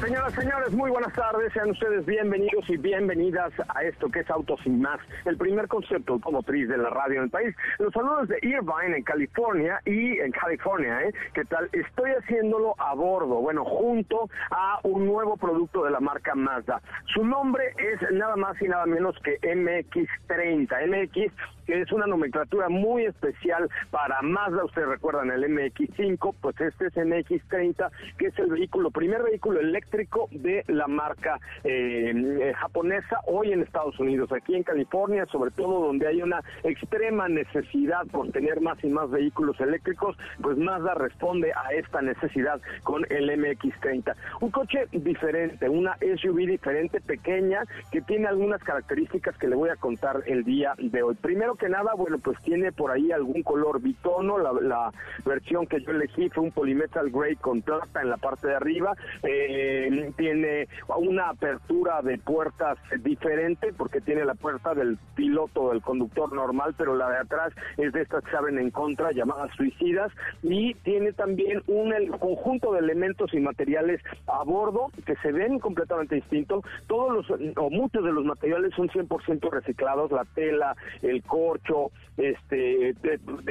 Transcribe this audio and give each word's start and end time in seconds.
Señoras, 0.00 0.34
señores, 0.34 0.72
muy 0.72 0.90
buenas 0.90 1.12
tardes. 1.14 1.52
Sean 1.54 1.70
ustedes 1.70 2.04
bienvenidos 2.04 2.68
y 2.68 2.76
bienvenidas 2.76 3.50
a 3.74 3.82
esto 3.82 4.10
que 4.10 4.20
es 4.20 4.30
Autos 4.30 4.60
Sin 4.62 4.82
Más, 4.82 5.00
el 5.24 5.38
primer 5.38 5.68
concepto 5.68 6.12
automotriz 6.12 6.68
de 6.68 6.76
la 6.76 6.90
radio 6.90 7.16
en 7.16 7.24
el 7.24 7.30
país. 7.30 7.56
Los 7.78 7.94
saludos 7.94 8.28
de 8.28 8.38
Irvine 8.42 8.98
en 8.98 9.02
California 9.02 9.80
y 9.86 10.18
en 10.18 10.32
California, 10.32 11.00
¿eh? 11.02 11.14
¿Qué 11.32 11.46
tal? 11.46 11.70
Estoy 11.72 12.10
haciéndolo 12.10 12.74
a 12.78 12.94
bordo, 12.94 13.36
bueno, 13.36 13.64
junto 13.64 14.28
a 14.50 14.80
un 14.82 15.06
nuevo 15.06 15.38
producto 15.38 15.84
de 15.84 15.90
la 15.90 16.00
marca 16.00 16.34
Mazda. 16.34 16.82
Su 17.14 17.24
nombre 17.24 17.64
es 17.78 18.12
nada 18.12 18.36
más 18.36 18.60
y 18.60 18.68
nada 18.68 18.84
menos 18.84 19.16
que 19.24 19.40
MX30. 19.40 20.86
MX 20.88 21.32
que 21.66 21.80
es 21.80 21.92
una 21.92 22.06
nomenclatura 22.06 22.68
muy 22.68 23.04
especial 23.04 23.68
para 23.90 24.22
Mazda. 24.22 24.64
Ustedes 24.64 24.88
recuerdan 24.88 25.30
el 25.30 25.44
MX5, 25.44 26.34
pues 26.40 26.60
este 26.60 26.86
es 26.86 26.94
MX30, 26.94 27.90
que 28.18 28.26
es 28.26 28.38
el 28.38 28.46
vehículo, 28.46 28.90
primer 28.90 29.22
vehículo 29.22 29.60
eléctrico 29.60 30.28
de 30.30 30.64
la 30.68 30.86
marca 30.86 31.38
eh, 31.64 32.52
japonesa 32.56 33.20
hoy 33.26 33.52
en 33.52 33.62
Estados 33.62 33.98
Unidos, 33.98 34.30
aquí 34.32 34.54
en 34.54 34.62
California, 34.62 35.26
sobre 35.26 35.50
todo 35.50 35.86
donde 35.86 36.06
hay 36.06 36.22
una 36.22 36.40
extrema 36.62 37.28
necesidad 37.28 38.06
por 38.06 38.30
tener 38.30 38.60
más 38.60 38.82
y 38.84 38.88
más 38.88 39.10
vehículos 39.10 39.60
eléctricos, 39.60 40.16
pues 40.40 40.56
Mazda 40.56 40.94
responde 40.94 41.52
a 41.52 41.72
esta 41.72 42.00
necesidad 42.02 42.60
con 42.82 43.04
el 43.10 43.28
MX30. 43.30 44.14
Un 44.40 44.50
coche 44.50 44.86
diferente, 44.92 45.68
una 45.68 45.96
SUV 45.98 46.46
diferente, 46.46 47.00
pequeña, 47.00 47.62
que 47.90 48.00
tiene 48.02 48.28
algunas 48.28 48.62
características 48.62 49.36
que 49.38 49.48
le 49.48 49.56
voy 49.56 49.70
a 49.70 49.76
contar 49.76 50.22
el 50.26 50.44
día 50.44 50.74
de 50.78 51.02
hoy. 51.02 51.14
Primero 51.14 51.55
que 51.56 51.68
nada, 51.68 51.94
bueno, 51.94 52.18
pues 52.18 52.38
tiene 52.42 52.72
por 52.72 52.90
ahí 52.90 53.12
algún 53.12 53.42
color 53.42 53.80
bitono. 53.80 54.38
La, 54.38 54.92
versión 55.24 55.66
que 55.66 55.80
yo 55.80 55.90
elegí 55.90 56.28
fue 56.30 56.44
un 56.44 56.52
polymetal 56.52 57.10
gray 57.10 57.36
con 57.36 57.62
plata 57.62 58.00
en 58.00 58.10
la 58.10 58.16
parte 58.16 58.48
de 58.48 58.54
arriba. 58.54 58.94
Eh, 59.22 60.12
tiene 60.16 60.68
una 60.98 61.30
apertura 61.30 62.00
de 62.02 62.18
puertas 62.18 62.78
diferente 63.02 63.72
porque 63.72 64.00
tiene 64.00 64.24
la 64.24 64.34
puerta 64.34 64.74
del 64.74 64.98
piloto, 65.14 65.70
del 65.70 65.82
conductor 65.82 66.32
normal, 66.32 66.74
pero 66.76 66.94
la 66.94 67.10
de 67.10 67.18
atrás 67.18 67.52
es 67.76 67.92
de 67.92 68.02
estas 68.02 68.24
que 68.24 68.30
se 68.30 68.36
abren 68.36 68.58
en 68.58 68.70
contra, 68.70 69.12
llamadas 69.12 69.50
suicidas. 69.56 70.12
Y 70.42 70.74
tiene 70.74 71.12
también 71.12 71.62
un 71.66 71.92
conjunto 72.18 72.72
de 72.72 72.80
elementos 72.80 73.32
y 73.34 73.40
materiales 73.40 74.00
a 74.26 74.44
bordo 74.44 74.90
que 75.04 75.16
se 75.16 75.32
ven 75.32 75.58
completamente 75.58 76.16
distintos. 76.16 76.64
Todos 76.86 77.12
los, 77.12 77.40
o 77.56 77.70
muchos 77.70 78.04
de 78.04 78.12
los 78.12 78.24
materiales 78.24 78.72
son 78.74 78.88
100% 78.88 79.50
reciclados, 79.50 80.10
la 80.12 80.24
tela, 80.34 80.76
el 81.02 81.22
core 81.46 81.90
este, 82.16 82.94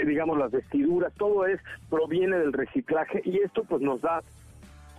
digamos 0.06 0.38
las 0.38 0.52
vestiduras, 0.52 1.14
todo 1.18 1.46
es 1.46 1.60
proviene 1.90 2.38
del 2.38 2.54
reciclaje 2.54 3.22
y 3.24 3.40
esto 3.40 3.64
pues 3.64 3.82
nos 3.82 4.02
da 4.02 4.24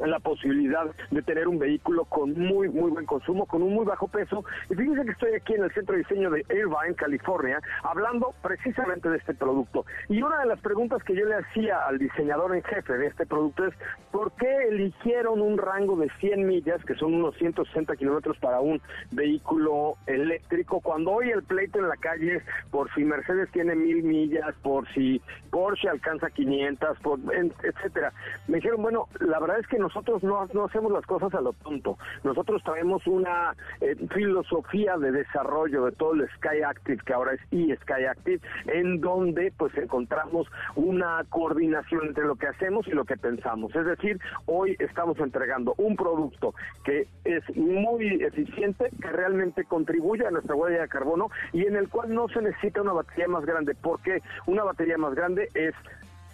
la 0.04 0.18
posibilidad 0.18 0.86
de 1.10 1.22
tener 1.22 1.48
un 1.48 1.58
vehículo 1.58 2.04
con 2.04 2.32
muy, 2.38 2.68
muy 2.68 2.90
buen 2.90 3.06
consumo, 3.06 3.46
con 3.46 3.62
un 3.62 3.74
muy 3.74 3.84
bajo 3.84 4.08
peso. 4.08 4.44
Y 4.70 4.74
fíjense 4.74 5.04
que 5.04 5.10
estoy 5.12 5.34
aquí 5.34 5.54
en 5.54 5.64
el 5.64 5.72
centro 5.72 5.94
de 5.94 6.02
diseño 6.02 6.30
de 6.30 6.44
Irvine, 6.50 6.94
California, 6.96 7.60
hablando 7.82 8.34
precisamente 8.42 9.08
de 9.08 9.18
este 9.18 9.34
producto. 9.34 9.84
Y 10.08 10.22
una 10.22 10.40
de 10.40 10.46
las 10.46 10.60
preguntas 10.60 11.02
que 11.04 11.14
yo 11.14 11.24
le 11.24 11.36
hacía 11.36 11.86
al 11.86 11.98
diseñador 11.98 12.54
en 12.54 12.62
jefe 12.62 12.98
de 12.98 13.06
este 13.06 13.26
producto 13.26 13.66
es, 13.66 13.74
¿por 14.10 14.32
qué 14.32 14.68
eligieron 14.68 15.40
un 15.40 15.58
rango 15.58 15.96
de 15.96 16.10
100 16.20 16.46
millas, 16.46 16.84
que 16.84 16.94
son 16.94 17.14
unos 17.14 17.36
160 17.36 17.96
kilómetros 17.96 18.36
para 18.38 18.60
un 18.60 18.80
vehículo 19.10 19.94
eléctrico, 20.06 20.80
cuando 20.80 21.12
hoy 21.12 21.30
el 21.30 21.42
pleito 21.42 21.78
en 21.78 21.88
la 21.88 21.96
calle 21.96 22.36
es 22.36 22.42
por 22.70 22.92
si 22.94 23.04
Mercedes 23.04 23.50
tiene 23.52 23.74
mil 23.74 24.02
millas, 24.02 24.54
por 24.62 24.88
si 24.92 25.20
Porsche 25.50 25.88
alcanza 25.88 26.30
500, 26.30 26.98
por, 26.98 27.18
etcétera? 27.62 28.12
Me 28.48 28.56
dijeron, 28.56 28.82
bueno, 28.82 29.08
la 29.20 29.38
verdad 29.38 29.58
es 29.60 29.66
que 29.66 29.78
nosotros 29.86 30.20
no, 30.24 30.64
hacemos 30.64 30.90
las 30.90 31.06
cosas 31.06 31.32
a 31.34 31.40
lo 31.40 31.52
tonto. 31.52 31.96
Nosotros 32.24 32.60
traemos 32.64 33.06
una 33.06 33.54
eh, 33.80 33.94
filosofía 34.12 34.96
de 34.96 35.12
desarrollo 35.12 35.84
de 35.84 35.92
todo 35.92 36.14
el 36.14 36.28
Sky 36.36 36.62
Active, 36.66 36.98
que 37.06 37.12
ahora 37.12 37.34
es 37.34 37.40
eSky 37.52 38.04
Active, 38.04 38.40
en 38.66 39.00
donde 39.00 39.52
pues 39.56 39.76
encontramos 39.76 40.48
una 40.74 41.22
coordinación 41.28 42.08
entre 42.08 42.24
lo 42.24 42.34
que 42.34 42.48
hacemos 42.48 42.88
y 42.88 42.90
lo 42.90 43.04
que 43.04 43.16
pensamos. 43.16 43.74
Es 43.76 43.86
decir, 43.86 44.18
hoy 44.46 44.74
estamos 44.80 45.20
entregando 45.20 45.74
un 45.78 45.94
producto 45.94 46.52
que 46.84 47.06
es 47.24 47.56
muy 47.56 48.24
eficiente, 48.24 48.90
que 49.00 49.08
realmente 49.08 49.64
contribuye 49.66 50.26
a 50.26 50.32
nuestra 50.32 50.56
huella 50.56 50.82
de 50.82 50.88
carbono 50.88 51.30
y 51.52 51.64
en 51.64 51.76
el 51.76 51.88
cual 51.88 52.12
no 52.12 52.28
se 52.28 52.42
necesita 52.42 52.82
una 52.82 52.92
batería 52.92 53.28
más 53.28 53.44
grande, 53.46 53.76
porque 53.80 54.20
una 54.46 54.64
batería 54.64 54.98
más 54.98 55.14
grande 55.14 55.48
es 55.54 55.74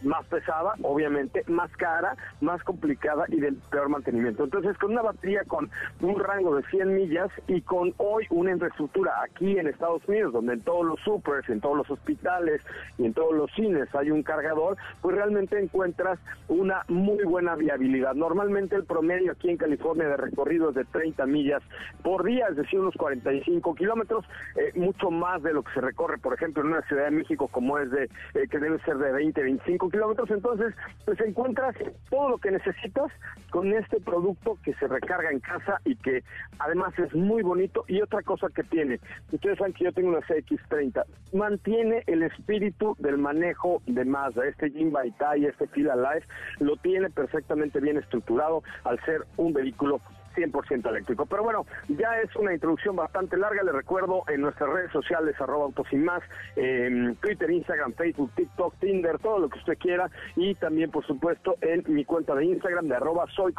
más 0.05 0.25
pesada, 0.27 0.75
obviamente, 0.83 1.45
más 1.47 1.71
cara, 1.77 2.17
más 2.41 2.63
complicada 2.65 3.25
y 3.29 3.41
del 3.41 3.57
peor 3.71 3.89
mantenimiento. 3.89 4.45
Entonces, 4.45 4.77
con 4.79 4.93
una 4.93 5.03
batería 5.03 5.43
con 5.47 5.71
un 6.01 6.19
rango 6.19 6.57
de 6.57 6.63
100 6.65 6.95
millas 6.95 7.31
y 7.47 7.61
con 7.63 7.95
hoy 7.99 8.27
una 8.31 8.53
infraestructura 8.53 9.13
aquí 9.23 9.59
en 9.59 9.67
Estados 9.67 10.07
Unidos, 10.09 10.33
donde 10.33 10.55
en 10.55 10.61
todos 10.63 10.85
los 10.85 11.01
supers, 11.01 11.49
en 11.49 11.61
todos 11.61 11.77
los 11.77 11.91
hospitales 11.91 12.63
y 12.99 13.07
en 13.07 13.15
todos 13.15 13.35
los 13.35 13.51
cines 13.53 13.93
hay 13.95 14.11
un 14.11 14.23
cargador, 14.23 14.77
pues 15.01 15.17
realmente 15.17 15.59
encuentras 15.59 16.19
una 16.49 16.83
muy 16.89 17.25
buena 17.25 17.55
viabilidad. 17.55 18.15
Normalmente 18.15 18.77
el 18.77 18.85
promedio 18.85 19.33
aquí 19.33 19.51
en 19.51 19.57
California 19.57 20.09
de 20.09 20.17
recorrido 20.17 20.71
es 20.71 20.75
de 20.75 20.85
30 20.85 21.27
millas 21.27 21.63
por 22.03 22.25
día, 22.25 22.47
es 22.49 22.57
decir, 22.57 22.81
unos 22.81 22.95
45 22.97 23.75
kilómetros, 23.75 24.25
eh, 24.57 24.73
mucho 24.75 25.11
más 25.11 25.43
de 25.43 25.53
lo 25.53 25.63
que 25.63 25.73
se 25.73 25.81
recorre, 25.81 26.19
por 26.19 26.35
ejemplo, 26.35 26.63
en 26.63 26.69
una 26.69 26.83
Ciudad 26.83 27.05
de 27.05 27.11
México 27.13 27.49
como 27.49 27.79
es 27.79 27.91
de, 27.91 28.05
eh, 28.05 28.49
que 28.51 28.59
debe 28.59 28.79
ser 28.81 28.97
de 28.99 29.13
20, 29.13 29.43
25 29.43 29.91
kilómetros, 29.93 30.31
entonces 30.31 30.75
pues 31.05 31.21
encuentras 31.21 31.77
todo 32.11 32.31
lo 32.31 32.39
que 32.39 32.51
necesitas 32.51 33.13
con 33.51 33.73
este 33.73 34.01
producto 34.01 34.59
que 34.65 34.75
se 34.75 34.89
recarga 34.89 35.31
en 35.31 35.41
casa 35.41 35.81
y 35.85 35.95
que 35.97 36.25
además 36.59 36.99
es 36.99 37.15
muy 37.15 37.43
bonito. 37.43 37.85
Y 37.87 38.01
otra 38.01 38.23
cosa 38.23 38.49
que 38.55 38.65
tiene, 38.65 38.99
ustedes 39.31 39.59
saben 39.59 39.75
que 39.75 39.85
yo 39.85 39.93
tengo 39.93 40.09
una 40.09 40.21
CX30, 40.21 41.05
mantiene 41.33 42.03
el 42.07 42.23
espíritu 42.23 42.97
del 42.99 43.19
manejo 43.19 43.83
de 43.87 44.05
Mazda, 44.05 44.47
este 44.47 44.71
Jim 44.71 44.91
Baitai, 44.91 45.45
este 45.45 45.67
Fila 45.69 45.95
Life, 45.95 46.27
lo 46.61 46.77
tiene 46.77 47.11
perfectamente 47.11 47.81
bien 47.81 47.99
estructurado 47.99 48.63
al 48.85 48.99
ser 49.05 49.27
un 49.37 49.53
vehículo 49.53 50.01
100% 50.35 50.89
eléctrico. 50.89 51.27
Pero 51.27 51.43
bueno, 51.43 51.67
ya 51.89 52.21
es 52.21 52.35
una 52.37 52.53
introducción 52.53 52.97
bastante 52.97 53.37
larga. 53.37 53.63
Les 53.63 53.75
recuerdo 53.75 54.23
en 54.29 54.41
nuestras 54.41 54.69
redes 54.71 54.93
sociales, 54.93 55.35
arroba 55.41 55.65
autos 55.65 55.87
sin 55.89 56.05
más, 56.05 56.23
Twitter, 56.55 57.51
Instagram, 57.51 57.93
Facebook, 57.95 58.31
TikTok, 58.35 58.75
Tinder, 58.81 59.19
todo 59.19 59.39
lo 59.39 59.49
que 59.49 59.59
usted 59.59 59.79
quiera. 59.79 60.11
Y 60.37 60.55
también, 60.57 60.91
por 60.91 61.07
supuesto, 61.07 61.57
en 61.61 61.85
mi 61.87 62.05
cuenta 62.05 62.35
de 62.35 62.45
Instagram 62.45 62.89
de 62.89 62.97
arroba 62.97 63.27
soy. 63.35 63.53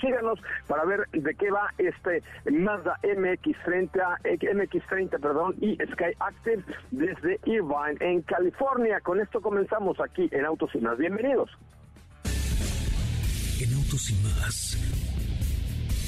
Síganos 0.00 0.40
para 0.66 0.84
ver 0.84 1.08
de 1.12 1.34
qué 1.34 1.50
va 1.50 1.68
este 1.78 2.22
Mazda 2.50 2.98
MX30, 3.02 4.20
MX30 4.22 5.20
perdón, 5.20 5.54
y 5.60 5.76
Sky 5.76 6.14
Active 6.18 6.64
desde 6.90 7.38
Irvine, 7.44 7.96
en 8.00 8.22
California. 8.22 9.00
Con 9.00 9.20
esto 9.20 9.40
comenzamos 9.40 10.00
aquí 10.00 10.28
en 10.32 10.44
Autos 10.44 10.70
sin 10.72 10.82
más. 10.82 10.98
Bienvenidos. 10.98 11.50
En 13.60 13.74
Autos 13.74 14.04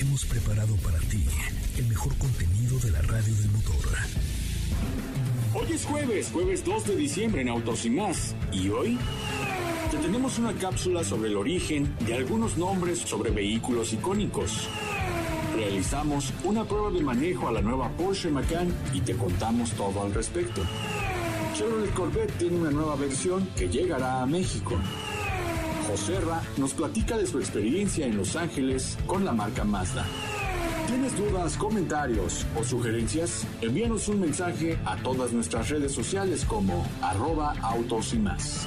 hemos 0.00 0.24
preparado 0.24 0.76
para 0.76 0.98
ti 0.98 1.24
el 1.78 1.86
mejor 1.86 2.14
contenido 2.16 2.78
de 2.78 2.90
la 2.90 3.00
radio 3.02 3.34
del 3.34 3.50
motor. 3.50 3.76
Hoy 5.54 5.72
es 5.72 5.84
jueves, 5.86 6.30
jueves 6.32 6.64
2 6.64 6.84
de 6.88 6.96
diciembre 6.96 7.42
en 7.42 7.48
Autos 7.48 7.84
y 7.86 7.90
más. 7.90 8.34
¿Y 8.52 8.68
hoy? 8.68 8.98
Te 9.90 9.96
tenemos 9.98 10.38
una 10.38 10.52
cápsula 10.54 11.02
sobre 11.04 11.30
el 11.30 11.36
origen 11.36 11.94
de 12.00 12.14
algunos 12.14 12.58
nombres 12.58 12.98
sobre 12.98 13.30
vehículos 13.30 13.92
icónicos. 13.92 14.68
Realizamos 15.54 16.32
una 16.44 16.64
prueba 16.64 16.90
de 16.90 17.00
manejo 17.00 17.48
a 17.48 17.52
la 17.52 17.62
nueva 17.62 17.88
Porsche 17.96 18.30
Macan 18.30 18.72
y 18.92 19.00
te 19.00 19.14
contamos 19.16 19.70
todo 19.72 20.02
al 20.02 20.12
respecto. 20.12 20.62
Chevrolet 21.54 21.94
Corvette 21.94 22.36
tiene 22.38 22.58
una 22.58 22.70
nueva 22.70 22.96
versión 22.96 23.48
que 23.56 23.68
llegará 23.68 24.22
a 24.22 24.26
México. 24.26 24.76
Joserra 25.86 26.42
nos 26.56 26.72
platica 26.72 27.16
de 27.16 27.26
su 27.26 27.38
experiencia 27.38 28.06
en 28.06 28.16
Los 28.16 28.36
Ángeles 28.36 28.98
con 29.06 29.24
la 29.24 29.32
marca 29.32 29.64
Mazda. 29.64 30.04
¿Tienes 30.86 31.16
dudas, 31.16 31.56
comentarios 31.56 32.46
o 32.58 32.64
sugerencias? 32.64 33.46
Envíanos 33.60 34.08
un 34.08 34.20
mensaje 34.20 34.78
a 34.84 34.96
todas 34.96 35.32
nuestras 35.32 35.68
redes 35.68 35.92
sociales 35.92 36.44
como 36.44 36.86
arroba 37.02 37.54
autos 37.62 38.14
y 38.14 38.18
más. 38.18 38.66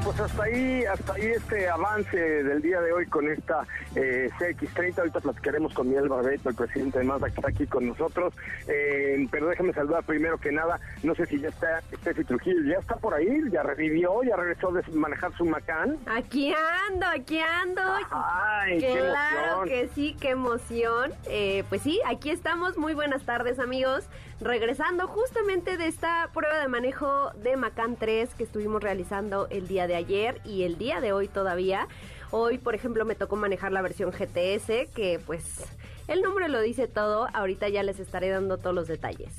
Pues 0.00 0.20
hasta 0.20 0.44
ahí, 0.44 0.84
hasta 0.84 1.14
ahí 1.14 1.26
este 1.26 1.68
avance 1.68 2.16
del 2.16 2.62
día 2.62 2.80
de 2.80 2.92
hoy 2.92 3.06
con 3.06 3.28
esta 3.30 3.66
eh, 3.94 4.30
CX30. 4.38 4.98
Ahorita 4.98 5.20
platicaremos 5.20 5.74
con 5.74 5.88
Miguel 5.88 6.08
Barbeto, 6.08 6.48
el 6.48 6.54
presidente 6.54 7.00
de 7.00 7.04
Mazda, 7.04 7.28
que 7.28 7.34
está 7.34 7.48
aquí 7.48 7.66
con 7.66 7.86
nosotros. 7.88 8.32
Eh, 8.68 9.26
pero 9.30 9.48
déjame 9.48 9.72
saludar 9.72 10.04
primero 10.04 10.38
que 10.38 10.52
nada, 10.52 10.80
no 11.02 11.14
sé 11.14 11.26
si 11.26 11.40
ya 11.40 11.48
está 11.48 11.82
Steffi 11.96 12.24
Trujillo, 12.24 12.62
ya 12.64 12.78
está 12.78 12.96
por 12.96 13.14
ahí, 13.14 13.28
ya 13.50 13.62
revivió, 13.62 14.22
ya 14.22 14.36
regresó 14.36 14.72
de 14.72 14.82
manejar 14.92 15.32
su 15.36 15.44
Macán. 15.44 15.98
Aquí 16.06 16.54
ando, 16.90 17.06
aquí 17.06 17.38
ando. 17.38 17.82
Ay, 18.10 18.78
claro 18.78 19.64
qué 19.64 19.72
que 19.72 19.88
sí, 19.94 20.16
qué 20.20 20.30
emoción. 20.30 21.12
Eh, 21.26 21.64
pues 21.68 21.82
sí, 21.82 22.00
aquí 22.06 22.30
estamos. 22.30 22.76
Muy 22.76 22.94
buenas 22.94 23.24
tardes, 23.24 23.58
amigos. 23.58 24.04
Regresando 24.42 25.06
justamente 25.06 25.76
de 25.76 25.86
esta 25.86 26.28
prueba 26.34 26.58
de 26.58 26.66
manejo 26.66 27.30
de 27.34 27.56
Macan 27.56 27.94
3 27.94 28.34
que 28.34 28.42
estuvimos 28.42 28.82
realizando 28.82 29.46
el 29.50 29.68
día 29.68 29.86
de 29.86 29.94
ayer 29.94 30.40
y 30.44 30.64
el 30.64 30.78
día 30.78 31.00
de 31.00 31.12
hoy 31.12 31.28
todavía. 31.28 31.86
Hoy, 32.32 32.58
por 32.58 32.74
ejemplo, 32.74 33.04
me 33.04 33.14
tocó 33.14 33.36
manejar 33.36 33.70
la 33.70 33.82
versión 33.82 34.10
GTS, 34.10 34.90
que 34.96 35.20
pues 35.24 35.64
el 36.08 36.22
nombre 36.22 36.48
lo 36.48 36.60
dice 36.60 36.88
todo. 36.88 37.28
Ahorita 37.32 37.68
ya 37.68 37.84
les 37.84 38.00
estaré 38.00 38.30
dando 38.30 38.58
todos 38.58 38.74
los 38.74 38.88
detalles. 38.88 39.32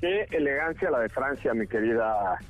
Qué 0.00 0.26
elegancia 0.32 0.90
la 0.90 0.98
de 0.98 1.08
Francia, 1.08 1.54
mi 1.54 1.68
querida 1.68 2.40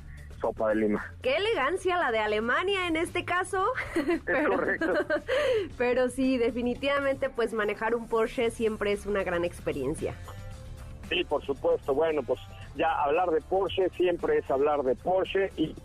Sopa 0.41 0.69
de 0.69 0.75
Lima. 0.75 1.05
Qué 1.21 1.35
elegancia 1.35 1.97
la 1.97 2.11
de 2.11 2.17
Alemania 2.17 2.87
en 2.87 2.95
este 2.95 3.25
caso. 3.25 3.63
pero, 4.25 4.55
correcto. 4.55 4.93
Pero 5.77 6.09
sí, 6.09 6.39
definitivamente 6.39 7.29
pues 7.29 7.53
manejar 7.53 7.93
un 7.93 8.07
Porsche 8.07 8.49
siempre 8.49 8.91
es 8.91 9.05
una 9.05 9.23
gran 9.23 9.45
experiencia. 9.45 10.15
Sí, 11.09 11.23
por 11.23 11.45
supuesto. 11.45 11.93
Bueno, 11.93 12.23
pues 12.23 12.39
ya 12.75 12.91
hablar 13.03 13.29
de 13.31 13.41
Porsche 13.41 13.89
siempre 13.89 14.37
es 14.37 14.49
hablar 14.49 14.83
de 14.83 14.95
Porsche 14.95 15.51
y 15.57 15.75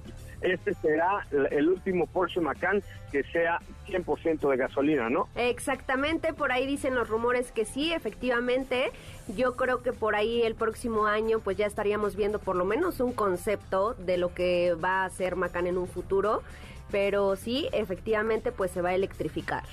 este 0.40 0.72
será 0.74 1.26
el 1.50 1.68
último 1.68 2.06
Porsche 2.06 2.40
Macan 2.40 2.82
que 3.10 3.24
sea 3.24 3.60
100% 3.88 4.48
de 4.50 4.56
gasolina, 4.56 5.10
¿no? 5.10 5.28
Exactamente, 5.34 6.32
por 6.32 6.52
ahí 6.52 6.66
dicen 6.66 6.94
los 6.94 7.08
rumores 7.08 7.50
que 7.50 7.64
sí, 7.64 7.92
efectivamente. 7.92 8.92
Yo 9.36 9.56
creo 9.56 9.82
que 9.82 9.92
por 9.92 10.14
ahí 10.14 10.42
el 10.42 10.54
próximo 10.54 11.06
año 11.06 11.40
pues 11.40 11.56
ya 11.56 11.66
estaríamos 11.66 12.14
viendo 12.14 12.38
por 12.38 12.54
lo 12.54 12.64
menos 12.64 13.00
un 13.00 13.12
concepto 13.12 13.94
de 13.94 14.16
lo 14.18 14.32
que 14.32 14.74
va 14.74 15.04
a 15.04 15.10
ser 15.10 15.36
Macan 15.36 15.66
en 15.66 15.76
un 15.76 15.88
futuro, 15.88 16.42
pero 16.90 17.34
sí, 17.34 17.68
efectivamente 17.72 18.52
pues 18.52 18.70
se 18.70 18.80
va 18.80 18.90
a 18.90 18.94
electrificar. 18.94 19.64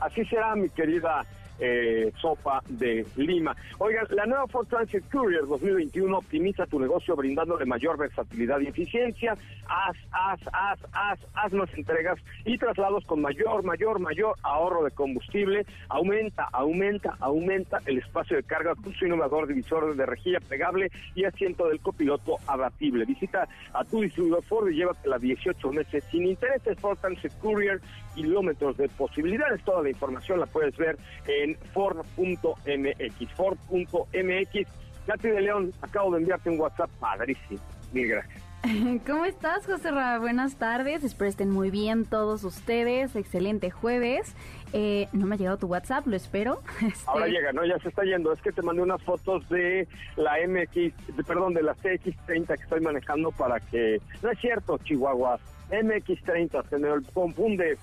Así 0.00 0.24
será, 0.24 0.54
mi 0.54 0.68
querida 0.70 1.24
eh, 1.58 2.12
sopa 2.20 2.62
de 2.68 3.06
Lima. 3.16 3.56
Oigan, 3.78 4.06
la 4.10 4.26
nueva 4.26 4.46
Ford 4.46 4.66
Transit 4.68 5.04
Courier 5.10 5.46
2021 5.46 6.18
optimiza 6.18 6.66
tu 6.66 6.78
negocio 6.78 7.16
brindándole 7.16 7.64
mayor 7.66 7.98
versatilidad 7.98 8.60
y 8.60 8.68
eficiencia. 8.68 9.36
Haz, 9.68 9.96
haz, 10.12 10.40
haz, 10.52 10.78
haz, 10.92 11.18
haz 11.34 11.52
más 11.52 11.72
entregas 11.74 12.18
y 12.44 12.58
traslados 12.58 13.04
con 13.04 13.20
mayor, 13.20 13.62
mayor, 13.62 13.98
mayor 13.98 14.36
ahorro 14.42 14.84
de 14.84 14.90
combustible. 14.90 15.66
Aumenta, 15.88 16.48
aumenta, 16.52 17.16
aumenta 17.20 17.80
el 17.86 17.98
espacio 17.98 18.36
de 18.36 18.42
carga 18.42 18.74
con 18.74 18.92
su 18.94 19.06
innovador 19.06 19.46
divisor 19.46 19.94
de 19.94 20.06
rejilla 20.06 20.40
plegable 20.40 20.90
y 21.14 21.24
asiento 21.24 21.68
del 21.68 21.80
copiloto 21.80 22.36
abatible. 22.46 23.04
Visita 23.04 23.48
a 23.72 23.84
tu 23.84 24.00
distribuidor 24.02 24.44
Ford 24.44 24.68
y 24.70 24.76
llévatela 24.76 25.18
18 25.18 25.72
meses 25.72 26.04
sin 26.10 26.26
intereses. 26.26 26.78
Ford 26.78 26.98
Transit 26.98 27.32
Courier, 27.40 27.80
kilómetros 28.14 28.76
de 28.76 28.88
posibilidades. 28.88 29.62
Toda 29.64 29.82
la 29.82 29.90
información 29.90 30.40
la 30.40 30.46
puedes 30.46 30.76
ver 30.76 30.98
en 31.26 31.47
Ford.mx. 31.72 33.32
Ford.mx. 33.36 34.68
Katy 35.06 35.28
de 35.28 35.40
León, 35.40 35.72
acabo 35.80 36.12
de 36.12 36.18
enviarte 36.18 36.50
un 36.50 36.60
WhatsApp 36.60 36.90
padrísimo. 37.00 37.60
Mil 37.92 38.08
gracias. 38.08 38.48
¿Cómo 39.06 39.24
estás, 39.24 39.66
José 39.66 39.90
Ra? 39.90 40.18
Buenas 40.18 40.56
tardes. 40.56 41.04
Espero 41.04 41.30
estén 41.30 41.50
muy 41.50 41.70
bien 41.70 42.04
todos 42.04 42.44
ustedes. 42.44 43.14
Excelente 43.14 43.70
jueves. 43.70 44.34
Eh, 44.72 45.08
no 45.12 45.26
me 45.26 45.36
ha 45.36 45.38
llegado 45.38 45.58
tu 45.58 45.66
WhatsApp, 45.68 46.06
lo 46.06 46.16
espero. 46.16 46.60
Este, 46.82 47.04
Ahora 47.06 47.26
llega, 47.26 47.52
¿no? 47.52 47.64
Ya 47.64 47.78
se 47.78 47.88
está 47.88 48.02
yendo. 48.02 48.32
Es 48.32 48.42
que 48.42 48.52
te 48.52 48.62
mandé 48.62 48.82
unas 48.82 49.02
fotos 49.02 49.48
de 49.48 49.86
la 50.16 50.36
MX, 50.46 50.92
perdón, 51.26 51.54
de 51.54 51.62
la 51.62 51.74
CX30 51.76 52.46
que 52.46 52.62
estoy 52.62 52.80
manejando 52.80 53.30
para 53.32 53.60
que... 53.60 54.00
No 54.22 54.30
es 54.30 54.38
cierto, 54.40 54.78
Chihuahua. 54.78 55.38
MX30, 55.70 56.68
se 56.68 56.78
me 56.78 56.88
confunde 57.12 57.78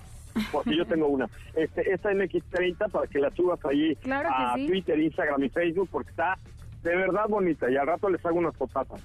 porque 0.52 0.76
yo 0.76 0.84
tengo 0.86 1.08
una. 1.08 1.28
Este, 1.54 1.92
esta 1.92 2.10
MX30 2.10 2.90
para 2.90 3.06
que 3.06 3.18
la 3.18 3.30
subas 3.30 3.64
ahí 3.64 3.96
a 4.10 4.54
Twitter, 4.54 4.98
Instagram 4.98 5.44
y 5.44 5.48
Facebook, 5.48 5.88
porque 5.90 6.10
está 6.10 6.38
de 6.82 6.96
verdad 6.96 7.26
bonita 7.28 7.70
y 7.70 7.76
al 7.76 7.86
rato 7.86 8.08
les 8.08 8.24
hago 8.24 8.38
unas 8.38 8.56
fotazas. 8.56 9.02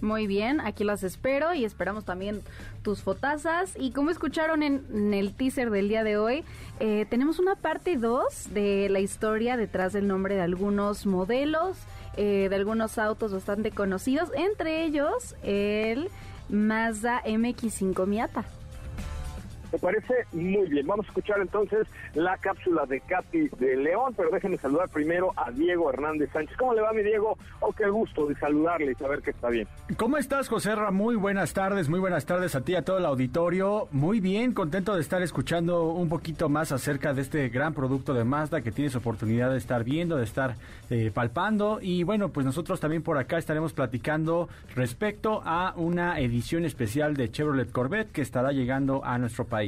Muy 0.00 0.26
bien, 0.26 0.60
aquí 0.60 0.84
las 0.84 1.02
espero 1.02 1.54
y 1.54 1.64
esperamos 1.64 2.04
también 2.04 2.42
tus 2.82 3.02
fotazas. 3.02 3.74
Y 3.78 3.92
como 3.92 4.10
escucharon 4.10 4.62
en, 4.62 5.14
el 5.14 5.34
teaser 5.34 5.70
del 5.70 5.88
día 5.88 6.04
de 6.04 6.18
hoy, 6.18 6.44
eh, 6.78 7.06
tenemos 7.08 7.38
una 7.38 7.56
parte 7.56 7.96
2 7.96 8.52
de 8.52 8.88
la 8.90 9.00
historia 9.00 9.56
detrás 9.56 9.92
del 9.92 10.06
nombre 10.06 10.34
de 10.34 10.42
algunos 10.42 11.06
modelos, 11.06 11.78
eh, 12.16 12.48
de 12.50 12.56
algunos 12.56 12.98
autos 12.98 13.32
bastante 13.32 13.70
conocidos, 13.70 14.30
entre 14.36 14.84
ellos 14.84 15.36
el 15.42 16.10
Mazda 16.50 17.22
MX5 17.24 18.06
Miata. 18.06 18.44
Me 19.74 19.80
parece 19.80 20.14
muy 20.32 20.68
bien. 20.68 20.86
Vamos 20.86 21.04
a 21.06 21.08
escuchar 21.08 21.40
entonces 21.40 21.88
la 22.14 22.36
cápsula 22.38 22.86
de 22.86 23.00
Katy 23.00 23.48
de 23.58 23.76
León, 23.76 24.14
pero 24.16 24.30
déjenme 24.30 24.56
saludar 24.56 24.88
primero 24.88 25.32
a 25.34 25.50
Diego 25.50 25.90
Hernández 25.90 26.30
Sánchez. 26.32 26.56
¿Cómo 26.56 26.74
le 26.74 26.80
va, 26.80 26.92
mi 26.92 27.02
Diego? 27.02 27.36
Oh, 27.58 27.72
qué 27.72 27.88
gusto 27.88 28.24
de 28.28 28.36
saludarle 28.36 28.92
y 28.92 28.94
saber 28.94 29.20
que 29.20 29.32
está 29.32 29.48
bien. 29.48 29.66
¿Cómo 29.96 30.16
estás, 30.16 30.48
José 30.48 30.76
Ra? 30.76 30.92
Muy 30.92 31.16
buenas 31.16 31.54
tardes, 31.54 31.88
muy 31.88 31.98
buenas 31.98 32.24
tardes 32.24 32.54
a 32.54 32.60
ti, 32.60 32.76
a 32.76 32.82
todo 32.82 32.98
el 32.98 33.04
auditorio. 33.04 33.88
Muy 33.90 34.20
bien, 34.20 34.52
contento 34.52 34.94
de 34.94 35.00
estar 35.00 35.22
escuchando 35.22 35.88
un 35.88 36.08
poquito 36.08 36.48
más 36.48 36.70
acerca 36.70 37.12
de 37.12 37.22
este 37.22 37.48
gran 37.48 37.74
producto 37.74 38.14
de 38.14 38.22
Mazda 38.22 38.60
que 38.60 38.70
tienes 38.70 38.94
oportunidad 38.94 39.50
de 39.50 39.58
estar 39.58 39.82
viendo, 39.82 40.16
de 40.18 40.22
estar 40.22 40.54
eh, 40.88 41.10
palpando. 41.12 41.80
Y 41.82 42.04
bueno, 42.04 42.28
pues 42.28 42.46
nosotros 42.46 42.78
también 42.78 43.02
por 43.02 43.18
acá 43.18 43.38
estaremos 43.38 43.72
platicando 43.72 44.48
respecto 44.76 45.42
a 45.44 45.74
una 45.74 46.20
edición 46.20 46.64
especial 46.64 47.16
de 47.16 47.28
Chevrolet 47.32 47.72
Corvette 47.72 48.12
que 48.12 48.22
estará 48.22 48.52
llegando 48.52 49.04
a 49.04 49.18
nuestro 49.18 49.46
país. 49.46 49.63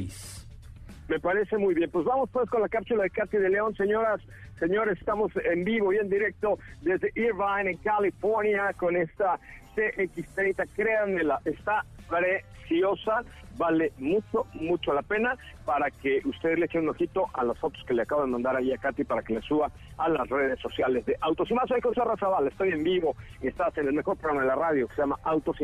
Me 1.07 1.19
parece 1.19 1.57
muy 1.57 1.73
bien. 1.73 1.89
Pues 1.89 2.05
vamos 2.05 2.29
pues 2.31 2.49
con 2.49 2.61
la 2.61 2.69
cápsula 2.69 3.03
de 3.03 3.09
Katy 3.09 3.37
de 3.37 3.49
León, 3.49 3.75
señoras, 3.75 4.21
señores, 4.59 4.97
estamos 4.99 5.31
en 5.37 5.63
vivo 5.63 5.93
y 5.93 5.97
en 5.97 6.09
directo 6.09 6.59
desde 6.81 7.11
Irvine, 7.15 7.71
en 7.71 7.77
California, 7.77 8.73
con 8.73 8.95
esta 8.95 9.39
CX30. 9.75 10.67
Créanmela, 10.75 11.39
está 11.45 11.85
preciosa, 12.09 13.23
vale 13.57 13.93
mucho, 13.99 14.47
mucho 14.53 14.93
la 14.93 15.01
pena 15.01 15.35
para 15.65 15.89
que 15.91 16.21
ustedes 16.25 16.59
le 16.59 16.65
echen 16.65 16.81
un 16.81 16.89
ojito 16.89 17.27
a 17.33 17.43
las 17.45 17.57
fotos 17.57 17.83
que 17.85 17.93
le 17.93 18.01
acabo 18.01 18.21
de 18.21 18.27
mandar 18.27 18.57
ahí 18.57 18.73
a 18.73 18.77
Katy 18.77 19.05
para 19.05 19.21
que 19.21 19.35
le 19.35 19.41
suba 19.41 19.71
a 19.97 20.09
las 20.09 20.27
redes 20.27 20.59
sociales 20.59 21.05
de 21.05 21.15
Autos 21.21 21.49
y 21.49 21.53
Más. 21.53 21.69
Soy 21.69 21.79
José 21.79 22.01
Razabal, 22.03 22.47
estoy 22.47 22.69
en 22.69 22.83
vivo 22.83 23.15
y 23.41 23.47
estás 23.47 23.77
en 23.77 23.87
el 23.87 23.93
mejor 23.93 24.17
programa 24.17 24.41
de 24.41 24.47
la 24.47 24.55
radio 24.55 24.87
que 24.89 24.95
se 24.95 25.01
llama 25.01 25.17
Autos. 25.23 25.57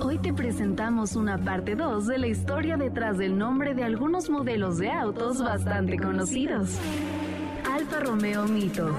Hoy 0.00 0.18
te 0.18 0.32
presentamos 0.32 1.16
una 1.16 1.38
parte 1.38 1.74
2 1.74 2.06
de 2.06 2.18
la 2.18 2.26
historia 2.26 2.76
detrás 2.76 3.16
del 3.16 3.38
nombre 3.38 3.74
de 3.74 3.82
algunos 3.82 4.28
modelos 4.28 4.76
de 4.78 4.90
autos 4.90 5.42
bastante 5.42 5.98
conocidos. 5.98 6.78
Alfa 7.70 8.00
Romeo 8.00 8.46
Mito. 8.46 8.94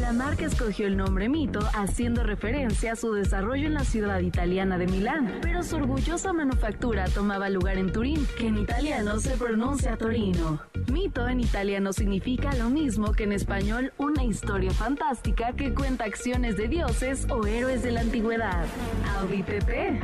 La 0.00 0.12
marca 0.12 0.46
escogió 0.46 0.86
el 0.86 0.96
nombre 0.96 1.28
Mito 1.28 1.60
haciendo 1.74 2.22
referencia 2.22 2.92
a 2.92 2.96
su 2.96 3.12
desarrollo 3.12 3.66
en 3.66 3.74
la 3.74 3.84
ciudad 3.84 4.20
italiana 4.20 4.78
de 4.78 4.86
Milán, 4.86 5.38
pero 5.42 5.62
su 5.62 5.76
orgullosa 5.76 6.32
manufactura 6.32 7.04
tomaba 7.06 7.48
lugar 7.50 7.76
en 7.76 7.92
Turín, 7.92 8.26
que 8.38 8.46
en 8.46 8.58
italiano 8.58 9.18
se 9.18 9.36
pronuncia 9.36 9.96
Torino. 9.96 10.60
Mito 10.90 11.28
en 11.28 11.40
italiano 11.40 11.92
significa 11.92 12.54
lo 12.54 12.70
mismo 12.70 13.12
que 13.12 13.24
en 13.24 13.32
español 13.32 13.92
una 13.98 14.24
historia 14.24 14.70
fantástica 14.70 15.52
que 15.52 15.74
cuenta 15.74 16.04
acciones 16.04 16.56
de 16.56 16.68
dioses 16.68 17.26
o 17.28 17.46
héroes 17.46 17.82
de 17.82 17.92
la 17.92 18.00
antigüedad. 18.00 18.64
Audi 19.18 19.42
TT. 19.42 20.00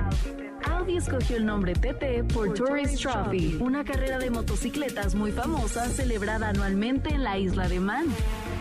Audi 0.73 0.97
escogió 0.97 1.37
el 1.37 1.47
nombre 1.47 1.75
TT 1.75 2.33
por 2.33 2.53
Tourist 2.55 3.01
Trophy, 3.01 3.57
una 3.61 3.85
carrera 3.85 4.19
de 4.19 4.31
motocicletas 4.31 5.15
muy 5.15 5.31
famosa 5.31 5.89
celebrada 5.89 6.49
anualmente 6.49 7.11
en 7.11 7.23
la 7.23 7.39
isla 7.39 7.66
de 7.69 7.81
Man. 7.81 8.07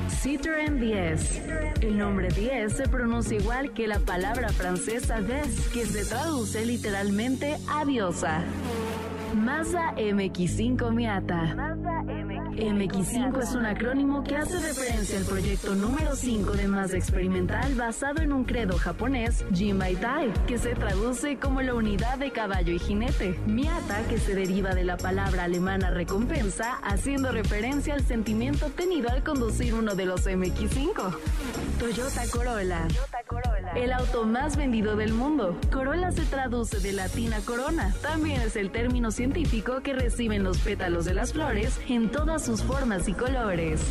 Citroën 0.09 0.79
10. 0.79 1.41
El 1.81 1.97
nombre 1.97 2.29
10 2.29 2.74
se 2.74 2.88
pronuncia 2.88 3.38
igual 3.38 3.71
que 3.71 3.88
la 3.88 4.00
palabra 4.00 4.50
francesa 4.50 5.21
des, 5.21 5.67
que 5.69 5.85
se 5.85 6.05
traduce 6.05 6.65
literalmente 6.65 7.57
a 7.67 7.85
diosa. 7.85 8.43
Mazda 9.33 9.93
MX5 9.95 10.91
Miata. 10.91 11.75
MX5 12.55 13.41
es 13.43 13.53
un 13.53 13.65
acrónimo 13.65 14.24
que 14.24 14.38
hace 14.38 14.59
referencia 14.59 15.19
al 15.19 15.25
proyecto 15.25 15.75
número 15.75 16.15
5 16.15 16.53
de 16.53 16.67
Mazda 16.67 16.97
Experimental 16.97 17.75
basado 17.75 18.21
en 18.21 18.31
un 18.31 18.45
credo 18.45 18.77
japonés, 18.77 19.43
Jinbaitai, 19.53 20.31
que 20.47 20.57
se 20.57 20.74
traduce 20.74 21.38
como 21.38 21.62
la 21.62 21.74
unidad 21.74 22.17
de 22.17 22.31
caballo 22.31 22.74
y 22.74 22.79
jinete. 22.79 23.38
Miata, 23.45 24.03
que 24.07 24.17
se 24.17 24.35
deriva 24.35 24.74
de 24.74 24.85
la 24.85 24.95
palabra 24.95 25.43
alemana 25.43 25.89
recompensa, 25.89 26.77
haciendo 26.83 27.31
referencia 27.31 27.93
al 27.93 28.05
sentimiento 28.05 28.67
obtenido 28.67 29.09
al 29.09 29.24
conducir 29.24 29.74
uno 29.74 29.95
de 29.95 30.05
los 30.05 30.25
MX5. 30.25 31.17
Toyota 31.79 32.24
Corolla. 32.31 32.88
El 33.75 33.91
auto 33.91 34.24
más 34.25 34.55
vendido 34.55 34.95
del 34.95 35.13
mundo. 35.13 35.59
Corolla 35.71 36.12
se 36.12 36.24
traduce 36.24 36.79
de 36.79 36.93
latín 36.93 37.33
a 37.33 37.39
corona. 37.41 37.93
También 38.01 38.39
es 38.41 38.55
el 38.55 38.71
término 38.71 39.12
científico 39.12 39.81
que 39.81 39.93
reciben 39.93 40.43
los 40.43 40.59
pétalos 40.59 41.03
de 41.03 41.13
las 41.13 41.33
flores 41.33 41.79
en 41.89 42.09
todas 42.09 42.44
sus 42.45 42.61
formas 42.61 43.07
y 43.07 43.13
colores. 43.13 43.81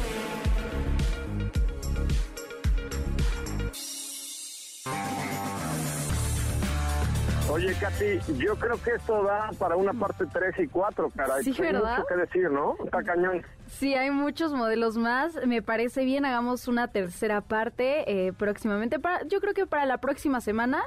Oye, 7.50 7.74
Katy, 7.80 8.20
yo 8.38 8.54
creo 8.54 8.80
que 8.80 8.92
esto 8.92 9.24
da 9.24 9.50
para 9.58 9.74
una 9.74 9.92
parte 9.92 10.24
3 10.32 10.54
y 10.60 10.68
4, 10.68 11.10
caray. 11.16 11.42
Sí, 11.42 11.50
hay 11.50 11.72
¿verdad? 11.72 11.98
mucho 11.98 12.06
que 12.06 12.14
decir, 12.14 12.50
¿no? 12.50 12.76
Está 12.84 13.02
cañón. 13.02 13.42
Sí, 13.66 13.94
hay 13.94 14.12
muchos 14.12 14.52
modelos 14.52 14.96
más. 14.96 15.34
Me 15.46 15.60
parece 15.60 16.04
bien, 16.04 16.24
hagamos 16.24 16.68
una 16.68 16.86
tercera 16.86 17.40
parte 17.40 18.26
eh, 18.26 18.32
próximamente. 18.32 19.00
Para, 19.00 19.24
yo 19.26 19.40
creo 19.40 19.52
que 19.52 19.66
para 19.66 19.84
la 19.84 19.98
próxima 19.98 20.40
semana. 20.40 20.80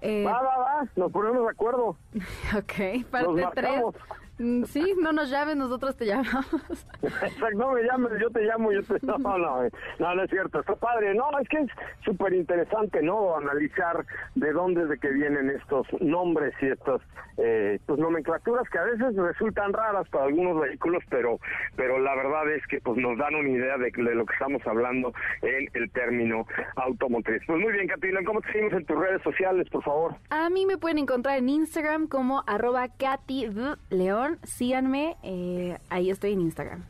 Eh, 0.00 0.24
Va, 0.24 0.40
va, 0.40 0.58
va, 0.58 0.88
nos 0.96 1.12
ponemos 1.12 1.42
de 1.44 1.50
acuerdo. 1.50 1.96
ok, 2.56 3.04
parte 3.10 3.46
3. 3.54 3.82
Marcamos. 4.40 4.70
Sí, 4.70 4.94
no 5.00 5.12
nos 5.12 5.30
llames, 5.30 5.56
nosotros 5.56 5.96
te 5.96 6.06
llamamos. 6.06 6.86
Exacto, 7.02 7.50
no 7.56 7.72
me 7.72 7.82
llames, 7.82 8.12
yo 8.20 8.30
te 8.30 8.42
llamo, 8.42 8.72
yo 8.72 8.82
te... 8.82 8.94
No, 9.06 9.18
no, 9.18 9.38
no, 9.98 10.14
no 10.14 10.22
es 10.22 10.30
cierto, 10.30 10.60
está 10.60 10.74
padre. 10.76 11.14
No, 11.14 11.26
es 11.40 11.48
que 11.48 11.58
es 11.58 11.70
súper 12.04 12.32
interesante, 12.32 13.02
¿no? 13.02 13.36
Analizar 13.36 14.04
de 14.34 14.52
dónde 14.52 14.82
es 14.82 14.88
de 14.88 14.98
que 14.98 15.10
vienen 15.10 15.50
estos 15.50 15.86
nombres 16.00 16.54
y 16.60 16.66
estas 16.66 17.00
eh, 17.38 17.78
pues, 17.86 17.98
nomenclaturas 17.98 18.68
que 18.70 18.78
a 18.78 18.84
veces 18.84 19.16
resultan 19.16 19.72
raras 19.72 20.08
para 20.10 20.26
algunos 20.26 20.60
vehículos, 20.60 21.02
pero 21.10 21.38
pero 21.76 21.98
la 21.98 22.14
verdad 22.14 22.50
es 22.50 22.66
que 22.66 22.80
pues 22.80 22.98
nos 22.98 23.18
dan 23.18 23.34
una 23.34 23.48
idea 23.48 23.78
de, 23.78 23.90
de 23.90 24.14
lo 24.14 24.26
que 24.26 24.32
estamos 24.34 24.62
hablando 24.66 25.12
en 25.42 25.68
el 25.74 25.90
término 25.90 26.46
automotriz. 26.76 27.42
Pues 27.46 27.60
muy 27.60 27.72
bien, 27.72 27.88
Catina, 27.88 28.20
¿cómo 28.24 28.40
te 28.40 28.52
seguimos 28.52 28.74
en 28.74 28.86
tus 28.86 28.98
redes 28.98 29.22
sociales, 29.22 29.68
por 29.70 29.82
favor? 29.82 30.14
A 30.30 30.50
mí 30.50 30.66
me 30.66 30.78
pueden 30.78 30.98
encontrar 30.98 31.38
en 31.38 31.48
Instagram 31.48 32.06
como 32.06 32.42
arroba 32.46 32.88
Katy. 32.88 33.40
León. 33.90 34.29
Síganme, 34.42 35.16
eh, 35.22 35.78
ahí 35.88 36.10
estoy 36.10 36.32
en 36.32 36.40
Instagram. 36.40 36.84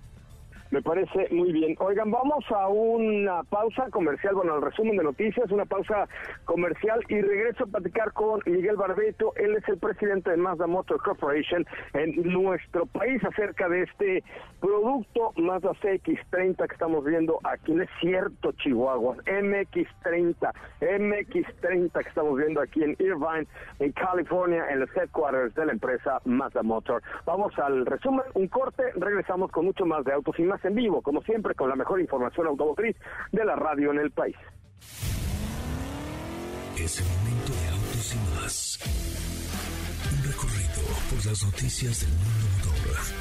Me 0.71 0.83
parece 0.83 1.27
muy 1.33 1.53
bien. 1.53 1.75
Oigan, 1.81 2.12
vamos 2.12 2.45
a 2.50 2.69
una 2.69 3.43
pausa 3.43 3.91
comercial, 3.91 4.37
bueno, 4.37 4.55
al 4.55 4.62
resumen 4.62 4.97
de 4.97 5.03
noticias, 5.03 5.50
una 5.50 5.65
pausa 5.65 6.09
comercial 6.45 7.00
y 7.09 7.21
regreso 7.21 7.65
a 7.65 7.67
platicar 7.67 8.12
con 8.12 8.41
Miguel 8.47 8.77
Barbeto. 8.77 9.33
Él 9.35 9.57
es 9.57 9.69
el 9.69 9.79
presidente 9.79 10.31
de 10.31 10.37
Mazda 10.37 10.69
Motor 10.69 11.03
Corporation 11.03 11.67
en 11.95 12.15
nuestro 12.23 12.87
país 12.87 13.21
acerca 13.25 13.69
de 13.69 13.83
este 13.83 14.23
producto 14.61 15.33
Mazda 15.39 15.73
CX30 15.83 16.69
que 16.69 16.73
estamos 16.73 17.05
viendo 17.05 17.41
aquí. 17.43 17.73
No 17.73 17.83
es 17.83 17.91
cierto, 18.00 18.53
Chihuahua. 18.53 19.17
MX30, 19.27 20.53
MX30 20.81 21.93
que 21.93 22.09
estamos 22.09 22.39
viendo 22.39 22.61
aquí 22.61 22.85
en 22.85 22.95
Irvine, 23.00 23.49
en 23.81 23.91
California, 23.91 24.71
en 24.71 24.79
los 24.81 24.97
headquarters 24.97 25.53
de 25.57 25.67
la 25.67 25.73
empresa 25.73 26.21
Mazda 26.25 26.62
Motor. 26.62 27.03
Vamos 27.27 27.59
al 27.59 27.87
resumen, 27.87 28.25
un 28.35 28.47
corte, 28.47 28.85
regresamos 28.95 29.50
con 29.50 29.65
mucho 29.65 29.85
más 29.85 30.05
de 30.05 30.12
autos 30.12 30.39
y 30.39 30.45
más 30.45 30.60
en 30.64 30.75
vivo, 30.75 31.02
como 31.02 31.23
siempre, 31.23 31.55
con 31.55 31.69
la 31.69 31.76
mejor 31.76 32.00
información 32.00 32.47
automotriz 32.47 32.97
de 33.33 33.45
la 33.45 33.57
radio 33.57 33.93
en 33.93 33.99
el 33.99 34.11
país. 34.11 34.37
Es 36.79 37.00
el 37.00 37.07
momento 37.07 37.52
de 37.52 37.69
autos 37.69 38.14
y 38.14 38.19
más. 38.35 38.79
Un 40.12 40.25
recorrido 40.25 40.83
por 41.11 41.26
las 41.26 41.45
noticias 41.45 42.00
del 42.00 42.11
mundo 42.11 42.50
motor. 42.64 43.20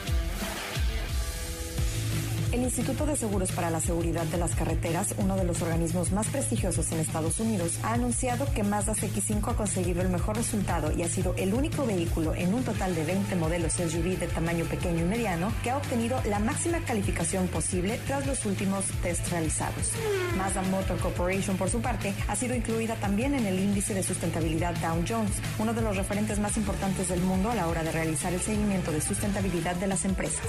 El 2.51 2.63
Instituto 2.63 3.05
de 3.05 3.15
Seguros 3.15 3.51
para 3.51 3.69
la 3.69 3.79
Seguridad 3.79 4.25
de 4.25 4.37
las 4.39 4.55
Carreteras, 4.55 5.13
uno 5.19 5.35
de 5.35 5.43
los 5.43 5.61
organismos 5.61 6.11
más 6.11 6.25
prestigiosos 6.29 6.91
en 6.91 6.99
Estados 6.99 7.39
Unidos, 7.39 7.77
ha 7.83 7.93
anunciado 7.93 8.51
que 8.51 8.63
Mazda 8.63 8.95
CX5 8.95 9.51
ha 9.51 9.55
conseguido 9.55 10.01
el 10.01 10.09
mejor 10.09 10.35
resultado 10.35 10.91
y 10.91 11.03
ha 11.03 11.09
sido 11.09 11.35
el 11.37 11.53
único 11.53 11.85
vehículo 11.85 12.33
en 12.33 12.51
un 12.55 12.63
total 12.63 12.95
de 12.95 13.03
20 13.03 13.35
modelos 13.35 13.73
SUV 13.73 14.17
de 14.17 14.27
tamaño 14.27 14.65
pequeño 14.65 15.05
y 15.05 15.07
mediano 15.07 15.53
que 15.61 15.69
ha 15.69 15.77
obtenido 15.77 16.19
la 16.25 16.39
máxima 16.39 16.79
calificación 16.79 17.47
posible 17.49 17.99
tras 18.07 18.25
los 18.25 18.43
últimos 18.47 18.83
test 19.03 19.29
realizados. 19.29 19.91
Mazda 20.35 20.63
Motor 20.63 20.97
Corporation, 20.97 21.55
por 21.55 21.69
su 21.69 21.81
parte, 21.81 22.15
ha 22.27 22.35
sido 22.35 22.55
incluida 22.55 22.95
también 22.95 23.35
en 23.35 23.45
el 23.45 23.59
índice 23.59 23.93
de 23.93 24.01
sustentabilidad 24.01 24.73
Dow 24.77 25.03
Jones, 25.07 25.33
uno 25.59 25.75
de 25.75 25.83
los 25.83 25.95
referentes 25.95 26.39
más 26.39 26.57
importantes 26.57 27.09
del 27.09 27.21
mundo 27.21 27.51
a 27.51 27.55
la 27.55 27.67
hora 27.67 27.83
de 27.83 27.91
realizar 27.91 28.33
el 28.33 28.41
seguimiento 28.41 28.91
de 28.91 29.01
sustentabilidad 29.01 29.75
de 29.75 29.85
las 29.85 30.03
empresas. 30.03 30.47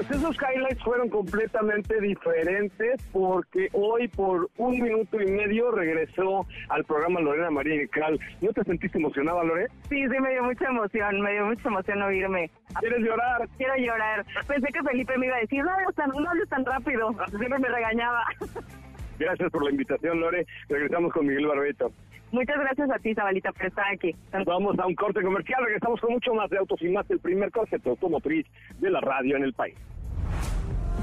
Pues 0.00 0.18
esos 0.18 0.36
highlights 0.36 0.82
fueron 0.82 1.10
completamente 1.10 2.00
diferentes 2.00 3.02
porque 3.12 3.68
hoy 3.72 4.08
por 4.08 4.48
un 4.56 4.80
minuto 4.80 5.20
y 5.20 5.30
medio 5.30 5.70
regresó 5.72 6.46
al 6.70 6.84
programa 6.84 7.20
Lorena 7.20 7.50
María 7.50 7.86
Cal. 7.88 8.18
¿No 8.40 8.50
te 8.52 8.64
sentiste 8.64 8.96
emocionada, 8.96 9.44
Lore? 9.44 9.66
Sí, 9.90 10.02
sí, 10.02 10.20
me 10.20 10.30
dio 10.30 10.44
mucha 10.44 10.66
emoción, 10.66 11.20
me 11.20 11.32
dio 11.32 11.46
mucha 11.46 11.68
emoción 11.68 12.02
oírme. 12.02 12.50
¿Quieres 12.78 13.00
llorar? 13.00 13.46
Quiero 13.58 13.76
llorar. 13.76 14.24
Pensé 14.46 14.68
que 14.68 14.82
Felipe 14.82 15.18
me 15.18 15.26
iba 15.26 15.36
a 15.36 15.40
decir, 15.40 15.62
no 15.62 15.70
hables 15.70 15.94
tan, 15.94 16.08
no 16.08 16.30
hables 16.30 16.48
tan 16.48 16.64
rápido. 16.64 17.14
Siempre 17.28 17.58
me 17.58 17.68
regañaba. 17.68 18.24
Gracias 19.20 19.52
por 19.52 19.62
la 19.62 19.70
invitación, 19.70 20.18
Lore. 20.18 20.46
Regresamos 20.68 21.12
con 21.12 21.26
Miguel 21.26 21.46
Barbeto. 21.46 21.92
Muchas 22.32 22.56
gracias 22.58 22.90
a 22.90 22.98
ti, 22.98 23.14
Zabalita, 23.14 23.52
por 23.52 23.66
estar 23.66 23.84
aquí. 23.92 24.16
Vamos 24.46 24.78
a 24.78 24.86
un 24.86 24.94
corte 24.94 25.20
comercial. 25.20 25.62
Regresamos 25.62 26.00
con 26.00 26.12
mucho 26.12 26.32
más 26.32 26.48
de 26.48 26.56
Autos 26.56 26.80
y 26.80 26.88
Más, 26.88 27.08
el 27.10 27.20
primer 27.20 27.50
concepto 27.50 27.90
automotriz 27.90 28.46
de 28.78 28.90
la 28.90 29.00
radio 29.00 29.36
en 29.36 29.44
el 29.44 29.52
país. 29.52 29.76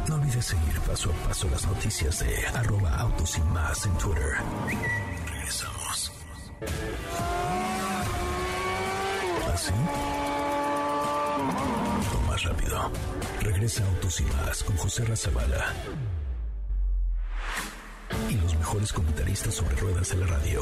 No 0.10 0.16
olvides 0.16 0.46
seguir 0.46 0.80
paso 0.88 1.12
a 1.12 1.28
paso 1.28 1.48
las 1.52 1.68
noticias 1.68 2.26
de 2.26 2.58
arroba 2.58 2.90
autos 2.98 3.38
y 3.38 3.42
más 3.54 3.86
en 3.86 3.98
Twitter. 3.98 4.34
Regresamos. 5.32 6.12
¿Así? 9.54 9.74
O 12.16 12.32
más 12.32 12.44
rápido. 12.44 12.92
Regresa 13.42 13.86
Autos 13.86 14.22
y 14.22 14.24
más 14.24 14.64
con 14.64 14.76
José 14.78 15.06
Razabala. 15.06 15.74
Y 18.30 18.36
los 18.36 18.56
mejores 18.58 18.94
comentaristas 18.94 19.54
sobre 19.54 19.76
ruedas 19.76 20.10
de 20.10 20.18
la 20.18 20.28
radio. 20.28 20.62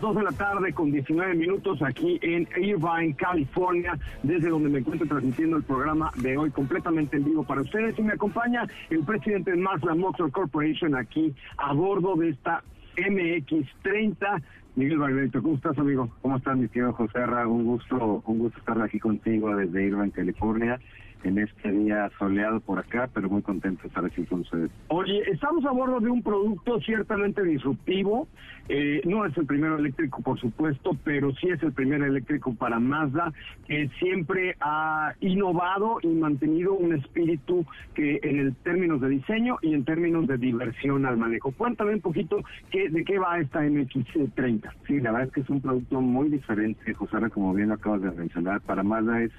Dos 0.00 0.16
de 0.16 0.22
la 0.24 0.32
tarde 0.32 0.72
con 0.72 0.90
19 0.90 1.34
minutos 1.34 1.80
aquí 1.80 2.18
en 2.22 2.48
Irvine, 2.56 3.14
California, 3.14 3.96
desde 4.24 4.48
donde 4.48 4.68
me 4.68 4.80
encuentro 4.80 5.06
transmitiendo 5.06 5.56
el 5.56 5.62
programa 5.62 6.10
de 6.16 6.36
hoy 6.36 6.50
completamente 6.50 7.18
en 7.18 7.24
vivo 7.24 7.44
para 7.44 7.60
ustedes. 7.60 7.96
Y 7.96 8.02
me 8.02 8.14
acompaña 8.14 8.66
el 8.90 9.04
presidente 9.04 9.52
de 9.52 9.58
Mazda 9.58 9.94
Motor 9.94 10.32
Corporation 10.32 10.96
aquí 10.96 11.32
a 11.56 11.72
bordo 11.72 12.16
de 12.16 12.30
esta 12.30 12.64
MX30. 12.96 14.42
Miguel 14.74 14.98
Barberito, 14.98 15.40
¿cómo 15.40 15.54
estás, 15.54 15.78
amigo? 15.78 16.10
¿Cómo 16.20 16.36
estás, 16.36 16.56
mi 16.56 16.66
querido 16.66 16.92
José 16.94 17.24
Ra? 17.26 17.46
Un 17.46 17.64
gusto, 17.64 18.22
un 18.26 18.38
gusto 18.38 18.58
estar 18.58 18.80
aquí 18.82 18.98
contigo 18.98 19.54
desde 19.54 19.84
Irvine, 19.84 20.10
California. 20.10 20.80
En 21.24 21.38
este 21.38 21.70
día 21.70 22.10
soleado 22.18 22.60
por 22.60 22.78
acá, 22.78 23.08
pero 23.12 23.28
muy 23.28 23.42
contento 23.42 23.82
de 23.82 23.88
estar 23.88 24.04
aquí 24.04 24.24
con. 24.24 24.44
Oye, 24.88 25.22
estamos 25.30 25.64
a 25.64 25.70
bordo 25.70 26.00
de 26.00 26.10
un 26.10 26.22
producto 26.22 26.80
ciertamente 26.80 27.42
disruptivo. 27.42 28.28
Eh, 28.68 29.02
no 29.04 29.26
es 29.26 29.36
el 29.36 29.46
primero 29.46 29.76
eléctrico, 29.76 30.22
por 30.22 30.38
supuesto, 30.38 30.96
pero 31.04 31.32
sí 31.34 31.48
es 31.48 31.62
el 31.62 31.72
primer 31.72 32.02
eléctrico 32.02 32.54
para 32.54 32.78
Mazda, 32.78 33.32
que 33.66 33.88
siempre 33.98 34.56
ha 34.60 35.14
innovado 35.20 35.98
y 36.02 36.08
mantenido 36.08 36.74
un 36.74 36.94
espíritu 36.94 37.64
que 37.94 38.20
en 38.22 38.38
el 38.38 38.54
términos 38.56 39.00
de 39.00 39.08
diseño 39.08 39.58
y 39.62 39.74
en 39.74 39.84
términos 39.84 40.26
de 40.26 40.38
diversión 40.38 41.06
al 41.06 41.16
manejo. 41.16 41.52
Cuéntame 41.52 41.94
un 41.94 42.00
poquito 42.00 42.42
qué, 42.70 42.88
de 42.88 43.04
qué 43.04 43.18
va 43.18 43.38
esta 43.38 43.62
MX-30. 43.62 44.70
Sí, 44.86 45.00
la 45.00 45.12
verdad 45.12 45.28
es 45.28 45.34
que 45.34 45.40
es 45.40 45.50
un 45.50 45.60
producto 45.60 46.00
muy 46.00 46.28
diferente, 46.28 46.94
José, 46.94 47.18
como 47.30 47.54
bien 47.54 47.68
lo 47.68 47.74
acabas 47.74 48.02
de 48.02 48.10
mencionar. 48.12 48.60
Para 48.62 48.82
Mazda 48.82 49.22
es 49.22 49.32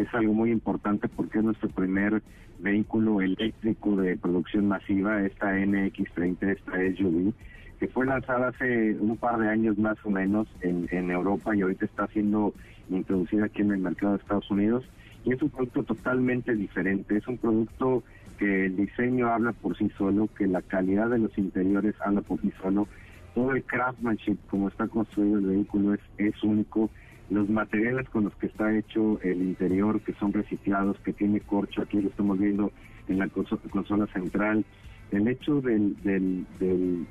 es 0.00 0.14
algo 0.14 0.32
muy 0.32 0.50
importante 0.50 1.08
porque 1.08 1.38
es 1.38 1.44
nuestro 1.44 1.68
primer 1.68 2.22
vehículo 2.58 3.20
eléctrico 3.20 3.96
de 3.96 4.16
producción 4.16 4.68
masiva, 4.68 5.22
esta 5.22 5.52
NX30, 5.52 6.42
esta 6.42 6.72
SUV, 6.96 7.32
que 7.78 7.88
fue 7.88 8.06
lanzada 8.06 8.48
hace 8.48 8.96
un 8.98 9.16
par 9.16 9.38
de 9.38 9.48
años 9.48 9.78
más 9.78 9.96
o 10.04 10.10
menos 10.10 10.48
en, 10.60 10.88
en 10.90 11.10
Europa 11.10 11.54
y 11.54 11.62
ahorita 11.62 11.84
está 11.84 12.06
siendo 12.08 12.54
introducida 12.88 13.46
aquí 13.46 13.62
en 13.62 13.72
el 13.72 13.78
mercado 13.78 14.12
de 14.12 14.18
Estados 14.18 14.50
Unidos. 14.50 14.84
Y 15.24 15.32
es 15.32 15.42
un 15.42 15.50
producto 15.50 15.82
totalmente 15.82 16.54
diferente, 16.54 17.16
es 17.16 17.26
un 17.28 17.38
producto 17.38 18.02
que 18.38 18.66
el 18.66 18.76
diseño 18.76 19.28
habla 19.28 19.52
por 19.52 19.76
sí 19.76 19.90
solo, 19.98 20.28
que 20.36 20.46
la 20.46 20.62
calidad 20.62 21.10
de 21.10 21.18
los 21.18 21.36
interiores 21.36 21.94
habla 22.00 22.22
por 22.22 22.40
sí 22.40 22.50
solo, 22.62 22.88
todo 23.34 23.52
el 23.52 23.62
craftsmanship, 23.64 24.38
como 24.48 24.68
está 24.68 24.88
construido 24.88 25.38
el 25.38 25.46
vehículo, 25.46 25.94
es, 25.94 26.00
es 26.18 26.42
único 26.42 26.90
los 27.30 27.48
materiales 27.48 28.08
con 28.08 28.24
los 28.24 28.34
que 28.34 28.46
está 28.46 28.76
hecho 28.76 29.20
el 29.22 29.40
interior, 29.40 30.00
que 30.00 30.12
son 30.14 30.32
reciclados, 30.32 30.98
que 31.00 31.12
tiene 31.12 31.40
corcho, 31.40 31.82
aquí 31.82 32.00
lo 32.00 32.08
estamos 32.10 32.38
viendo 32.38 32.72
en 33.08 33.18
la 33.18 33.28
consola 33.28 34.06
central. 34.08 34.64
El 35.12 35.28
hecho 35.28 35.60
del, 35.60 35.96
del, 36.02 36.46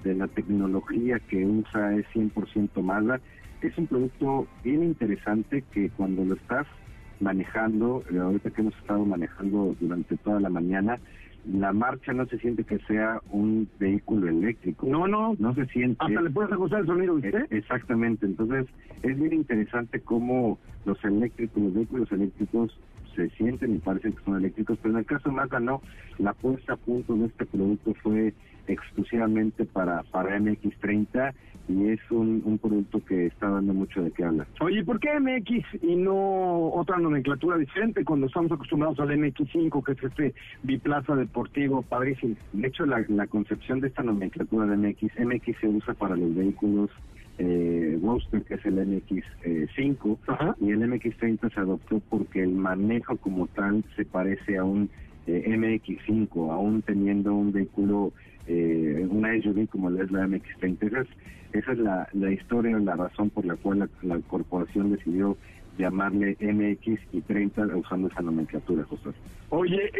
de 0.03 0.15
la 0.15 0.27
tecnología 0.27 1.19
que 1.19 1.45
usa 1.45 1.95
es 1.95 2.05
100% 2.13 2.81
mala. 2.81 3.19
Es 3.61 3.77
un 3.77 3.87
producto 3.87 4.47
bien 4.63 4.83
interesante 4.83 5.63
que 5.73 5.89
cuando 5.89 6.23
lo 6.23 6.35
estás 6.35 6.67
manejando, 7.19 8.03
eh, 8.11 8.17
ahorita 8.17 8.51
que 8.51 8.61
hemos 8.61 8.75
estado 8.77 9.03
manejando 9.05 9.75
durante 9.79 10.15
toda 10.17 10.39
la 10.39 10.49
mañana, 10.49 10.97
la 11.45 11.73
marcha 11.73 12.13
no 12.13 12.25
se 12.25 12.37
siente 12.39 12.63
que 12.63 12.79
sea 12.79 13.21
un 13.31 13.67
vehículo 13.79 14.27
eléctrico. 14.27 14.87
No, 14.87 15.07
no. 15.07 15.35
No 15.39 15.53
se 15.55 15.65
siente. 15.67 15.97
Hasta 15.99 16.21
le 16.21 16.29
puedes 16.29 16.51
ajustar 16.51 16.81
el 16.81 16.87
sonido, 16.87 17.15
¿viste? 17.15 17.45
Exactamente. 17.49 18.25
Entonces, 18.25 18.67
es 19.03 19.19
bien 19.19 19.33
interesante 19.33 19.99
cómo 19.99 20.59
los 20.85 21.03
eléctricos, 21.03 21.63
los 21.63 21.73
vehículos 21.73 22.11
eléctricos 22.11 22.77
se 23.15 23.29
sienten 23.31 23.75
y 23.75 23.79
parecen 23.79 24.13
que 24.13 24.23
son 24.23 24.37
eléctricos, 24.37 24.77
pero 24.81 24.93
en 24.93 24.99
el 24.99 25.05
caso 25.05 25.29
de 25.29 25.35
Mazda 25.35 25.59
no. 25.59 25.81
La 26.17 26.33
puesta 26.33 26.73
a 26.73 26.77
punto 26.77 27.15
de 27.15 27.27
este 27.27 27.45
producto 27.45 27.93
fue 27.95 28.33
exclusivamente 28.67 29.65
para, 29.65 30.03
para 30.03 30.37
MX30 30.37 31.33
y 31.69 31.89
es 31.89 31.99
un, 32.09 32.41
un 32.43 32.57
producto 32.57 33.03
que 33.05 33.27
está 33.27 33.49
dando 33.49 33.73
mucho 33.73 34.03
de 34.03 34.11
qué 34.11 34.25
hablar. 34.25 34.47
Oye, 34.59 34.83
¿por 34.83 34.99
qué 34.99 35.19
MX 35.19 35.83
y 35.83 35.95
no 35.95 36.69
otra 36.73 36.97
nomenclatura 36.97 37.57
diferente 37.57 38.03
cuando 38.03 38.27
estamos 38.27 38.51
acostumbrados 38.51 38.99
al 38.99 39.09
MX5, 39.09 39.83
que 39.83 39.91
es 39.91 40.03
este 40.03 40.33
biplaza 40.63 41.15
deportivo 41.15 41.83
padrísimo? 41.83 42.35
De 42.53 42.67
hecho, 42.67 42.85
la, 42.85 43.05
la 43.07 43.27
concepción 43.27 43.79
de 43.79 43.87
esta 43.87 44.03
nomenclatura 44.03 44.65
de 44.65 44.75
MX, 44.75 45.19
MX 45.19 45.59
se 45.61 45.67
usa 45.67 45.93
para 45.93 46.15
los 46.15 46.35
vehículos 46.35 46.89
eh, 47.39 47.97
que 48.47 48.53
es 48.53 48.65
el 48.65 48.75
MX5, 48.75 49.23
eh, 49.45 49.67
y 50.59 50.71
el 50.71 50.81
MX30 50.81 51.53
se 51.53 51.59
adoptó 51.59 52.01
porque 52.09 52.43
el 52.43 52.51
manejo 52.51 53.15
como 53.17 53.47
tal 53.47 53.83
se 53.95 54.05
parece 54.05 54.57
a 54.57 54.65
un 54.65 54.89
eh, 55.25 55.45
MX5, 55.47 56.51
aún 56.51 56.81
teniendo 56.81 57.33
un 57.33 57.51
vehículo, 57.51 58.11
eh, 58.47 59.07
una 59.09 59.39
SUV 59.41 59.67
como 59.69 59.89
es 59.89 60.11
la 60.11 60.27
MX30. 60.27 60.83
Esa 60.87 61.01
es, 61.01 61.07
la, 61.77 62.07
la 62.13 62.31
historia, 62.31 62.77
la 62.79 62.95
razón 62.95 63.29
por 63.29 63.45
la 63.45 63.55
cual 63.55 63.89
la 64.01 64.19
corporación 64.27 64.91
decidió 64.91 65.37
llamarle 65.79 66.35
MX 66.41 66.99
y 67.13 67.21
30 67.21 67.67
usando 67.77 68.09
esa 68.09 68.21
nomenclatura, 68.21 68.83
José. 68.83 69.11
Oye, 69.49 69.91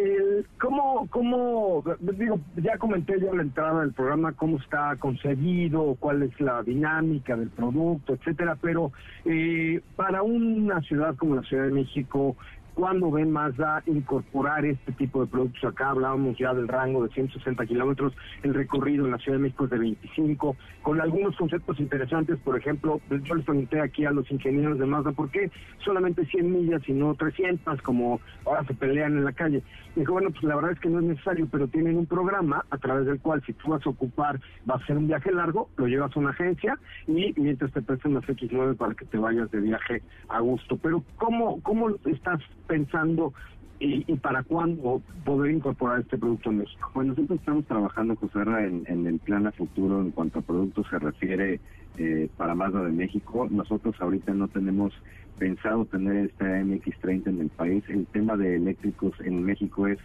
¿cómo, 0.60 1.08
¿cómo, 1.10 1.82
digo, 2.00 2.38
ya 2.56 2.76
comenté 2.78 3.18
yo 3.18 3.30
en 3.30 3.38
la 3.38 3.42
entrada 3.42 3.80
del 3.80 3.92
programa 3.92 4.32
cómo 4.32 4.58
está 4.58 4.94
concebido, 4.96 5.96
cuál 5.98 6.22
es 6.22 6.38
la 6.40 6.62
dinámica 6.62 7.36
del 7.36 7.48
producto, 7.48 8.12
etcétera, 8.12 8.56
pero 8.60 8.92
eh, 9.24 9.80
para 9.96 10.22
una 10.22 10.80
ciudad 10.82 11.16
como 11.16 11.36
la 11.36 11.42
Ciudad 11.42 11.64
de 11.64 11.72
México, 11.72 12.36
cuándo 12.80 13.10
ven 13.10 13.30
Mazda 13.30 13.82
incorporar 13.84 14.64
este 14.64 14.92
tipo 14.92 15.20
de 15.20 15.26
productos 15.26 15.62
acá? 15.64 15.90
Hablábamos 15.90 16.38
ya 16.38 16.54
del 16.54 16.66
rango 16.66 17.06
de 17.06 17.12
160 17.12 17.66
kilómetros, 17.66 18.14
el 18.42 18.54
recorrido 18.54 19.04
en 19.04 19.10
la 19.10 19.18
Ciudad 19.18 19.36
de 19.36 19.42
México 19.42 19.64
es 19.64 19.70
de 19.70 19.78
25, 19.78 20.56
con 20.80 20.98
algunos 20.98 21.36
conceptos 21.36 21.78
interesantes, 21.78 22.38
por 22.38 22.56
ejemplo, 22.56 22.98
yo 23.10 23.34
les 23.34 23.44
pregunté 23.44 23.82
aquí 23.82 24.06
a 24.06 24.12
los 24.12 24.30
ingenieros 24.30 24.78
de 24.78 24.86
Mazda, 24.86 25.12
¿por 25.12 25.30
qué 25.30 25.50
solamente 25.84 26.24
100 26.24 26.50
millas 26.50 26.80
y 26.88 26.94
no 26.94 27.14
300, 27.14 27.82
como 27.82 28.18
ahora 28.46 28.64
se 28.64 28.72
pelean 28.72 29.12
en 29.18 29.26
la 29.26 29.32
calle? 29.32 29.62
Dijo, 29.94 30.14
bueno, 30.14 30.30
pues 30.30 30.44
la 30.44 30.56
verdad 30.56 30.72
es 30.72 30.80
que 30.80 30.88
no 30.88 31.00
es 31.00 31.04
necesario, 31.04 31.48
pero 31.52 31.68
tienen 31.68 31.98
un 31.98 32.06
programa 32.06 32.64
a 32.70 32.78
través 32.78 33.04
del 33.04 33.20
cual 33.20 33.42
si 33.44 33.52
tú 33.52 33.72
vas 33.72 33.84
a 33.86 33.90
ocupar, 33.90 34.40
va 34.68 34.76
a 34.76 34.86
ser 34.86 34.96
un 34.96 35.06
viaje 35.06 35.30
largo, 35.32 35.68
lo 35.76 35.86
llevas 35.86 36.16
a 36.16 36.20
una 36.20 36.30
agencia 36.30 36.78
y 37.06 37.34
mientras 37.36 37.72
te 37.72 37.82
prestan 37.82 38.14
las 38.14 38.24
X9 38.24 38.76
para 38.78 38.94
que 38.94 39.04
te 39.04 39.18
vayas 39.18 39.50
de 39.50 39.60
viaje 39.60 40.02
a 40.28 40.40
gusto. 40.40 40.78
Pero 40.78 41.04
¿cómo, 41.18 41.60
cómo 41.60 41.90
estás 42.06 42.40
pensando 42.70 43.34
y, 43.80 44.04
para 44.16 44.42
cuándo 44.42 45.02
poder 45.24 45.52
incorporar 45.52 46.00
este 46.00 46.18
producto 46.18 46.50
en 46.50 46.58
México? 46.58 46.90
Bueno, 46.94 47.14
nosotros 47.14 47.40
estamos 47.40 47.64
trabajando, 47.66 48.14
José 48.14 48.40
en, 48.40 48.84
en 48.86 49.06
el 49.06 49.18
plan 49.18 49.46
a 49.46 49.52
futuro 49.52 50.00
en 50.00 50.10
cuanto 50.10 50.38
a 50.38 50.42
productos 50.42 50.86
se 50.88 50.98
refiere 50.98 51.60
eh, 51.98 52.28
para 52.36 52.54
Mazda 52.54 52.84
de 52.84 52.92
México. 52.92 53.48
Nosotros 53.50 53.96
ahorita 53.98 54.32
no 54.34 54.48
tenemos 54.48 54.92
pensado 55.38 55.84
tener 55.86 56.26
esta 56.26 56.44
MX30 56.44 57.26
en 57.26 57.40
el 57.40 57.48
país. 57.48 57.82
El 57.88 58.06
tema 58.06 58.36
de 58.36 58.56
eléctricos 58.56 59.18
en 59.20 59.42
México 59.42 59.86
es 59.86 59.98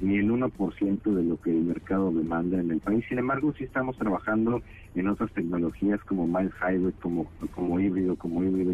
ni 0.00 0.18
el 0.18 0.30
1% 0.30 1.02
de 1.02 1.22
lo 1.22 1.40
que 1.40 1.50
el 1.50 1.64
mercado 1.64 2.12
demanda 2.12 2.60
en 2.60 2.70
el 2.70 2.80
país. 2.80 3.04
Sin 3.08 3.18
embargo, 3.18 3.52
sí 3.58 3.64
estamos 3.64 3.96
trabajando 3.98 4.62
en 4.94 5.08
otras 5.08 5.32
tecnologías 5.32 6.00
como 6.04 6.26
mild 6.26 6.52
hybrid, 6.60 6.94
como, 7.00 7.26
como 7.54 7.80
híbrido, 7.80 8.14
como 8.16 8.44
híbrido 8.44 8.72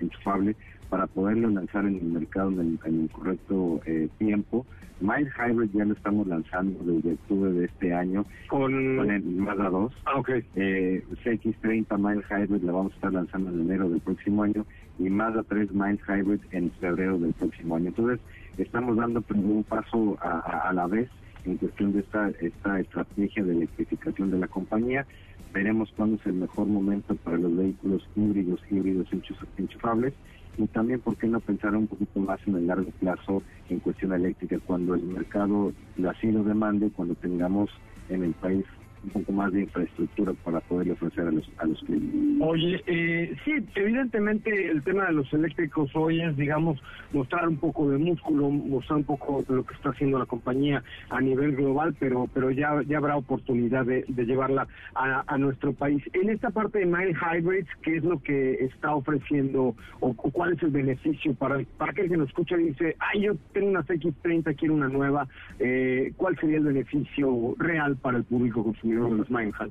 enchufable, 0.00 0.56
para 0.92 1.06
poderlo 1.06 1.48
lanzar 1.48 1.86
en 1.86 1.96
el 1.96 2.02
mercado 2.02 2.50
en 2.50 2.78
el, 2.84 3.08
correcto 3.08 3.80
eh, 3.86 4.10
tiempo. 4.18 4.66
Mild 5.00 5.30
Hybrid 5.38 5.70
ya 5.72 5.86
lo 5.86 5.94
estamos 5.94 6.26
lanzando 6.26 6.84
desde 6.84 7.14
octubre 7.14 7.50
de 7.50 7.64
este 7.64 7.94
año 7.94 8.26
con, 8.48 9.10
el 9.10 9.22
Mazda 9.22 9.70
2. 9.70 9.92
Ah, 10.04 10.18
okay. 10.18 10.44
Eh, 10.54 11.02
CX30 11.24 11.96
Mild 11.96 12.24
Hybrid 12.28 12.62
la 12.62 12.72
vamos 12.72 12.92
a 12.92 12.96
estar 12.96 13.10
lanzando 13.10 13.48
en 13.48 13.60
enero 13.62 13.88
del 13.88 14.00
próximo 14.00 14.42
año 14.42 14.66
y 14.98 15.08
Mazda 15.08 15.42
3 15.44 15.72
Mild 15.72 16.00
Hybrid 16.06 16.40
en 16.50 16.70
febrero 16.72 17.18
del 17.18 17.32
próximo 17.32 17.76
año. 17.76 17.88
Entonces, 17.88 18.20
estamos 18.58 18.94
dando 18.94 19.24
un 19.30 19.64
paso 19.64 20.18
a, 20.20 20.68
a 20.68 20.74
la 20.74 20.86
vez 20.88 21.08
en 21.46 21.56
cuestión 21.56 21.94
de 21.94 22.00
esta, 22.00 22.28
esta 22.42 22.80
estrategia 22.80 23.42
de 23.42 23.52
electrificación 23.52 24.30
de 24.30 24.40
la 24.40 24.46
compañía. 24.46 25.06
Veremos 25.54 25.90
cuándo 25.96 26.16
es 26.16 26.26
el 26.26 26.34
mejor 26.34 26.66
momento 26.66 27.14
para 27.16 27.38
los 27.38 27.56
vehículos 27.56 28.06
híbridos, 28.14 28.60
híbridos 28.70 29.08
enchufables 29.56 30.12
y 30.56 30.66
también, 30.68 31.00
¿por 31.00 31.16
qué 31.16 31.26
no 31.26 31.40
pensar 31.40 31.74
un 31.74 31.86
poquito 31.86 32.20
más 32.20 32.40
en 32.46 32.56
el 32.56 32.66
largo 32.66 32.90
plazo 33.00 33.42
en 33.68 33.80
cuestión 33.80 34.12
eléctrica 34.12 34.58
cuando 34.66 34.94
el 34.94 35.02
mercado 35.02 35.72
así 36.08 36.30
lo 36.30 36.44
demande, 36.44 36.90
cuando 36.90 37.14
tengamos 37.14 37.70
en 38.08 38.24
el 38.24 38.32
país 38.34 38.64
un 39.04 39.10
poco 39.10 39.32
más 39.32 39.52
de 39.52 39.62
infraestructura 39.62 40.32
para 40.44 40.60
poder 40.60 40.92
ofrecer 40.92 41.26
a 41.26 41.30
los, 41.30 41.50
a 41.58 41.66
los 41.66 41.80
clientes. 41.82 42.40
Oye, 42.40 42.82
eh, 42.86 43.36
sí, 43.44 43.52
evidentemente 43.74 44.70
el 44.70 44.82
tema 44.82 45.06
de 45.06 45.12
los 45.12 45.32
eléctricos 45.32 45.90
hoy 45.94 46.20
es, 46.20 46.36
digamos, 46.36 46.82
mostrar 47.12 47.48
un 47.48 47.56
poco 47.56 47.90
de 47.90 47.98
músculo, 47.98 48.50
mostrar 48.50 48.98
un 48.98 49.04
poco 49.04 49.44
de 49.48 49.56
lo 49.56 49.64
que 49.64 49.74
está 49.74 49.90
haciendo 49.90 50.18
la 50.18 50.26
compañía 50.26 50.82
a 51.10 51.20
nivel 51.20 51.56
global, 51.56 51.94
pero 51.98 52.28
pero 52.32 52.50
ya, 52.50 52.82
ya 52.86 52.98
habrá 52.98 53.16
oportunidad 53.16 53.84
de, 53.84 54.04
llevarla 54.08 54.66
a, 54.94 55.38
nuestro 55.38 55.72
país. 55.72 56.02
En 56.12 56.30
esta 56.30 56.50
parte 56.50 56.78
de 56.78 56.86
Mile 56.86 57.14
Hybrids, 57.14 57.68
¿qué 57.82 57.96
es 57.96 58.04
lo 58.04 58.20
que 58.22 58.64
está 58.64 58.94
ofreciendo 58.94 59.74
o, 60.00 60.14
cuál 60.14 60.52
es 60.52 60.62
el 60.62 60.70
beneficio 60.70 61.34
para, 61.34 61.60
para 61.76 61.90
aquel 61.90 62.08
que 62.08 62.16
nos 62.16 62.28
escucha 62.28 62.56
dice, 62.56 62.96
ay, 62.98 63.22
yo 63.22 63.34
tengo 63.52 63.68
una 63.68 63.82
X30, 63.82 64.56
quiero 64.56 64.74
una 64.74 64.88
nueva, 64.88 65.26
eh, 65.58 66.12
¿cuál 66.16 66.38
sería 66.38 66.58
el 66.58 66.64
beneficio 66.64 67.54
real 67.58 67.96
para 67.96 68.18
el 68.18 68.24
público 68.24 68.62
consumidor? 68.62 68.91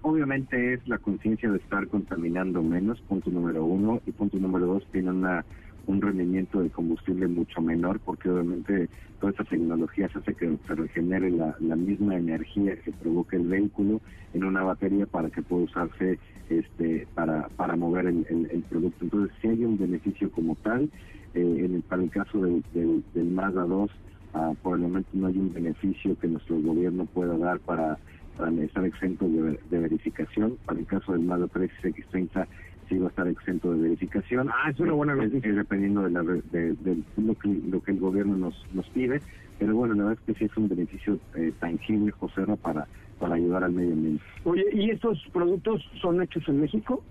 Obviamente 0.02 0.74
es 0.74 0.88
la 0.88 0.98
conciencia 0.98 1.50
de 1.50 1.58
estar 1.58 1.88
contaminando 1.88 2.62
menos, 2.62 3.00
punto 3.02 3.30
número 3.30 3.66
uno, 3.66 4.02
y 4.06 4.12
punto 4.12 4.38
número 4.38 4.66
dos, 4.66 4.86
tiene 4.92 5.12
una 5.12 5.46
un 5.88 6.00
rendimiento 6.00 6.62
de 6.62 6.70
combustible 6.70 7.28
mucho 7.28 7.60
menor 7.60 8.00
porque 8.02 8.30
obviamente 8.30 8.88
toda 9.20 9.32
esta 9.32 9.44
tecnología 9.46 10.08
hace 10.14 10.36
que 10.36 10.58
se 10.68 10.76
regenere 10.76 11.32
la, 11.32 11.76
misma 11.76 12.16
energía 12.18 12.76
que 12.78 12.92
provoca 12.92 13.36
el 13.36 13.48
vehículo 13.48 14.00
en 14.34 14.44
una 14.44 14.62
batería 14.62 15.08
para 15.08 15.30
que 15.30 15.42
pueda 15.42 15.64
usarse 15.64 16.20
este 16.50 17.08
para, 17.16 17.48
para 17.56 17.76
mover 17.76 18.06
el, 18.06 18.64
producto. 18.70 19.06
Entonces 19.06 19.36
si 19.42 19.48
hay 19.48 19.66
un 19.66 19.78
beneficio 19.78 20.32
como 20.32 20.56
tal. 20.56 20.90
Eh, 21.34 21.64
en 21.64 21.76
el, 21.76 21.82
para 21.84 22.04
el 22.04 22.10
caso 22.12 22.42
del, 22.42 22.62
del 22.74 23.32
Mazda 23.32 23.64
2 23.64 23.90
Ah, 24.34 24.54
momento 24.64 25.10
no 25.12 25.28
hay 25.28 25.38
un 25.38 25.52
beneficio 25.52 26.16
que 26.18 26.28
nuestro 26.28 26.58
gobierno 26.62 27.06
pueda 27.06 27.38
dar 27.38 27.60
para, 27.60 28.00
para 28.42 28.64
estar 28.64 28.84
exento 28.84 29.28
de, 29.28 29.60
de 29.70 29.80
verificación. 29.80 30.58
Para 30.66 30.80
el 30.80 30.88
caso 30.88 31.12
del 31.12 31.22
Mazda 31.22 31.48
3 31.48 31.70
X30 31.84 32.48
sí 32.90 32.98
va 32.98 33.06
a 33.06 33.10
estar 33.10 33.28
exento 33.28 33.72
de 33.72 33.82
verificación. 33.82 34.50
Ah, 34.50 34.72
es 34.72 34.80
una 34.80 34.94
buena 34.94 35.14
noticia. 35.14 35.48
es 35.48 35.56
dependiendo 35.56 36.02
de, 36.02 36.10
la, 36.10 36.24
de, 36.24 36.74
de 36.74 36.98
lo, 37.18 37.36
que, 37.36 37.48
lo 37.70 37.84
que 37.84 37.92
el 37.92 38.00
gobierno 38.00 38.36
nos, 38.38 38.66
nos 38.74 38.90
pide. 38.90 39.22
Pero 39.60 39.76
bueno, 39.76 39.94
la 39.94 40.06
verdad 40.06 40.20
es 40.20 40.34
que 40.34 40.40
sí 40.40 40.46
es 40.46 40.58
un 40.58 40.68
beneficio 40.68 41.20
eh, 41.36 41.54
tangible, 41.60 42.12
José, 42.14 42.44
Ra, 42.44 42.56
para, 42.56 42.88
para 43.20 43.36
ayudar 43.36 43.64
al 43.64 43.74
medio 43.74 43.94
ambiente. 43.94 44.24
Oye, 44.44 44.66
¿y 44.74 44.90
estos 44.90 45.24
productos 45.32 45.88
son 46.02 46.20
hechos 46.24 46.44
en 46.48 46.62
México? 46.62 47.04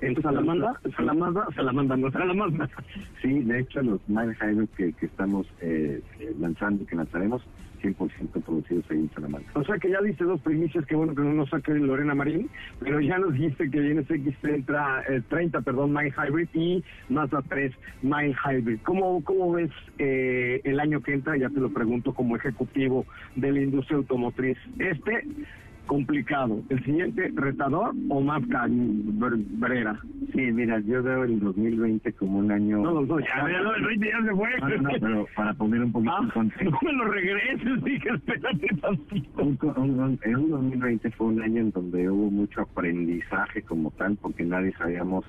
¿En 0.00 0.22
Salamanda? 0.22 0.80
¿Salamanda? 0.96 1.48
Salamanda, 1.56 1.96
no, 1.96 2.12
Salamanda. 2.12 2.70
Sí, 3.20 3.40
de 3.40 3.58
hecho, 3.58 3.82
los 3.82 4.00
Hybrid 4.06 4.68
que, 4.76 4.92
que 4.92 5.06
estamos 5.06 5.48
eh, 5.60 6.00
eh, 6.20 6.36
lanzando 6.38 6.84
y 6.84 6.86
que 6.86 6.94
lanzaremos, 6.94 7.42
100% 7.82 8.42
producidos 8.44 8.84
ahí 8.90 8.98
en 8.98 9.10
Salamanca. 9.10 9.50
O 9.54 9.64
sea 9.64 9.78
que 9.78 9.90
ya 9.90 10.00
diste 10.00 10.24
dos 10.24 10.40
primicias, 10.40 10.84
que 10.86 10.94
bueno 10.94 11.14
que 11.14 11.22
no 11.22 11.32
nos 11.32 11.50
saque 11.50 11.72
Lorena 11.74 12.14
Marín, 12.14 12.48
pero 12.80 13.00
ya 13.00 13.18
nos 13.18 13.32
dijiste 13.34 13.70
que 13.70 13.80
viene 13.80 14.02
X30, 14.02 15.04
eh, 15.08 15.22
30, 15.28 15.60
perdón, 15.62 15.92
Mile 15.92 16.12
Hybrid 16.16 16.48
y 16.54 16.84
Mazda 17.08 17.42
3 17.48 17.72
Mile 18.02 18.36
Hybrid. 18.44 18.80
¿Cómo, 18.84 19.22
cómo 19.24 19.52
ves 19.52 19.70
eh, 19.98 20.60
el 20.64 20.80
año 20.80 21.02
que 21.02 21.14
entra? 21.14 21.36
Ya 21.36 21.48
te 21.48 21.60
lo 21.60 21.70
pregunto 21.72 22.14
como 22.14 22.36
ejecutivo 22.36 23.06
de 23.36 23.52
la 23.52 23.60
industria 23.60 23.98
automotriz. 23.98 24.58
Este, 24.78 25.24
complicado. 25.88 26.62
¿El 26.68 26.84
siguiente, 26.84 27.32
retador 27.34 27.92
o 28.08 28.20
más 28.20 28.42
brera? 28.46 29.98
Sí, 30.32 30.40
mira, 30.52 30.78
yo 30.80 31.02
veo 31.02 31.24
el 31.24 31.40
2020 31.40 32.12
como 32.12 32.38
un 32.38 32.52
año... 32.52 32.78
No, 32.78 32.92
no, 32.94 33.00
no, 33.02 33.18
ya, 33.20 33.42
no, 33.62 33.74
el 33.74 33.84
20 33.86 34.06
ya 34.08 34.22
se 34.22 34.34
fue. 34.36 34.48
No, 34.60 34.68
no, 34.68 34.76
no, 34.82 34.88
pero 35.00 35.26
para 35.34 35.54
poner 35.54 35.82
un 35.82 35.90
poquito 35.92 36.12
Ah, 36.16 36.20
en 36.22 36.30
contexto. 36.30 36.70
no 36.70 36.78
me 36.82 36.92
lo 36.92 37.04
regreses, 37.10 37.84
dije, 37.84 38.08
espérate 38.14 38.66
tantito. 38.80 39.42
Un, 39.42 39.58
un- 39.76 40.18
un 40.36 40.50
2020 40.50 41.10
fue 41.12 41.26
un 41.28 41.42
año 41.42 41.60
en 41.62 41.70
donde 41.72 42.08
hubo 42.10 42.30
mucho 42.30 42.60
aprendizaje 42.62 43.62
como 43.62 43.90
tal, 43.92 44.16
porque 44.20 44.44
nadie 44.44 44.72
sabíamos 44.78 45.24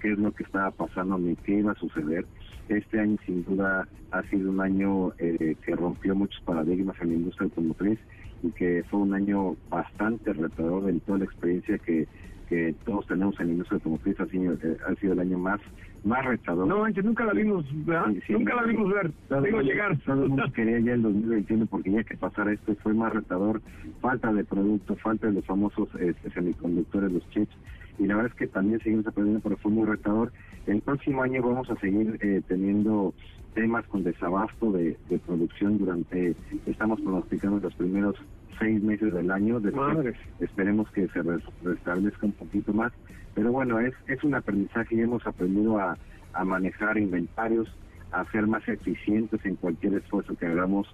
qué 0.00 0.12
es 0.12 0.18
lo 0.18 0.32
que 0.32 0.44
estaba 0.44 0.70
pasando 0.70 1.18
ni 1.18 1.34
qué 1.36 1.58
iba 1.58 1.72
a 1.72 1.76
suceder. 1.76 2.24
Este 2.68 3.00
año 3.00 3.16
sin 3.26 3.44
duda 3.44 3.86
ha 4.12 4.22
sido 4.24 4.50
un 4.50 4.60
año 4.60 5.12
eh, 5.18 5.56
que 5.66 5.74
rompió 5.76 6.14
muchos 6.14 6.40
paradigmas 6.44 6.96
en 7.02 7.08
la 7.08 7.14
industria 7.14 7.44
automotriz 7.46 7.98
y 8.44 8.52
que 8.52 8.84
fue 8.90 9.00
un 9.00 9.14
año 9.14 9.56
bastante 9.70 10.32
retador 10.32 10.88
en 10.90 11.00
toda 11.00 11.18
la 11.18 11.24
experiencia 11.24 11.78
que, 11.78 12.06
que 12.48 12.74
todos 12.84 13.06
tenemos 13.06 13.38
en 13.40 13.46
la 13.46 13.52
industria 13.52 13.76
automotriz. 13.76 14.20
Ha 14.20 14.26
sido, 14.26 14.52
eh, 14.54 14.76
ha 14.86 14.94
sido 14.96 15.14
el 15.14 15.20
año 15.20 15.38
más, 15.38 15.60
más 16.04 16.24
retador. 16.26 16.66
No 16.66 16.80
manches, 16.80 17.04
nunca 17.04 17.24
la 17.24 17.32
vimos, 17.32 17.64
¿verdad? 17.86 18.12
Sí, 18.12 18.20
sí. 18.26 18.32
nunca 18.34 18.54
la 18.54 18.62
vimos 18.64 18.92
ver. 18.92 19.10
Digo, 19.42 19.60
el- 19.60 19.66
llegar. 19.66 19.98
Todo 20.04 20.22
el 20.24 20.28
mundo 20.28 20.44
quería 20.54 20.78
ya 20.80 20.92
el 20.92 21.02
2021 21.02 21.66
porque 21.66 21.90
ya 21.90 22.04
que 22.04 22.16
pasara 22.18 22.52
esto 22.52 22.76
fue 22.82 22.92
más 22.92 23.12
retador, 23.14 23.62
falta 24.00 24.30
de 24.32 24.44
producto, 24.44 24.94
falta 24.96 25.26
de 25.28 25.32
los 25.32 25.46
famosos 25.46 25.88
este, 25.98 26.30
semiconductores, 26.30 27.10
los 27.10 27.26
chips, 27.30 27.56
y 27.98 28.06
la 28.06 28.16
verdad 28.16 28.32
es 28.32 28.36
que 28.38 28.46
también 28.48 28.80
seguimos 28.80 29.06
aprendiendo, 29.06 29.40
pero 29.40 29.56
fue 29.56 29.70
muy 29.72 29.86
retador. 29.86 30.32
El 30.66 30.82
próximo 30.82 31.22
año 31.22 31.42
vamos 31.42 31.70
a 31.70 31.76
seguir 31.76 32.18
eh, 32.20 32.42
teniendo 32.46 33.14
temas 33.54 33.86
con 33.86 34.02
desabasto 34.04 34.72
de, 34.72 34.96
de 35.08 35.18
producción 35.18 35.78
durante, 35.78 36.34
estamos 36.66 37.00
pronosticando 37.00 37.60
los 37.60 37.74
primeros 37.74 38.16
seis 38.58 38.82
meses 38.82 39.12
del 39.12 39.30
año, 39.30 39.60
después 39.60 39.96
esperemos 40.40 40.90
que 40.90 41.08
se 41.08 41.22
res- 41.22 41.42
restablezca 41.62 42.26
un 42.26 42.32
poquito 42.32 42.72
más, 42.72 42.92
pero 43.34 43.50
bueno, 43.52 43.80
es, 43.80 43.94
es 44.06 44.22
un 44.24 44.34
aprendizaje 44.34 44.94
y 44.96 45.00
hemos 45.00 45.26
aprendido 45.26 45.78
a, 45.78 45.96
a 46.34 46.44
manejar 46.44 46.98
inventarios, 46.98 47.68
a 48.12 48.24
ser 48.30 48.46
más 48.46 48.66
eficientes 48.68 49.44
en 49.44 49.56
cualquier 49.56 49.94
esfuerzo 49.94 50.36
que 50.36 50.46
hagamos, 50.46 50.86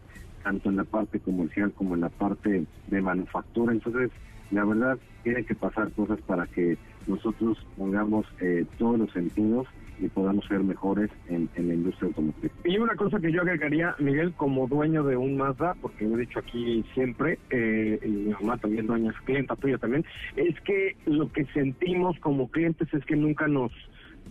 tanto 0.42 0.70
en 0.70 0.76
la 0.76 0.84
parte 0.84 1.20
comercial 1.20 1.72
como 1.72 1.94
en 1.94 2.00
la 2.00 2.08
parte 2.08 2.64
de 2.86 3.00
manufactura. 3.02 3.72
Entonces, 3.72 4.10
la 4.50 4.64
verdad, 4.64 4.98
tiene 5.22 5.44
que 5.44 5.54
pasar 5.54 5.92
cosas 5.92 6.18
para 6.22 6.46
que 6.46 6.78
nosotros 7.06 7.58
pongamos 7.76 8.26
eh, 8.40 8.64
todos 8.78 8.98
los 8.98 9.12
sentidos 9.12 9.66
y 10.00 10.08
podamos 10.08 10.44
ser 10.46 10.60
mejores 10.60 11.10
en, 11.28 11.48
la 11.56 11.74
industria 11.74 12.08
automotriz. 12.08 12.52
Y 12.64 12.78
una 12.78 12.94
cosa 12.94 13.20
que 13.20 13.30
yo 13.30 13.42
agregaría, 13.42 13.94
Miguel, 13.98 14.32
como 14.34 14.66
dueño 14.66 15.04
de 15.04 15.16
un 15.16 15.36
Mazda, 15.36 15.74
porque 15.80 16.06
lo 16.06 16.16
he 16.16 16.20
dicho 16.20 16.38
aquí 16.38 16.84
siempre, 16.94 17.38
eh, 17.50 17.98
y 18.02 18.08
mi 18.08 18.32
mamá 18.32 18.56
también, 18.58 18.86
dueña, 18.86 19.10
es 19.10 19.20
clienta 19.22 19.56
tuya 19.56 19.78
también, 19.78 20.04
es 20.36 20.58
que 20.62 20.96
lo 21.06 21.30
que 21.30 21.44
sentimos 21.46 22.18
como 22.20 22.50
clientes 22.50 22.92
es 22.92 23.04
que 23.04 23.16
nunca 23.16 23.46
nos 23.46 23.72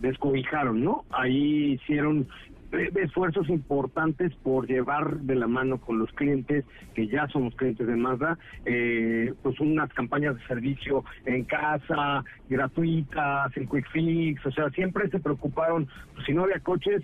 descobijaron, 0.00 0.82
¿no? 0.82 1.04
Ahí 1.10 1.72
hicieron 1.72 2.26
esfuerzos 2.72 3.48
importantes 3.48 4.34
por 4.42 4.66
llevar 4.66 5.20
de 5.20 5.34
la 5.34 5.46
mano 5.46 5.80
con 5.80 5.98
los 5.98 6.10
clientes, 6.12 6.64
que 6.94 7.08
ya 7.08 7.26
somos 7.28 7.54
clientes 7.56 7.86
de 7.86 7.96
Mazda, 7.96 8.38
eh, 8.64 9.32
pues 9.42 9.58
unas 9.60 9.92
campañas 9.92 10.36
de 10.36 10.46
servicio 10.46 11.04
en 11.24 11.44
casa, 11.44 12.24
gratuitas, 12.48 13.56
en 13.56 13.68
Quick 13.68 13.90
Fix, 13.90 14.46
o 14.46 14.50
sea, 14.50 14.70
siempre 14.70 15.08
se 15.10 15.18
preocuparon, 15.18 15.88
pues, 16.14 16.26
si 16.26 16.32
no 16.32 16.44
había 16.44 16.60
coches, 16.60 17.02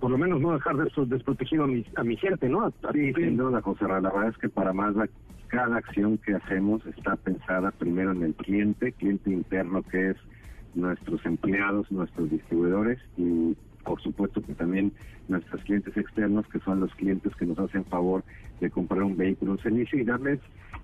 por 0.00 0.10
lo 0.10 0.18
menos 0.18 0.40
no 0.40 0.52
dejar 0.52 0.76
desprotegido 0.76 1.64
a 1.64 1.66
mi, 1.66 1.84
a 1.96 2.04
mi 2.04 2.16
gente, 2.16 2.48
¿no? 2.48 2.72
Sí, 2.92 3.12
sin 3.14 3.36
duda, 3.36 3.60
José. 3.60 3.84
La 3.88 4.00
verdad 4.00 4.28
es 4.28 4.38
que 4.38 4.48
para 4.48 4.72
Mazda, 4.72 5.08
cada 5.48 5.76
acción 5.76 6.18
que 6.18 6.34
hacemos 6.34 6.84
está 6.86 7.16
pensada 7.16 7.72
primero 7.72 8.12
en 8.12 8.22
el 8.22 8.34
cliente, 8.34 8.92
cliente 8.92 9.30
interno 9.30 9.82
que 9.82 10.10
es 10.10 10.16
nuestros 10.74 11.24
empleados, 11.26 11.90
nuestros 11.90 12.30
distribuidores 12.30 12.98
y 13.16 13.56
por 13.84 14.00
supuesto 14.00 14.42
que 14.42 14.54
también 14.54 14.92
nuestros 15.28 15.62
clientes 15.64 15.96
externos, 15.96 16.46
que 16.48 16.60
son 16.60 16.80
los 16.80 16.94
clientes 16.94 17.34
que 17.36 17.46
nos 17.46 17.58
hacen 17.58 17.84
favor 17.84 18.24
de 18.60 18.70
comprar 18.70 19.02
un 19.02 19.16
vehículo, 19.16 19.52
un 19.52 19.60
servicio 19.60 19.98
y 19.98 20.04
darles 20.04 20.40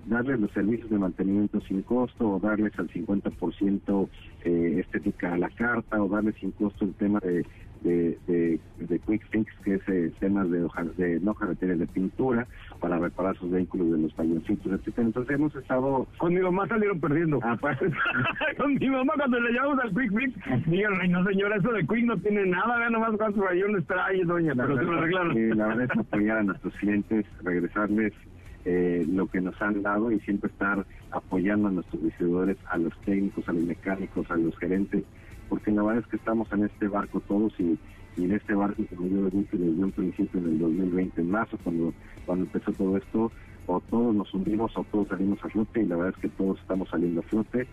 darles 0.06 0.38
los 0.38 0.50
servicios 0.52 0.90
de 0.90 0.98
mantenimiento 0.98 1.60
sin 1.62 1.82
costo 1.82 2.28
o 2.28 2.38
darles 2.38 2.78
al 2.78 2.88
50% 2.88 4.08
eh, 4.44 4.76
estética 4.80 5.32
a 5.32 5.38
la 5.38 5.48
carta 5.50 6.02
o 6.02 6.08
darles 6.08 6.34
sin 6.36 6.52
costo 6.52 6.84
el 6.84 6.94
tema 6.94 7.20
de, 7.20 7.46
de, 7.84 8.18
de, 8.26 8.58
de 8.78 8.98
Quick 8.98 9.22
Fix, 9.30 9.52
que 9.62 9.74
es 9.74 9.88
eh, 9.88 10.12
temas 10.18 10.50
de, 10.50 10.64
hoja, 10.64 10.84
de 10.96 11.20
no 11.20 11.34
carreteras 11.34 11.78
de 11.78 11.86
pintura 11.86 12.46
para 12.80 12.98
reparar 12.98 13.36
sus 13.36 13.50
vehículos 13.50 13.92
de 13.92 13.98
los 13.98 14.12
payoncitos, 14.14 14.72
etcétera. 14.72 15.06
Entonces 15.06 15.34
hemos 15.36 15.54
estado... 15.54 16.06
Con 16.18 16.34
mi 16.34 16.40
mamá 16.40 16.66
salieron 16.66 16.98
perdiendo. 16.98 17.38
Ah, 17.42 17.56
pues, 17.60 17.78
Con 18.58 18.74
mi 18.74 18.88
mamá 18.88 19.12
cuando 19.16 19.38
le 19.38 19.52
llamamos 19.52 19.84
al 19.84 19.90
Quick 19.90 20.12
Fix, 20.18 20.66
dijeron, 20.66 20.98
ay 21.00 21.08
no 21.08 21.24
señora, 21.24 21.56
eso 21.56 21.72
de 21.72 21.86
Quick 21.86 22.04
no 22.04 22.16
tiene 22.16 22.46
nada, 22.46 22.78
vean 22.78 22.92
nomás 22.92 23.16
cuántos 23.16 23.44
rayones 23.44 23.86
trae, 23.86 24.24
doña, 24.24 24.54
pero 24.54 24.76
se 24.76 24.82
lo 24.82 24.92
arreglaron. 24.98 25.36
Eh, 25.36 25.54
la 25.54 25.66
verdad 25.68 25.84
es 25.84 25.98
apoyar 25.98 26.38
a 26.38 26.42
nuestros 26.42 26.74
clientes, 26.76 27.26
regresarles 27.42 28.12
eh, 28.64 29.04
lo 29.12 29.26
que 29.26 29.42
nos 29.42 29.60
han 29.60 29.82
dado 29.82 30.10
y 30.10 30.18
siempre 30.20 30.50
estar 30.50 30.86
apoyando 31.10 31.68
a 31.68 31.70
nuestros 31.70 32.02
distribuidores, 32.02 32.56
a 32.70 32.78
los 32.78 32.98
técnicos, 33.02 33.46
a 33.46 33.52
los 33.52 33.62
mecánicos, 33.62 34.30
a 34.30 34.36
los 34.36 34.56
gerentes, 34.56 35.04
porque 35.48 35.70
la 35.70 35.82
verdad 35.82 36.02
es 36.04 36.10
que 36.10 36.16
estamos 36.16 36.50
en 36.52 36.64
este 36.64 36.88
barco 36.88 37.20
todos 37.20 37.52
y, 37.58 37.78
y 38.16 38.24
en 38.24 38.32
este 38.32 38.54
barco, 38.54 38.82
como 38.94 39.08
yo 39.08 39.22
lo 39.22 39.30
dije 39.30 39.56
desde 39.56 39.84
un 39.84 39.92
principio 39.92 40.40
en 40.40 40.46
el 40.46 40.58
2020, 40.58 41.20
en 41.20 41.30
marzo, 41.30 41.58
cuando, 41.62 41.92
cuando 42.26 42.44
empezó 42.44 42.72
todo 42.72 42.96
esto, 42.96 43.32
o 43.66 43.80
todos 43.80 44.14
nos 44.14 44.32
hundimos 44.34 44.76
o 44.76 44.84
todos 44.84 45.08
salimos 45.08 45.42
a 45.44 45.48
flote 45.48 45.82
y 45.82 45.86
la 45.86 45.96
verdad 45.96 46.14
es 46.16 46.22
que 46.22 46.28
todos 46.36 46.58
estamos 46.60 46.88
saliendo 46.88 47.20
a 47.20 47.24
flote, 47.24 47.66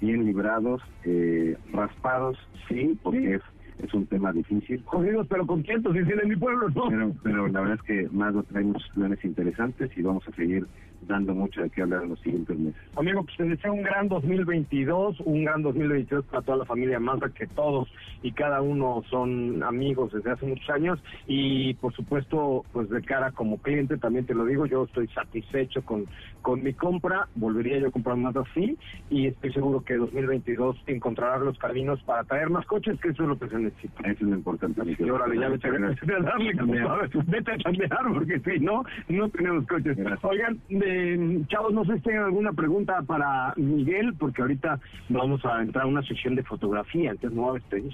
bien 0.00 0.24
librados, 0.24 0.82
eh, 1.04 1.56
raspados, 1.72 2.38
sí, 2.68 2.98
porque 3.02 3.34
es 3.34 3.42
es 3.78 3.92
un 3.92 4.06
tema 4.06 4.32
difícil. 4.32 4.82
Jodidos 4.84 5.26
pero 5.28 5.46
contentos, 5.46 5.94
dicen 5.94 6.20
en 6.22 6.28
mi 6.28 6.36
pueblo, 6.36 6.68
¿no? 6.70 6.88
Pero, 6.88 7.12
pero 7.22 7.48
la 7.48 7.60
verdad 7.60 7.78
es 7.80 7.82
que 7.82 8.08
Mazda 8.12 8.42
trae 8.44 8.64
muchos 8.64 8.88
planes 8.90 9.24
interesantes 9.24 9.90
y 9.96 10.02
vamos 10.02 10.26
a 10.28 10.32
seguir 10.32 10.66
dando 11.06 11.34
mucho 11.34 11.62
de 11.62 11.70
qué 11.70 11.82
hablar 11.82 12.02
en 12.04 12.10
los 12.10 12.20
siguientes 12.20 12.58
meses. 12.58 12.80
Amigo, 12.96 13.24
pues 13.24 13.36
te 13.36 13.44
deseo 13.44 13.72
un 13.72 13.82
gran 13.82 14.08
2022, 14.08 15.20
un 15.20 15.44
gran 15.44 15.62
2022 15.62 16.24
para 16.26 16.42
toda 16.42 16.58
la 16.58 16.64
familia 16.64 17.00
Mazda, 17.00 17.30
que 17.30 17.46
todos 17.46 17.88
y 18.22 18.32
cada 18.32 18.62
uno 18.62 19.02
son 19.10 19.62
amigos 19.62 20.12
desde 20.12 20.30
hace 20.30 20.46
muchos 20.46 20.68
años 20.70 21.02
y 21.26 21.74
por 21.74 21.92
supuesto, 21.94 22.64
pues 22.72 22.88
de 22.88 23.02
cara 23.02 23.32
como 23.32 23.58
cliente, 23.58 23.96
también 23.98 24.26
te 24.26 24.34
lo 24.34 24.44
digo, 24.44 24.66
yo 24.66 24.84
estoy 24.84 25.08
satisfecho 25.08 25.82
con, 25.82 26.06
con 26.42 26.62
mi 26.62 26.72
compra, 26.72 27.28
volvería 27.34 27.78
yo 27.78 27.88
a 27.88 27.90
comprar 27.90 28.16
Mazda 28.16 28.44
sí 28.54 28.76
y 29.10 29.26
estoy 29.26 29.52
seguro 29.52 29.84
que 29.84 29.96
2022 29.96 30.76
encontrará 30.86 31.38
los 31.38 31.58
caminos 31.58 32.02
para 32.02 32.24
traer 32.24 32.50
más 32.50 32.66
coches, 32.66 32.98
que 33.00 33.08
eso 33.08 33.22
es 33.22 33.28
lo 33.28 33.38
que 33.38 33.48
se 33.48 33.58
necesita. 33.58 34.02
Eso 34.02 34.24
es 34.24 34.30
lo 34.30 34.36
importante. 34.36 34.82
Y 34.98 35.10
órale, 35.10 35.38
ya 35.38 35.48
vete, 35.48 35.70
vete 35.70 36.14
a 36.14 36.20
darle, 36.20 36.52
vete 37.26 37.52
a 37.52 37.58
chambear, 37.58 38.12
porque 38.12 38.40
si 38.40 38.60
no, 38.60 38.84
no 39.08 39.28
tenemos 39.30 39.66
coches. 39.66 39.96
Oigan, 40.22 40.58
eh, 40.94 41.44
chavos, 41.48 41.72
no 41.72 41.84
sé 41.84 41.94
si 41.96 42.00
tienen 42.02 42.22
alguna 42.22 42.52
pregunta 42.52 43.02
para 43.02 43.52
Miguel, 43.56 44.14
porque 44.18 44.42
ahorita 44.42 44.78
vamos 45.08 45.44
a 45.44 45.62
entrar 45.62 45.84
a 45.84 45.88
una 45.88 46.02
sección 46.02 46.34
de 46.34 46.42
fotografía, 46.42 47.10
entonces 47.10 47.36
no 47.36 47.46
va 47.46 47.50
a 47.50 47.54
despedir. 47.54 47.92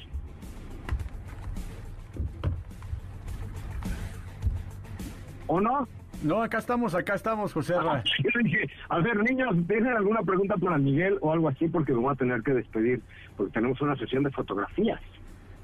¿O 5.47 5.61
no? 5.61 5.89
No, 6.23 6.43
acá 6.43 6.59
estamos, 6.59 6.95
acá 6.95 7.15
estamos, 7.15 7.53
José. 7.53 7.75
Dije, 8.43 8.69
a 8.89 8.99
ver, 9.01 9.17
niños, 9.23 9.57
¿tienen 9.67 9.95
alguna 9.95 10.21
pregunta 10.23 10.57
para 10.57 10.77
Miguel 10.77 11.17
o 11.23 11.33
algo 11.33 11.49
así? 11.49 11.67
Porque 11.67 11.93
me 11.93 12.01
voy 12.01 12.13
a 12.13 12.17
tener 12.17 12.43
que 12.43 12.53
despedir, 12.53 13.01
porque 13.37 13.53
tenemos 13.53 13.81
una 13.81 13.97
sesión 13.97 14.23
de 14.23 14.31
fotografías. 14.31 15.01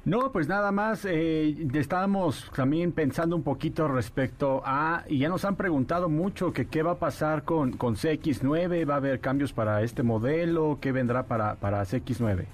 No, 0.06 0.30
pues 0.30 0.46
nada 0.46 0.70
más, 0.70 1.04
eh, 1.04 1.66
estábamos 1.74 2.48
también 2.54 2.92
pensando 2.92 3.34
un 3.34 3.42
poquito 3.42 3.88
respecto 3.88 4.62
a, 4.64 5.02
y 5.08 5.18
ya 5.18 5.28
nos 5.28 5.44
han 5.44 5.56
preguntado 5.56 6.08
mucho 6.08 6.52
que 6.52 6.66
qué 6.66 6.84
va 6.84 6.92
a 6.92 6.98
pasar 7.00 7.42
con, 7.42 7.72
con 7.72 7.96
CX9, 7.96 8.88
va 8.88 8.94
a 8.94 8.96
haber 8.98 9.18
cambios 9.18 9.52
para 9.52 9.82
este 9.82 10.04
modelo, 10.04 10.78
qué 10.80 10.92
vendrá 10.92 11.24
para, 11.24 11.56
para 11.56 11.82
CX9. 11.82 12.44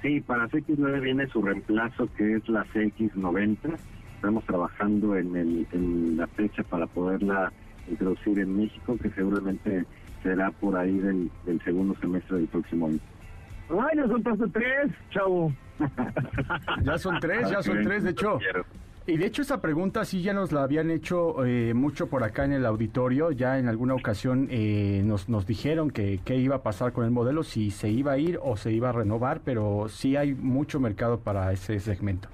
Sí, 0.00 0.22
para 0.22 0.48
CX9 0.48 0.98
viene 1.02 1.26
su 1.26 1.42
reemplazo 1.42 2.08
que 2.16 2.36
es 2.36 2.48
la 2.48 2.64
CX90. 2.72 3.76
Estamos 4.14 4.44
trabajando 4.46 5.14
en, 5.14 5.36
el, 5.36 5.66
en 5.72 6.16
la 6.16 6.26
fecha 6.26 6.62
para 6.62 6.86
poderla 6.86 7.52
introducir 7.90 8.38
en 8.38 8.56
México, 8.56 8.96
que 8.96 9.10
seguramente 9.10 9.84
será 10.22 10.52
por 10.52 10.74
ahí 10.74 10.98
del, 11.00 11.30
del 11.44 11.60
segundo 11.64 11.94
semestre 12.00 12.38
del 12.38 12.46
próximo 12.48 12.86
año. 12.86 12.98
Ay, 13.80 13.96
ya 13.96 14.06
son 14.06 14.22
tres, 14.52 14.92
chavo. 15.10 15.52
ya 16.84 16.98
son 16.98 17.20
tres, 17.20 17.50
ya 17.50 17.62
son 17.62 17.82
tres, 17.82 18.04
de 18.04 18.10
hecho. 18.10 18.38
Y 19.04 19.16
de 19.16 19.26
hecho 19.26 19.42
esa 19.42 19.60
pregunta 19.60 20.04
sí 20.04 20.22
ya 20.22 20.32
nos 20.32 20.52
la 20.52 20.62
habían 20.62 20.90
hecho 20.90 21.44
eh, 21.44 21.74
mucho 21.74 22.06
por 22.06 22.22
acá 22.22 22.44
en 22.44 22.52
el 22.52 22.64
auditorio, 22.64 23.32
ya 23.32 23.58
en 23.58 23.66
alguna 23.66 23.94
ocasión 23.94 24.46
eh, 24.48 25.02
nos, 25.04 25.28
nos 25.28 25.44
dijeron 25.44 25.90
que 25.90 26.20
qué 26.24 26.36
iba 26.36 26.56
a 26.56 26.62
pasar 26.62 26.92
con 26.92 27.04
el 27.04 27.10
modelo, 27.10 27.42
si 27.42 27.72
se 27.72 27.88
iba 27.88 28.12
a 28.12 28.18
ir 28.18 28.38
o 28.40 28.56
se 28.56 28.70
iba 28.70 28.90
a 28.90 28.92
renovar, 28.92 29.40
pero 29.44 29.88
sí 29.88 30.14
hay 30.14 30.34
mucho 30.34 30.78
mercado 30.78 31.18
para 31.18 31.50
ese 31.52 31.80
segmento. 31.80 32.28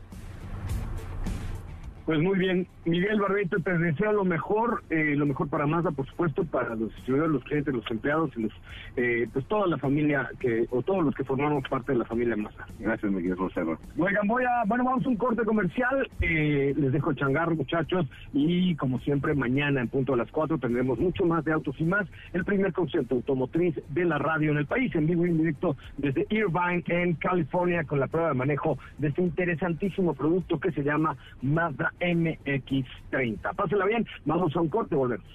Pues 2.08 2.20
muy 2.20 2.38
bien, 2.38 2.66
Miguel 2.86 3.20
Barreto, 3.20 3.58
te 3.62 3.76
deseo 3.76 4.12
lo 4.12 4.24
mejor, 4.24 4.82
eh, 4.88 5.14
lo 5.14 5.26
mejor 5.26 5.50
para 5.50 5.66
Mazda, 5.66 5.90
por 5.90 6.06
supuesto, 6.06 6.42
para 6.42 6.74
los 6.74 6.88
distribuidores, 6.94 7.34
los 7.34 7.44
clientes, 7.44 7.74
los 7.74 7.90
empleados 7.90 8.30
y 8.34 8.44
los, 8.44 8.52
eh, 8.96 9.28
pues 9.30 9.44
toda 9.44 9.66
la 9.66 9.76
familia 9.76 10.30
que, 10.40 10.66
o 10.70 10.80
todos 10.80 11.04
los 11.04 11.14
que 11.14 11.22
formamos 11.22 11.68
parte 11.68 11.92
de 11.92 11.98
la 11.98 12.06
familia 12.06 12.34
Mazda. 12.34 12.66
Gracias, 12.78 13.12
Miguel 13.12 13.36
Roserra. 13.36 13.78
Oigan, 13.98 14.26
voy 14.26 14.42
a, 14.44 14.64
bueno, 14.64 14.84
vamos 14.84 15.04
a 15.04 15.08
un 15.10 15.16
corte 15.16 15.44
comercial, 15.44 16.08
eh, 16.22 16.72
les 16.78 16.92
dejo 16.92 17.12
changar, 17.12 17.54
muchachos, 17.54 18.06
y 18.32 18.74
como 18.76 19.00
siempre, 19.00 19.34
mañana 19.34 19.82
en 19.82 19.88
punto 19.88 20.14
a 20.14 20.16
las 20.16 20.30
4 20.30 20.56
tendremos 20.56 20.98
mucho 20.98 21.26
más 21.26 21.44
de 21.44 21.52
autos 21.52 21.78
y 21.78 21.84
más, 21.84 22.06
el 22.32 22.46
primer 22.46 22.72
concierto 22.72 23.16
automotriz 23.16 23.74
de 23.90 24.06
la 24.06 24.16
radio 24.16 24.52
en 24.52 24.56
el 24.56 24.66
país, 24.66 24.94
en 24.94 25.08
vivo 25.08 25.26
y 25.26 25.28
en 25.28 25.36
directo 25.36 25.76
desde 25.98 26.26
Irvine, 26.30 26.82
en 26.86 27.16
California, 27.16 27.84
con 27.84 28.00
la 28.00 28.06
prueba 28.06 28.28
de 28.28 28.34
manejo 28.34 28.78
de 28.96 29.08
este 29.08 29.20
interesantísimo 29.20 30.14
producto 30.14 30.58
que 30.58 30.72
se 30.72 30.82
llama 30.82 31.14
Mazda 31.42 31.92
MX30. 32.00 33.54
Pásela 33.54 33.86
bien, 33.86 34.06
vamos 34.24 34.54
a 34.56 34.60
un 34.60 34.68
corte, 34.68 34.94
volvemos. 34.94 35.26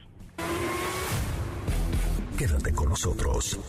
Quédate 2.37 2.73
con 2.73 2.89
nosotros. 2.89 3.59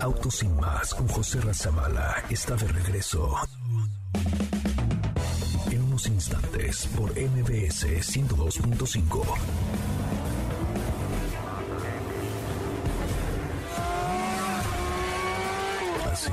Autos 0.00 0.36
sin 0.36 0.56
más 0.56 0.94
con 0.94 1.06
José 1.08 1.40
Razabala 1.40 2.24
está 2.30 2.56
de 2.56 2.68
regreso. 2.68 3.36
En 5.70 5.82
unos 5.82 6.06
instantes 6.06 6.86
por 6.96 7.10
MBS 7.10 7.86
102.5. 7.86 9.22
¿Así? 16.10 16.32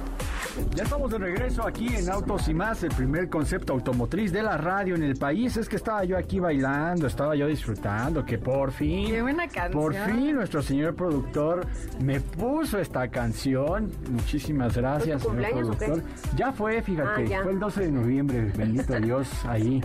Ya 0.75 0.83
estamos 0.83 1.11
de 1.11 1.17
regreso 1.17 1.65
aquí 1.65 1.87
en 1.95 2.09
Autos 2.09 2.47
y 2.47 2.53
más, 2.53 2.83
el 2.83 2.89
primer 2.91 3.29
concepto 3.29 3.73
automotriz 3.73 4.31
de 4.31 4.43
la 4.43 4.57
radio 4.57 4.95
en 4.95 5.03
el 5.03 5.15
país. 5.15 5.55
Es 5.57 5.69
que 5.69 5.75
estaba 5.77 6.03
yo 6.03 6.17
aquí 6.17 6.39
bailando, 6.39 7.07
estaba 7.07 7.35
yo 7.35 7.47
disfrutando, 7.47 8.25
que 8.25 8.37
por 8.37 8.71
fin. 8.71 9.07
Qué 9.07 9.21
buena 9.21 9.47
canción. 9.47 9.71
Por 9.71 9.93
fin 9.93 10.35
nuestro 10.35 10.61
señor 10.61 10.95
productor 10.95 11.65
me 12.01 12.19
puso 12.19 12.79
esta 12.79 13.07
canción. 13.09 13.91
Muchísimas 14.09 14.75
gracias, 14.75 15.21
señor 15.23 15.49
productor. 15.51 16.03
Ya 16.35 16.51
fue, 16.51 16.81
fíjate, 16.81 17.35
Ah, 17.35 17.41
fue 17.43 17.51
el 17.53 17.59
12 17.59 17.81
de 17.81 17.91
noviembre, 17.91 18.51
bendito 18.55 18.93
Dios, 18.99 19.29
ahí. 19.45 19.81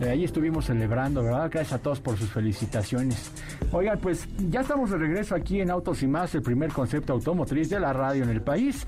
Eh, 0.00 0.08
ahí 0.08 0.24
estuvimos 0.24 0.66
celebrando, 0.66 1.22
¿verdad? 1.22 1.50
Gracias 1.50 1.72
a 1.74 1.78
todos 1.82 2.00
por 2.00 2.16
sus 2.16 2.30
felicitaciones. 2.30 3.30
Oigan, 3.72 3.98
pues 3.98 4.26
ya 4.48 4.60
estamos 4.60 4.90
de 4.90 4.98
regreso 4.98 5.34
aquí 5.34 5.60
en 5.60 5.70
Autos 5.70 6.02
y 6.02 6.06
más, 6.06 6.34
el 6.34 6.42
primer 6.42 6.72
concepto 6.72 7.12
automotriz 7.12 7.70
de 7.70 7.80
la 7.80 7.92
radio 7.92 8.24
en 8.24 8.30
el 8.30 8.42
país. 8.42 8.86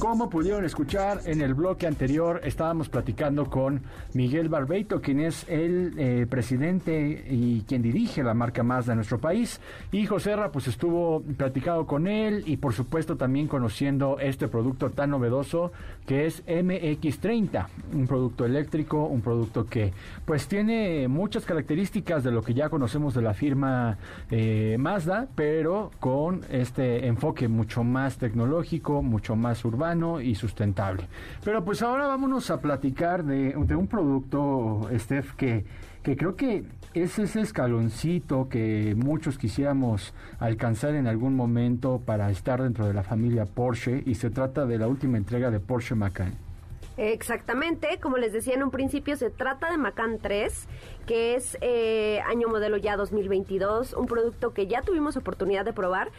Como 0.00 0.30
pudieron 0.30 0.64
escuchar 0.64 1.20
en 1.26 1.42
el 1.42 1.52
bloque 1.52 1.86
anterior, 1.86 2.40
estábamos 2.42 2.88
platicando 2.88 3.50
con 3.50 3.82
Miguel 4.14 4.48
Barbeito, 4.48 5.02
quien 5.02 5.20
es 5.20 5.46
el 5.46 5.92
eh, 5.98 6.26
presidente 6.26 7.22
y 7.28 7.60
quien 7.68 7.82
dirige 7.82 8.22
la 8.22 8.32
marca 8.32 8.62
Mazda 8.62 8.92
de 8.92 8.96
nuestro 8.96 9.18
país. 9.18 9.60
Y 9.92 10.06
José 10.06 10.34
Ra, 10.36 10.52
pues 10.52 10.68
estuvo 10.68 11.20
platicando 11.36 11.86
con 11.86 12.06
él 12.06 12.44
y 12.46 12.56
por 12.56 12.72
supuesto 12.72 13.18
también 13.18 13.46
conociendo 13.46 14.18
este 14.18 14.48
producto 14.48 14.88
tan 14.88 15.10
novedoso 15.10 15.70
que 16.06 16.24
es 16.24 16.46
MX30, 16.46 17.66
un 17.92 18.06
producto 18.06 18.46
eléctrico, 18.46 19.04
un 19.04 19.20
producto 19.20 19.66
que 19.66 19.92
pues 20.24 20.48
tiene 20.48 21.08
muchas 21.08 21.44
características 21.44 22.24
de 22.24 22.30
lo 22.30 22.42
que 22.42 22.54
ya 22.54 22.70
conocemos 22.70 23.12
de 23.12 23.20
la 23.20 23.34
firma 23.34 23.98
eh, 24.30 24.76
Mazda, 24.78 25.28
pero 25.34 25.90
con 26.00 26.40
este 26.50 27.06
enfoque 27.06 27.48
mucho 27.48 27.84
más 27.84 28.16
tecnológico, 28.16 29.02
mucho 29.02 29.36
más 29.36 29.62
urbano 29.62 29.89
y 30.20 30.34
sustentable. 30.34 31.08
Pero 31.44 31.64
pues 31.64 31.82
ahora 31.82 32.06
vámonos 32.06 32.50
a 32.50 32.60
platicar 32.60 33.24
de, 33.24 33.54
de 33.54 33.74
un 33.74 33.88
producto, 33.88 34.88
Steph, 34.96 35.34
que, 35.34 35.64
que 36.02 36.16
creo 36.16 36.36
que 36.36 36.64
es 36.94 37.18
ese 37.18 37.40
escaloncito 37.40 38.48
que 38.48 38.94
muchos 38.96 39.38
quisiéramos 39.38 40.14
alcanzar 40.38 40.94
en 40.94 41.06
algún 41.06 41.34
momento 41.34 42.00
para 42.04 42.30
estar 42.30 42.62
dentro 42.62 42.86
de 42.86 42.94
la 42.94 43.02
familia 43.02 43.46
Porsche 43.46 44.02
y 44.06 44.14
se 44.14 44.30
trata 44.30 44.66
de 44.66 44.78
la 44.78 44.88
última 44.88 45.16
entrega 45.16 45.50
de 45.50 45.60
Porsche 45.60 45.94
Macan. 45.94 46.34
Exactamente, 46.96 47.98
como 47.98 48.18
les 48.18 48.32
decía 48.32 48.54
en 48.54 48.62
un 48.62 48.70
principio, 48.70 49.16
se 49.16 49.30
trata 49.30 49.70
de 49.70 49.78
Macan 49.78 50.18
3, 50.18 50.68
que 51.06 51.34
es 51.34 51.56
eh, 51.62 52.20
año 52.28 52.48
modelo 52.48 52.76
ya 52.76 52.96
2022, 52.96 53.94
un 53.94 54.06
producto 54.06 54.52
que 54.52 54.66
ya 54.66 54.82
tuvimos 54.82 55.16
oportunidad 55.16 55.64
de 55.64 55.72
probar. 55.72 56.10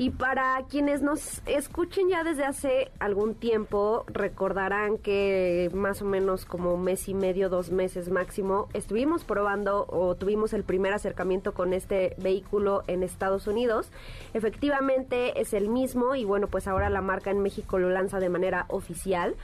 Y 0.00 0.10
para 0.10 0.62
quienes 0.70 1.02
nos 1.02 1.42
escuchen 1.44 2.08
ya 2.08 2.22
desde 2.22 2.44
hace 2.44 2.92
algún 3.00 3.34
tiempo, 3.34 4.04
recordarán 4.06 4.96
que 4.96 5.70
más 5.74 6.02
o 6.02 6.04
menos 6.04 6.44
como 6.44 6.76
mes 6.76 7.08
y 7.08 7.14
medio, 7.14 7.48
dos 7.48 7.72
meses 7.72 8.08
máximo, 8.08 8.68
estuvimos 8.74 9.24
probando 9.24 9.86
o 9.88 10.14
tuvimos 10.14 10.52
el 10.52 10.62
primer 10.62 10.92
acercamiento 10.92 11.52
con 11.52 11.72
este 11.72 12.14
vehículo 12.18 12.84
en 12.86 13.02
Estados 13.02 13.48
Unidos. 13.48 13.90
Efectivamente 14.34 15.40
es 15.40 15.52
el 15.52 15.68
mismo 15.68 16.14
y 16.14 16.24
bueno, 16.24 16.46
pues 16.46 16.68
ahora 16.68 16.90
la 16.90 17.00
marca 17.00 17.32
en 17.32 17.40
México 17.40 17.80
lo 17.80 17.90
lanza 17.90 18.20
de 18.20 18.28
manera 18.28 18.66
oficial 18.68 19.34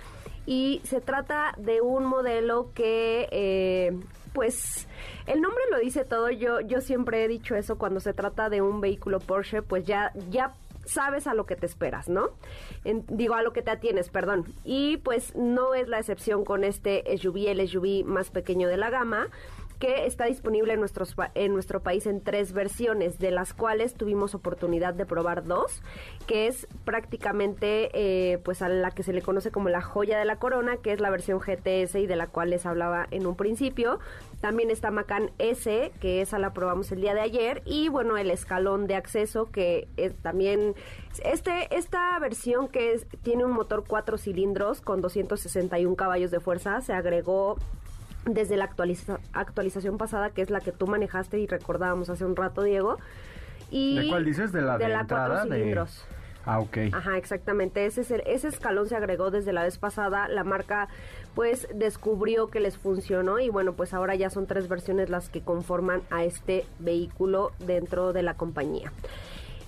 y 0.47 0.83
se 0.85 1.01
trata 1.01 1.55
de 1.59 1.81
un 1.81 2.05
modelo 2.05 2.71
que 2.75 3.29
eh, 3.33 3.99
pues 4.35 4.87
el 5.27 5.40
nombre 5.40 5.62
lo 5.70 5.79
dice 5.79 6.05
todo 6.05 6.29
yo 6.29 6.61
yo 6.61 6.83
siempre 6.83 7.25
he 7.25 7.29
dicho 7.29 7.55
eso 7.55 7.79
cuando 7.79 8.01
se 8.01 8.12
trata 8.12 8.51
de 8.51 8.61
un 8.61 8.83
vehículo 8.83 9.20
Porsche 9.20 9.62
pues 9.62 9.85
ya 9.87 10.12
ya 10.29 10.53
sabes 10.85 11.27
a 11.27 11.33
lo 11.33 11.47
que 11.47 11.57
te 11.57 11.64
esperas, 11.64 12.11
¿no? 12.11 12.29
En- 12.85 13.07
digo, 13.09 13.35
a 13.35 13.40
lo 13.42 13.55
que 13.55 13.62
te 13.62 13.70
atienes, 13.70 14.11
perdón. 14.11 14.44
Y 14.64 14.99
pues 14.99 15.35
no 15.35 15.73
es 15.73 15.88
la 15.88 15.99
excepción 15.99 16.44
con 16.44 16.62
este 16.62 17.05
SUV, 17.16 17.49
el 17.49 17.66
SUV 17.66 18.05
más 18.05 18.29
pequeño 18.29 18.68
de 18.68 18.77
la 18.77 18.90
gama, 18.90 19.29
que 19.78 20.06
está 20.06 20.24
disponible 20.26 20.72
en, 20.74 20.80
nuestros, 20.80 21.14
en 21.34 21.52
nuestro 21.52 21.80
país 21.82 22.06
en 22.06 22.20
tres 22.20 22.52
versiones, 22.52 23.18
de 23.18 23.30
las 23.30 23.52
cuales 23.54 23.94
tuvimos 23.94 24.34
oportunidad 24.34 24.94
de 24.94 25.04
probar 25.06 25.44
dos, 25.44 25.82
que 26.26 26.46
es 26.46 26.66
prácticamente 26.84 27.90
eh, 27.92 28.38
pues 28.38 28.62
a 28.62 28.68
la 28.68 28.90
que 28.90 29.02
se 29.02 29.12
le 29.12 29.20
conoce 29.22 29.50
como 29.50 29.68
la 29.68 29.82
joya 29.82 30.18
de 30.18 30.24
la 30.24 30.37
corona, 30.37 30.76
que 30.78 30.92
es 30.92 31.00
la 31.00 31.10
versión 31.10 31.38
GTS 31.40 31.96
y 31.96 32.06
de 32.06 32.16
la 32.16 32.26
cual 32.28 32.50
les 32.50 32.66
hablaba 32.66 33.06
en 33.10 33.26
un 33.26 33.37
principio. 33.37 33.98
También 34.40 34.70
está 34.70 34.90
Macan 34.90 35.30
S, 35.38 35.92
que 36.00 36.20
esa 36.20 36.38
la 36.38 36.52
probamos 36.52 36.90
el 36.92 37.00
día 37.00 37.14
de 37.14 37.20
ayer, 37.20 37.62
y 37.64 37.88
bueno, 37.88 38.16
el 38.16 38.30
escalón 38.30 38.87
de 38.87 38.94
acceso, 38.96 39.50
que 39.50 39.88
es 39.96 40.14
también 40.16 40.74
este 41.24 41.74
esta 41.76 42.18
versión 42.18 42.68
que 42.68 42.92
es- 42.94 43.06
tiene 43.22 43.44
un 43.44 43.52
motor 43.52 43.84
cuatro 43.87 44.18
cilindros 44.18 44.80
con 44.80 45.00
261 45.00 45.94
caballos 45.96 46.30
de 46.30 46.40
fuerza, 46.40 46.80
se 46.80 46.92
agregó 46.92 47.56
desde 48.26 48.56
la 48.56 48.64
actualiza- 48.64 49.18
actualización 49.32 49.98
pasada, 49.98 50.30
que 50.30 50.42
es 50.42 50.50
la 50.50 50.60
que 50.60 50.72
tú 50.72 50.87
manejaste 50.87 51.38
y 51.38 51.46
recordábamos 51.46 52.10
hace 52.10 52.24
un 52.24 52.37
rato, 52.37 52.62
Diego. 52.62 52.98
Y 53.70 53.98
¿De 54.04 54.08
cuál 54.08 54.24
dices? 54.24 54.52
¿De 54.52 54.62
la 54.62 54.78
de, 54.78 54.84
de 54.84 54.92
la 54.92 55.00
entrada? 55.00 55.28
cuatro 55.28 55.50
de- 55.50 55.56
cilindros. 55.58 56.04
Ah, 56.46 56.58
ok. 56.60 56.76
Ajá, 56.92 57.16
exactamente. 57.16 57.87
Ese 57.87 58.02
escalón 58.48 58.87
se 58.87 58.94
agregó 58.96 59.30
desde 59.30 59.54
la 59.54 59.62
vez 59.62 59.78
pasada. 59.78 60.28
La 60.28 60.44
marca, 60.44 60.88
pues, 61.34 61.66
descubrió 61.74 62.48
que 62.48 62.60
les 62.60 62.76
funcionó 62.76 63.38
y 63.38 63.48
bueno, 63.48 63.72
pues 63.72 63.94
ahora 63.94 64.14
ya 64.14 64.28
son 64.28 64.46
tres 64.46 64.68
versiones 64.68 65.08
las 65.08 65.30
que 65.30 65.40
conforman 65.40 66.02
a 66.10 66.22
este 66.24 66.66
vehículo 66.80 67.52
dentro 67.60 68.12
de 68.12 68.22
la 68.22 68.34
compañía. 68.34 68.92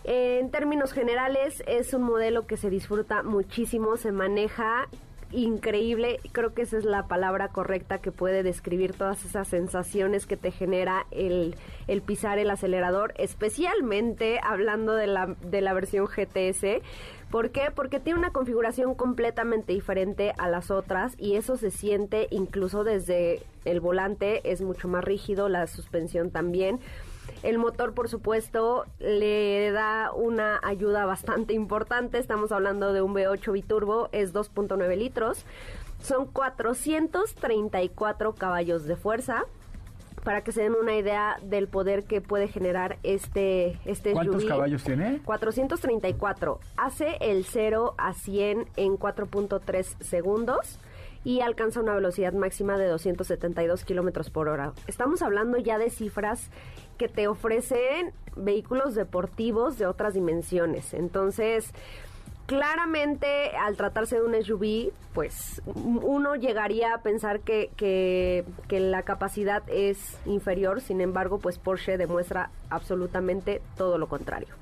En 0.05 0.51
términos 0.51 0.93
generales, 0.93 1.65
es 1.67 1.95
un 1.95 2.03
modelo 2.03 2.47
que 2.47 2.59
se 2.59 2.69
disfruta 2.69 3.23
muchísimo, 3.23 3.97
se 3.97 4.13
maneja 4.13 4.87
increíble. 5.33 6.21
Creo 6.33 6.55
que 6.55 6.63
esa 6.63 6.79
es 6.79 6.85
la 6.85 7.07
palabra 7.07 7.49
correcta 7.49 7.99
que 7.99 8.13
puede 8.13 8.43
describir 8.43 8.95
todas 8.95 9.25
esas 9.25 9.49
sensaciones 9.49 10.27
que 10.27 10.37
te 10.37 10.51
genera 10.51 11.07
el, 11.11 11.57
pisar 12.05 12.39
el 12.39 12.51
acelerador, 12.51 13.15
especialmente 13.17 14.41
hablando 14.43 14.95
de 14.95 15.07
la, 15.07 15.35
de 15.43 15.61
la 15.61 15.73
versión 15.73 16.07
GTS. 16.07 16.83
¿Por 17.31 17.51
qué? 17.51 17.73
Porque 17.75 17.99
tiene 17.99 18.19
una 18.19 18.31
configuración 18.31 18.95
completamente 18.95 19.73
diferente 19.73 20.33
a 20.39 20.49
las 20.49 20.71
otras 20.71 21.15
y 21.19 21.35
eso 21.35 21.57
se 21.57 21.71
siente 21.71 22.29
incluso 22.31 22.85
desde 22.85 23.43
el 23.65 23.81
volante, 23.81 24.51
es 24.51 24.63
mucho 24.63 24.87
más 24.87 25.05
rígido, 25.05 25.49
la 25.49 25.67
suspensión 25.67 26.31
también. 26.31 26.79
El 27.43 27.59
motor, 27.59 27.95
por 27.95 28.09
supuesto, 28.09 28.87
le 28.99 29.71
da 29.71 30.11
una 30.13 30.59
ayuda 30.63 31.05
bastante 31.05 31.55
importante. 31.55 32.19
Estamos 32.19 32.51
hablando 32.53 32.93
de 32.93 33.03
un 33.03 33.15
V8 33.15 33.53
biturbo, 33.53 34.09
es 34.13 34.35
2.9 34.35 34.97
litros. 34.97 35.45
Son 36.03 36.27
434 36.27 38.35
caballos 38.35 38.85
de 38.85 38.97
fuerza. 38.97 39.45
Para 40.25 40.43
que 40.43 40.51
se 40.51 40.63
den 40.63 40.75
una 40.75 40.97
idea 40.97 41.37
del 41.43 41.69
poder 41.69 42.03
que 42.03 42.21
puede 42.21 42.49
generar 42.49 42.99
este, 43.05 43.79
este 43.85 44.13
¿Cuántos 44.13 44.43
SUV. 44.43 44.49
caballos 44.49 44.83
tiene? 44.83 45.21
434. 45.25 46.59
Hace 46.77 47.17
el 47.21 47.45
0 47.45 47.95
a 47.97 48.13
100 48.13 48.67
en 48.77 48.99
4.3 48.99 49.85
segundos 50.01 50.81
y 51.27 51.41
alcanza 51.41 51.81
una 51.81 51.93
velocidad 51.93 52.33
máxima 52.35 52.79
de 52.79 52.87
272 52.87 53.85
kilómetros 53.85 54.31
por 54.31 54.47
hora. 54.49 54.75
Estamos 54.87 55.23
hablando 55.23 55.59
ya 55.59 55.77
de 55.77 55.91
cifras 55.91 56.51
que 56.99 57.09
te 57.09 57.27
ofrecen 57.27 58.13
vehículos 58.37 58.95
deportivos 58.95 59.77
de 59.77 59.89
otras 59.89 60.15
dimensiones. 60.15 60.95
Entonces, 60.95 61.73
claramente 62.47 63.57
al 63.57 63.77
tratarse 63.77 64.21
de 64.21 64.23
un 64.23 64.41
SUV, 64.41 64.93
pues 65.15 65.63
uno 65.75 66.37
llegaría 66.37 66.95
a 66.95 67.03
pensar 67.03 67.41
que, 67.41 67.71
que, 67.77 68.45
que, 68.69 68.79
la 68.79 69.03
capacidad 69.03 69.65
es 69.67 70.21
inferior, 70.27 70.81
sin 70.81 71.01
embargo, 71.01 71.41
pues 71.41 71.59
Porsche 71.59 71.99
demuestra 71.99 72.51
absolutamente 72.71 73.63
todo 73.77 73.99
lo 73.99 74.07
contrario. 74.07 74.55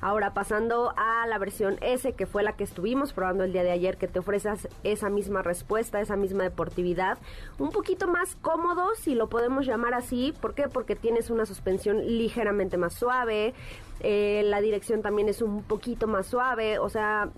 Ahora, 0.00 0.32
pasando 0.32 0.92
a 0.96 1.26
la 1.26 1.38
versión 1.38 1.76
S, 1.80 2.12
que 2.12 2.26
fue 2.26 2.42
la 2.42 2.56
que 2.56 2.64
estuvimos 2.64 3.12
probando 3.12 3.44
el 3.44 3.52
día 3.52 3.62
de 3.62 3.70
ayer, 3.70 3.96
que 3.96 4.08
te 4.08 4.18
ofrece 4.18 4.50
esa 4.82 5.10
misma 5.10 5.42
respuesta, 5.42 6.00
esa 6.00 6.16
misma 6.16 6.44
deportividad, 6.44 7.18
un 7.58 7.70
poquito 7.70 8.08
más 8.08 8.36
cómodo, 8.36 8.94
si 8.96 9.14
lo 9.14 9.28
podemos 9.28 9.66
llamar 9.66 9.94
así. 9.94 10.34
¿Por 10.40 10.54
qué? 10.54 10.68
Porque 10.68 10.96
tienes 10.96 11.30
una 11.30 11.44
suspensión 11.46 12.06
ligeramente 12.06 12.76
más 12.76 12.94
suave, 12.94 13.54
eh, 14.00 14.42
la 14.46 14.60
dirección 14.60 15.02
también 15.02 15.28
es 15.28 15.42
un 15.42 15.62
poquito 15.62 16.06
más 16.06 16.26
suave, 16.26 16.78
o 16.78 16.88
sea, 16.88 17.28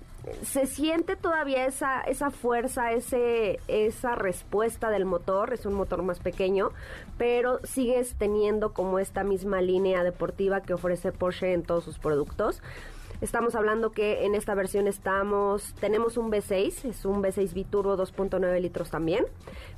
se 0.43 0.67
siente 0.67 1.17
todavía 1.17 1.67
esa, 1.67 2.01
esa 2.03 2.31
fuerza, 2.31 2.93
ese, 2.93 3.59
esa 3.69 4.15
respuesta 4.15 4.91
del 4.91 5.05
motor, 5.05 5.53
es 5.53 5.67
un 5.67 5.75
motor 5.75 6.03
más 6.03 6.21
pequeño, 6.21 6.71
pero 7.19 7.59
sigues 7.65 8.15
teniendo 8.17 8.73
como 8.73 8.99
esta 8.99 9.25
misma 9.25 9.61
línea 9.61 10.05
deportiva 10.05 10.61
que 10.61 10.75
ofrece 10.75 11.13
Porsche 11.13 11.53
en 11.53 11.63
todos 11.63 11.85
sus 11.85 11.99
productos. 11.99 12.63
Estamos 13.21 13.55
hablando 13.55 13.93
que 13.93 14.25
en 14.25 14.35
esta 14.35 14.55
versión 14.55 14.89
estamos, 14.89 15.75
tenemos 15.81 16.17
un 16.17 16.31
V6, 16.31 16.85
es 16.87 17.05
un 17.05 17.23
V6 17.23 17.53
biturbo 17.53 17.97
2.9 17.97 18.61
litros 18.61 18.91
también, 18.91 19.25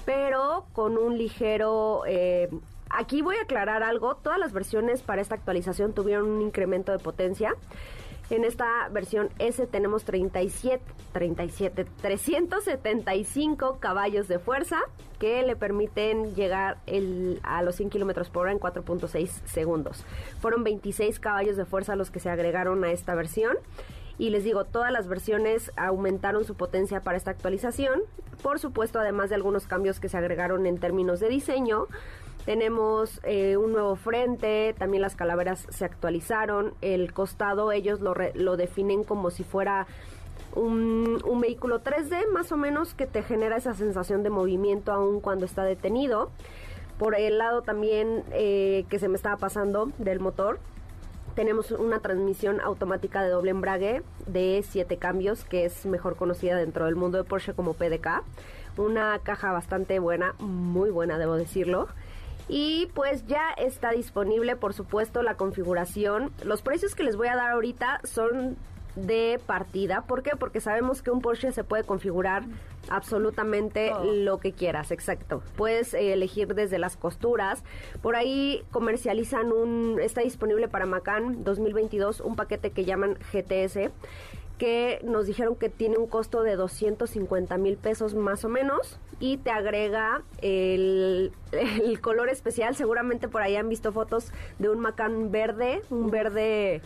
pero 0.07 0.65
con 0.73 0.97
un 0.97 1.19
ligero 1.19 2.05
eh, 2.07 2.49
aquí 2.89 3.23
voy 3.23 3.37
a 3.37 3.43
aclarar 3.43 3.83
algo. 3.83 4.15
Todas 4.17 4.39
las 4.39 4.53
versiones 4.53 5.03
para 5.03 5.21
esta 5.21 5.35
actualización 5.35 5.93
tuvieron 5.93 6.27
un 6.27 6.43
incremento 6.43 6.93
de 6.93 6.99
potencia. 6.99 7.55
En 8.31 8.45
esta 8.45 8.89
versión 8.89 9.29
S 9.39 9.67
tenemos 9.67 10.05
37, 10.05 10.83
37, 11.13 11.85
375 12.01 13.79
caballos 13.81 14.29
de 14.29 14.39
fuerza 14.39 14.81
que 15.19 15.43
le 15.43 15.57
permiten 15.57 16.35
llegar 16.35 16.79
a 17.43 17.63
los 17.63 17.77
100 17.77 17.91
kilómetros 17.91 18.31
por 18.31 18.43
hora 18.43 18.53
en 18.53 18.61
4.6 18.61 19.29
segundos. 19.45 20.05
Fueron 20.41 20.65
26 20.65 21.21
caballos 21.21 21.57
de 21.57 21.67
fuerza 21.67 21.97
los 21.97 22.11
que 22.11 22.21
se 22.21 22.31
agregaron 22.31 22.83
a 22.85 22.93
esta 22.93 23.15
versión. 23.15 23.57
Y 24.17 24.31
les 24.31 24.45
digo, 24.45 24.65
todas 24.65 24.93
las 24.93 25.09
versiones 25.09 25.73
aumentaron 25.77 26.45
su 26.45 26.55
potencia 26.55 27.01
para 27.01 27.19
esta 27.19 27.33
actualización. 27.33 28.01
Por 28.43 28.59
supuesto, 28.59 29.01
además 29.01 29.29
de 29.29 29.35
algunos 29.35 29.67
cambios 29.67 30.01
que 30.01 30.09
se 30.09 30.17
agregaron 30.17 30.67
en 30.67 30.79
términos 30.79 31.21
de 31.21 31.29
diseño. 31.29 31.89
Tenemos 32.45 33.21
eh, 33.25 33.57
un 33.57 33.73
nuevo 33.73 33.97
frente, 33.97 34.75
también 34.79 35.01
las 35.01 35.17
calaveras 35.17 35.67
se 35.71 35.85
actualizaron, 35.85 36.75
el 36.83 37.13
costado 37.15 37.73
ellos 37.73 38.01
lo, 38.01 38.15
lo 38.35 38.57
definen 38.57 39.03
como 39.03 39.31
si 39.31 39.45
fuera 39.45 39.87
un, 40.55 41.23
un, 41.25 41.41
vehículo 41.41 41.83
3D 41.83 42.31
más 42.33 42.53
o 42.53 42.57
menos 42.57 42.95
que 42.95 43.07
te 43.07 43.23
genera 43.23 43.57
esa 43.57 43.75
sensación 43.75 44.23
de 44.23 44.31
movimiento 44.31 44.93
aún 44.93 45.21
cuando 45.21 45.47
está 45.47 45.65
detenido. 45.65 46.31
Por 46.99 47.17
el 47.17 47.39
lado 47.39 47.63
también 47.63 48.23
eh, 48.31 48.85
que 48.89 48.99
se 48.99 49.09
me 49.09 49.17
estaba 49.17 49.37
pasando 49.37 49.91
del 49.99 50.21
motor, 50.21 50.61
tenemos 51.35 51.73
una 51.73 51.99
transmisión 51.99 52.61
automática 52.61 53.23
de 53.23 53.31
doble 53.31 53.51
embrague 53.51 54.03
de 54.27 54.65
7 54.69 54.97
cambios 54.99 55.45
que 55.45 55.65
es 55.65 55.87
mejor 55.87 56.15
conocida 56.15 56.57
dentro 56.57 56.85
del 56.85 56.95
mundo 56.95 57.19
de 57.19 57.25
Porsche 57.25 57.55
como 57.55 57.75
PDK. 57.75 58.23
Una 58.77 59.19
caja 59.21 59.51
bastante 59.51 59.99
buena, 59.99 60.35
muy 60.39 60.91
buena 60.91 61.19
debo 61.19 61.35
decirlo. 61.35 61.89
Y 62.49 62.91
pues 62.95 63.27
ya 63.27 63.51
está 63.57 63.91
disponible, 63.91 64.57
por 64.57 64.75
supuesto, 64.75 65.23
la 65.23 65.37
configuración. 65.37 66.33
Los 66.45 66.63
precios 66.63 66.95
que 66.95 67.03
les 67.03 67.17
voy 67.17 67.29
a 67.29 67.37
dar 67.37 67.51
ahorita 67.53 68.01
son 68.05 68.57
de 68.97 69.41
partida. 69.45 70.03
¿Por 70.03 70.23
qué? 70.23 70.33
Porque 70.39 70.61
sabemos 70.61 71.03
que 71.03 71.11
un 71.11 71.21
Porsche 71.21 71.53
se 71.53 71.65
puede 71.65 71.85
configurar 71.85 72.45
absolutamente 72.89 73.93
oh. 73.93 74.05
lo 74.05 74.39
que 74.39 74.53
quieras, 74.53 74.91
exacto. 74.91 75.43
Puedes 75.57 75.95
eh, 75.95 76.13
elegir 76.13 76.55
desde 76.55 76.79
las 76.79 76.97
costuras. 76.97 77.65
Por 78.03 78.15
ahí 78.15 78.63
comercializan 78.71 79.53
un, 79.53 79.99
está 80.01 80.21
disponible 80.21 80.69
para 80.69 80.87
Macan 80.87 81.45
2022 81.45 82.21
un 82.21 82.37
paquete 82.37 82.71
que 82.71 82.85
llaman 82.85 83.19
GTS 83.33 83.91
que 84.59 85.01
nos 85.05 85.27
dijeron 85.27 85.57
que 85.57 85.69
tiene 85.69 85.99
un 85.99 86.07
costo 86.07 86.43
de 86.43 86.57
250 86.57 87.57
mil 87.59 87.77
pesos 87.77 88.15
más 88.15 88.45
o 88.45 88.49
menos 88.49 88.99
y 89.19 89.37
te 89.39 89.51
agrega 89.51 90.23
el, 90.43 91.33
color 92.01 92.29
especial. 92.29 92.75
Seguramente 92.77 93.29
por 93.29 93.43
ahí 93.43 93.57
han 93.57 93.69
visto 93.69 93.93
fotos 93.93 94.33
de 94.59 94.69
un 94.69 94.81
Macan 94.81 95.31
verde, 95.31 95.83
un 95.91 96.11
verde 96.11 96.83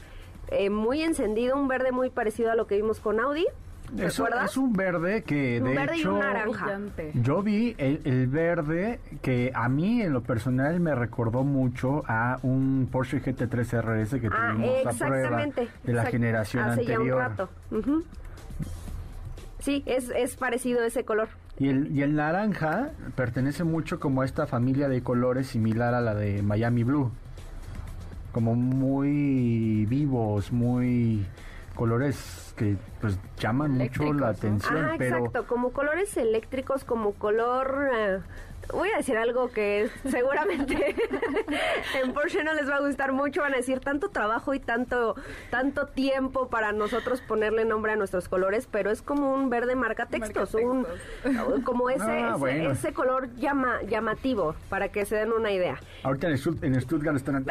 eh, 0.51 0.71
muy 0.71 1.03
encendido, 1.03 1.57
un 1.57 1.69
verde 1.69 1.93
muy 1.93 2.11
parecido 2.11 2.51
a 2.51 2.55
lo 2.55 2.67
que 2.67 2.77
vimos 2.77 3.01
con 3.01 3.21
Audi. 3.21 3.47
Es 3.97 4.57
un 4.57 4.73
verde 4.73 5.23
que 5.23 5.61
un 5.61 5.69
de 5.69 5.75
verde 5.75 5.97
hecho 5.97 6.11
y 6.11 6.15
un 6.15 6.19
naranja. 6.21 6.79
yo 7.15 7.43
vi 7.43 7.75
el, 7.79 8.01
el, 8.05 8.27
verde 8.27 9.01
que 9.23 9.51
a 9.55 9.69
mí 9.69 10.03
en 10.03 10.13
lo 10.13 10.23
personal 10.23 10.79
me 10.81 10.95
recordó 10.95 11.43
mucho 11.43 12.03
a 12.07 12.39
un 12.43 12.89
Porsche 12.91 13.23
GT3 13.23 13.83
RS 13.83 14.21
que 14.21 14.29
ah, 14.31 14.53
tuvimos 14.53 14.87
a 14.87 15.07
prueba 15.07 15.47
de 15.85 15.93
la 15.93 16.05
generación 16.07 16.65
Hace 16.65 16.81
anterior. 16.81 17.07
Ya 17.07 17.15
un 17.15 17.19
rato. 17.21 17.49
Uh 17.71 17.77
-huh. 17.77 18.05
Sí, 19.61 19.83
es, 19.87 20.11
es 20.11 20.37
parecido 20.37 20.83
ese 20.85 21.05
color. 21.05 21.29
Y 21.59 21.69
el, 21.69 21.91
y 21.91 22.03
el 22.03 22.15
naranja 22.15 22.91
pertenece 23.17 23.65
mucho 23.65 23.99
como 23.99 24.23
a 24.23 24.25
esta 24.25 24.47
familia 24.47 24.89
de 24.89 25.03
colores 25.03 25.49
similar 25.49 25.95
a 25.95 26.01
la 26.01 26.15
de 26.15 26.43
Miami 26.43 26.85
Blue. 26.85 27.11
Como 28.33 28.55
muy 28.55 29.87
vivos, 29.87 30.53
muy 30.53 31.27
colores 31.75 32.48
que 32.59 32.77
pues 33.01 33.19
llaman 33.39 33.71
mucho 33.71 34.13
la 34.13 34.29
atención. 34.29 34.85
Ah, 34.85 34.95
pero 34.99 35.17
exacto, 35.17 35.47
como 35.47 35.73
colores 35.73 36.15
eléctricos, 36.17 36.85
como 36.85 37.15
color... 37.15 37.89
Uh, 37.91 38.48
voy 38.73 38.91
a 38.91 38.97
decir 38.99 39.17
algo 39.17 39.51
que 39.51 39.89
seguramente 40.11 40.95
en 42.03 42.13
Porsche 42.13 42.45
no 42.45 42.55
les 42.55 42.69
va 42.69 42.77
a 42.77 42.81
gustar 42.81 43.13
mucho, 43.13 43.41
van 43.43 43.55
a 43.55 43.57
decir 43.57 43.81
tanto 43.81 44.09
trabajo 44.11 44.55
y 44.55 44.61
tanto 44.61 45.15
tanto 45.51 45.87
tiempo 45.87 46.49
para 46.49 46.73
nosotros 46.73 47.21
ponerle 47.21 47.65
nombre 47.65 47.93
a 47.93 47.97
nuestros 47.97 48.29
colores, 48.29 48.69
pero 48.71 48.91
es 48.91 49.03
como 49.03 49.33
un 49.35 49.51
verde 49.51 49.75
marca 49.75 50.07
textos, 50.07 50.55
un, 50.55 50.87
como 51.65 51.91
ese, 51.91 52.03
Ah, 52.09 52.29
ese, 52.31 52.39
bueno. 52.39 52.71
ese 52.71 52.93
color 52.93 53.35
llama, 53.37 53.83
llamativo, 53.83 54.55
para 54.69 54.89
que 54.91 55.05
se 55.05 55.17
den 55.17 55.33
una 55.33 55.51
idea. 55.53 55.79
ahorita 56.03 56.29
en, 56.29 56.37
Stutt- 56.37 56.63
en 56.65 56.81
Stuttgart 56.81 57.17
están... 57.17 57.45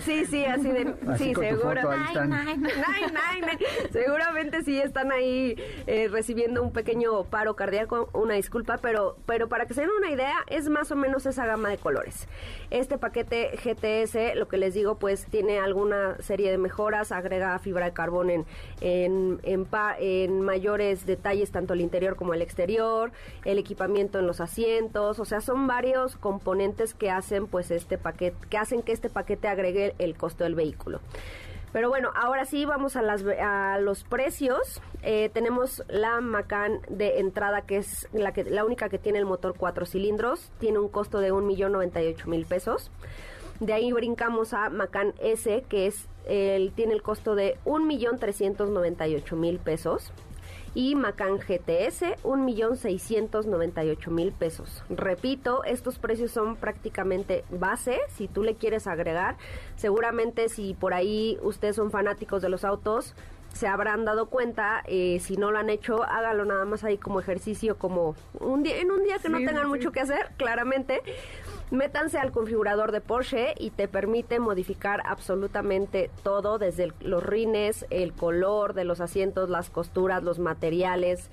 Sí, 0.00 0.24
sí, 0.26 0.44
así 0.44 0.68
de, 0.70 0.94
Así 1.08 1.24
sí, 1.24 1.32
con 1.32 1.44
tu 1.48 1.56
seguro. 1.56 1.80
foto, 1.82 1.90
ahí 1.90 2.02
están. 2.06 2.32
Ay, 2.32 2.62
ay, 2.86 3.12
ay. 3.50 3.58
Seguramente 3.92 4.62
sí 4.62 4.80
están 4.80 5.12
ahí 5.12 5.56
eh, 5.86 6.08
recibiendo 6.10 6.62
un 6.62 6.72
pequeño 6.72 7.24
paro 7.24 7.54
cardíaco, 7.56 8.08
una 8.12 8.34
disculpa, 8.34 8.78
pero, 8.78 9.16
pero 9.26 9.48
para 9.48 9.66
que 9.66 9.74
se 9.74 9.82
den 9.82 9.90
una 9.98 10.10
idea, 10.10 10.36
es 10.56 10.68
más 10.68 10.90
o 10.90 10.96
menos 10.96 11.26
esa 11.26 11.46
gama 11.46 11.68
de 11.68 11.78
colores. 11.78 12.28
Este 12.70 12.98
paquete 12.98 13.50
GTS, 13.62 14.36
lo 14.36 14.48
que 14.48 14.56
les 14.56 14.74
digo, 14.74 14.96
pues 14.98 15.26
tiene 15.26 15.58
alguna 15.58 16.16
serie 16.20 16.50
de 16.50 16.58
mejoras, 16.58 17.12
agrega 17.12 17.58
fibra 17.58 17.86
de 17.86 17.92
carbón 17.92 18.30
en, 18.30 18.46
en, 18.80 19.64
pa- 19.64 19.96
en 19.98 20.40
mayores 20.40 21.06
detalles, 21.06 21.50
tanto 21.50 21.74
el 21.74 21.80
interior 21.80 22.16
como 22.16 22.34
el 22.34 22.42
exterior, 22.42 23.12
el 23.44 23.58
equipamiento 23.58 24.18
en 24.18 24.26
los 24.26 24.40
asientos, 24.40 25.18
o 25.18 25.24
sea, 25.24 25.40
son 25.40 25.66
varios 25.66 26.16
componentes 26.16 26.94
que 26.94 27.10
hacen 27.10 27.46
pues 27.46 27.70
este 27.70 27.98
paquete, 27.98 28.36
que 28.48 28.58
hacen 28.58 28.82
que 28.82 28.92
este 28.92 29.10
paquete 29.10 29.48
agregue 29.48 29.94
el 29.98 30.16
costo 30.16 30.44
del 30.44 30.54
vehículo. 30.54 31.00
Pero 31.74 31.88
bueno, 31.88 32.12
ahora 32.14 32.44
sí 32.44 32.64
vamos 32.64 32.94
a, 32.94 33.02
las, 33.02 33.24
a 33.24 33.78
los 33.80 34.04
precios. 34.04 34.80
Eh, 35.02 35.28
tenemos 35.34 35.82
la 35.88 36.20
Macan 36.20 36.78
de 36.88 37.18
entrada, 37.18 37.62
que 37.62 37.78
es 37.78 38.08
la, 38.12 38.32
que, 38.32 38.44
la 38.44 38.64
única 38.64 38.88
que 38.88 38.98
tiene 38.98 39.18
el 39.18 39.26
motor 39.26 39.56
cuatro 39.58 39.84
cilindros. 39.84 40.52
Tiene 40.60 40.78
un 40.78 40.88
costo 40.88 41.18
de 41.18 41.32
un 41.32 41.48
millón 41.48 41.72
noventa 41.72 42.00
y 42.00 42.06
ocho 42.06 42.30
mil 42.30 42.46
pesos. 42.46 42.92
De 43.58 43.72
ahí 43.72 43.92
brincamos 43.92 44.54
a 44.54 44.70
Macan 44.70 45.14
S, 45.18 45.64
que 45.68 45.88
es 45.88 46.06
el, 46.26 46.72
tiene 46.72 46.94
el 46.94 47.02
costo 47.02 47.34
de 47.34 47.58
un 47.64 47.88
millón 47.88 48.20
trescientos 48.20 48.70
noventa 48.70 49.08
y 49.08 49.16
ocho 49.16 49.34
mil 49.34 49.58
pesos 49.58 50.12
y 50.74 50.94
Macan 50.96 51.38
GTS, 51.38 52.16
mil 54.10 54.32
pesos. 54.32 54.82
Repito, 54.90 55.64
estos 55.64 55.98
precios 55.98 56.32
son 56.32 56.56
prácticamente 56.56 57.44
base, 57.50 57.98
si 58.08 58.28
tú 58.28 58.42
le 58.42 58.56
quieres 58.56 58.86
agregar, 58.86 59.36
seguramente 59.76 60.48
si 60.48 60.74
por 60.74 60.94
ahí 60.94 61.38
ustedes 61.42 61.76
son 61.76 61.90
fanáticos 61.90 62.42
de 62.42 62.48
los 62.48 62.64
autos, 62.64 63.14
se 63.54 63.68
habrán 63.68 64.04
dado 64.04 64.26
cuenta, 64.26 64.82
eh, 64.86 65.20
si 65.20 65.36
no 65.36 65.52
lo 65.52 65.58
han 65.58 65.70
hecho, 65.70 66.02
hágalo 66.02 66.44
nada 66.44 66.64
más 66.64 66.82
ahí 66.82 66.98
como 66.98 67.20
ejercicio, 67.20 67.78
como 67.78 68.16
un 68.40 68.64
día, 68.64 68.80
en 68.80 68.90
un 68.90 69.04
día 69.04 69.18
que 69.18 69.28
no 69.28 69.38
tengan 69.38 69.68
mucho 69.68 69.92
que 69.92 70.00
hacer, 70.00 70.32
claramente, 70.36 71.00
Métanse 71.70 72.18
al 72.18 72.30
configurador 72.30 72.92
de 72.92 73.00
Porsche 73.00 73.54
y 73.58 73.70
te 73.70 73.88
permite 73.88 74.38
modificar 74.38 75.02
absolutamente 75.06 76.10
todo, 76.22 76.58
desde 76.58 76.92
los 77.00 77.22
rines, 77.24 77.86
el 77.90 78.12
color 78.12 78.74
de 78.74 78.84
los 78.84 79.00
asientos, 79.00 79.48
las 79.48 79.70
costuras, 79.70 80.22
los 80.22 80.38
materiales, 80.38 81.30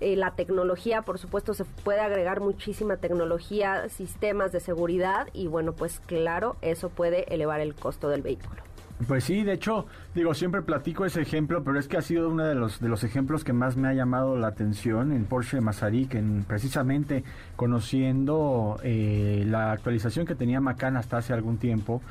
eh, 0.00 0.16
la 0.16 0.32
tecnología, 0.32 1.02
por 1.02 1.18
supuesto, 1.18 1.54
se 1.54 1.64
puede 1.64 2.00
agregar 2.00 2.40
muchísima 2.40 2.98
tecnología, 2.98 3.88
sistemas 3.88 4.52
de 4.52 4.60
seguridad 4.60 5.28
y 5.32 5.46
bueno, 5.46 5.72
pues 5.72 6.00
claro, 6.00 6.56
eso 6.62 6.88
puede 6.88 7.32
elevar 7.34 7.60
el 7.60 7.74
costo 7.74 8.08
del 8.08 8.22
vehículo. 8.22 8.69
Pues 9.06 9.24
sí, 9.24 9.42
de 9.44 9.54
hecho, 9.54 9.86
digo, 10.14 10.34
siempre 10.34 10.62
platico 10.62 11.06
ese 11.06 11.22
ejemplo, 11.22 11.64
pero 11.64 11.78
es 11.78 11.88
que 11.88 11.96
ha 11.96 12.02
sido 12.02 12.28
uno 12.28 12.44
de 12.44 12.54
los, 12.54 12.80
de 12.80 12.88
los 12.88 13.02
ejemplos 13.02 13.44
que 13.44 13.52
más 13.52 13.76
me 13.76 13.88
ha 13.88 13.94
llamado 13.94 14.36
la 14.36 14.48
atención 14.48 15.12
en 15.12 15.24
Porsche 15.24 15.60
Mazarik, 15.60 16.14
en, 16.14 16.44
precisamente 16.44 17.24
conociendo 17.56 18.78
eh, 18.82 19.44
la 19.46 19.72
actualización 19.72 20.26
que 20.26 20.34
tenía 20.34 20.60
Macan 20.60 20.96
hasta 20.96 21.18
hace 21.18 21.32
algún 21.32 21.56
tiempo. 21.56 22.02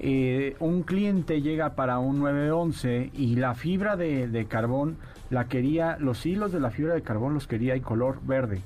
Eh, 0.00 0.54
un 0.60 0.84
cliente 0.84 1.42
llega 1.42 1.74
para 1.74 1.98
un 1.98 2.20
911 2.20 3.10
y 3.14 3.34
la 3.34 3.54
fibra 3.54 3.96
de, 3.96 4.28
de, 4.28 4.46
carbón 4.46 4.96
la 5.30 5.46
quería, 5.46 5.96
los 5.98 6.24
hilos 6.24 6.52
de 6.52 6.60
la 6.60 6.70
fibra 6.70 6.94
de 6.94 7.02
carbón 7.02 7.34
los 7.34 7.48
quería 7.48 7.74
en 7.74 7.82
color 7.82 8.20
verde. 8.24 8.62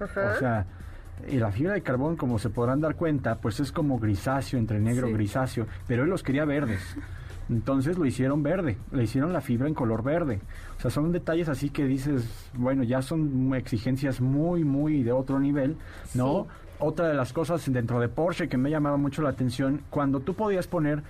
O 0.00 0.38
sea, 0.38 0.64
y 1.28 1.38
la 1.38 1.50
fibra 1.50 1.74
de 1.74 1.82
carbón, 1.82 2.16
como 2.16 2.38
se 2.38 2.50
podrán 2.50 2.80
dar 2.80 2.96
cuenta, 2.96 3.36
pues 3.36 3.60
es 3.60 3.72
como 3.72 3.98
grisáceo, 3.98 4.58
entre 4.58 4.80
negro 4.80 5.08
y 5.08 5.12
grisáceo, 5.12 5.66
pero 5.86 6.04
él 6.04 6.10
los 6.10 6.22
quería 6.22 6.44
verdes. 6.44 6.96
Entonces 7.48 7.98
lo 7.98 8.06
hicieron 8.06 8.42
verde, 8.42 8.78
le 8.92 9.02
hicieron 9.02 9.32
la 9.32 9.40
fibra 9.40 9.68
en 9.68 9.74
color 9.74 10.02
verde. 10.02 10.40
O 10.78 10.80
sea, 10.80 10.90
son 10.90 11.12
detalles 11.12 11.48
así 11.48 11.70
que 11.70 11.84
dices, 11.84 12.50
bueno, 12.54 12.82
ya 12.82 13.02
son 13.02 13.52
exigencias 13.54 14.20
muy, 14.20 14.64
muy 14.64 15.02
de 15.02 15.12
otro 15.12 15.38
nivel, 15.38 15.76
¿no? 16.14 16.46
Otra 16.78 17.08
de 17.08 17.14
las 17.14 17.32
cosas 17.32 17.70
dentro 17.70 18.00
de 18.00 18.08
Porsche 18.08 18.48
que 18.48 18.56
me 18.56 18.70
llamaba 18.70 18.96
mucho 18.96 19.22
la 19.22 19.30
atención, 19.30 19.82
cuando 19.90 20.20
tú 20.20 20.34
podías 20.34 20.66
poner 20.66 21.02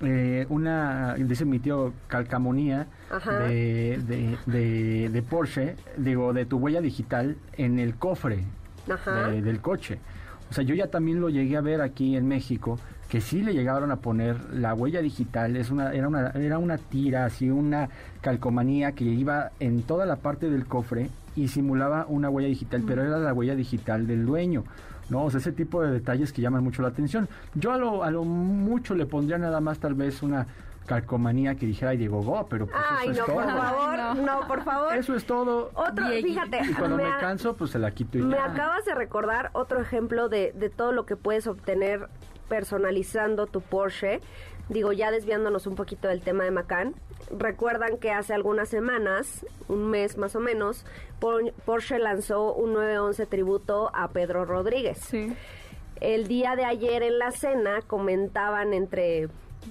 eh, 0.00 0.46
una, 0.48 1.14
dice 1.14 1.44
mi 1.44 1.58
tío, 1.58 1.92
calcamonía 2.08 2.86
de, 3.26 4.00
de, 4.06 4.38
de, 4.46 5.08
de, 5.10 5.22
Porsche, 5.22 5.76
digo, 5.96 6.32
de 6.32 6.46
tu 6.46 6.56
huella 6.56 6.80
digital 6.80 7.36
en 7.56 7.78
el 7.78 7.96
cofre 7.96 8.44
del 9.42 9.60
coche. 9.60 9.98
O 10.50 10.52
sea, 10.52 10.64
yo 10.64 10.74
ya 10.74 10.88
también 10.88 11.20
lo 11.20 11.28
llegué 11.28 11.56
a 11.56 11.60
ver 11.60 11.80
aquí 11.80 12.16
en 12.16 12.26
México, 12.26 12.78
que 13.08 13.20
sí 13.20 13.42
le 13.42 13.52
llegaron 13.52 13.90
a 13.92 13.96
poner 13.96 14.36
la 14.52 14.74
huella 14.74 15.00
digital, 15.00 15.56
es 15.56 15.70
una, 15.70 15.92
era, 15.92 16.08
una, 16.08 16.30
era 16.30 16.58
una 16.58 16.78
tira, 16.78 17.24
así 17.24 17.50
una 17.50 17.88
calcomanía 18.20 18.92
que 18.92 19.04
iba 19.04 19.50
en 19.60 19.82
toda 19.82 20.06
la 20.06 20.16
parte 20.16 20.50
del 20.50 20.66
cofre 20.66 21.08
y 21.36 21.48
simulaba 21.48 22.06
una 22.08 22.30
huella 22.30 22.48
digital, 22.48 22.82
pero 22.86 23.02
era 23.02 23.18
la 23.18 23.32
huella 23.32 23.54
digital 23.54 24.06
del 24.06 24.26
dueño. 24.26 24.64
¿no? 25.08 25.24
O 25.24 25.30
sea, 25.30 25.40
ese 25.40 25.52
tipo 25.52 25.82
de 25.82 25.90
detalles 25.90 26.32
que 26.32 26.40
llaman 26.40 26.62
mucho 26.62 26.82
la 26.82 26.88
atención. 26.88 27.28
Yo 27.54 27.72
a 27.72 27.78
lo, 27.78 28.04
a 28.04 28.10
lo 28.10 28.24
mucho 28.24 28.94
le 28.94 29.06
pondría 29.06 29.38
nada 29.38 29.60
más 29.60 29.78
tal 29.78 29.94
vez 29.94 30.22
una 30.22 30.46
calcomanía 30.86 31.54
que 31.54 31.66
dijera 31.66 31.92
Diego 31.92 32.22
Go, 32.22 32.46
pero 32.48 32.66
pues 32.66 32.82
Ay, 32.88 33.10
eso 33.10 33.24
no, 33.26 33.26
es 33.26 33.32
por 33.32 33.44
todo. 33.44 33.56
favor, 33.56 34.16
no. 34.16 34.40
por 34.48 34.64
favor. 34.64 34.96
Eso 34.96 35.14
es 35.14 35.24
todo. 35.24 35.70
Otro, 35.74 36.06
fíjate. 36.06 36.60
Y 36.68 36.74
cuando 36.74 36.96
me, 36.96 37.04
me, 37.04 37.16
canso, 37.18 37.54
pues 37.54 37.70
se 37.70 37.78
la 37.78 37.90
quito 37.92 38.18
y 38.18 38.22
me 38.22 38.36
ya. 38.36 38.46
acabas 38.46 38.84
de 38.84 38.94
recordar 38.94 39.50
otro 39.52 39.80
ejemplo 39.80 40.28
de, 40.28 40.52
de 40.52 40.68
todo 40.70 40.92
lo 40.92 41.06
que 41.06 41.16
puedes 41.16 41.46
obtener 41.46 42.08
personalizando 42.48 43.46
tu 43.46 43.60
Porsche. 43.60 44.20
Digo, 44.68 44.92
ya 44.92 45.10
desviándonos 45.10 45.66
un 45.66 45.74
poquito 45.74 46.06
del 46.08 46.20
tema 46.22 46.44
de 46.44 46.52
Macan, 46.52 46.94
recuerdan 47.36 47.98
que 47.98 48.12
hace 48.12 48.34
algunas 48.34 48.68
semanas, 48.68 49.44
un 49.68 49.90
mes 49.90 50.16
más 50.16 50.36
o 50.36 50.40
menos, 50.40 50.84
Porsche 51.64 51.98
lanzó 51.98 52.54
un 52.54 52.72
911 52.74 53.26
tributo 53.26 53.90
a 53.94 54.08
Pedro 54.08 54.44
Rodríguez. 54.44 54.98
Sí. 54.98 55.32
El 56.00 56.28
día 56.28 56.54
de 56.56 56.64
ayer 56.64 57.02
en 57.02 57.18
la 57.18 57.30
cena 57.32 57.80
comentaban 57.86 58.72
entre 58.72 59.28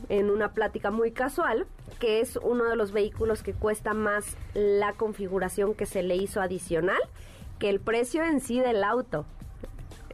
en 0.10 0.30
una 0.30 0.54
plática 0.54 0.92
muy 0.92 1.12
casual 1.12 1.68
que 2.00 2.22
es 2.22 2.38
uno 2.38 2.66
de 2.66 2.76
los 2.76 2.92
vehículos 2.92 3.44
que 3.44 3.54
cuesta 3.54 3.94
más 3.94 4.38
la 4.54 4.94
configuración 4.94 5.74
que 5.74 5.86
se 5.86 6.02
le 6.02 6.16
hizo 6.16 6.42
adicional 6.42 7.02
que 7.60 7.70
el 7.70 7.80
precio 7.80 8.24
en 8.24 8.40
sí 8.40 8.60
del 8.60 8.84
auto. 8.84 9.26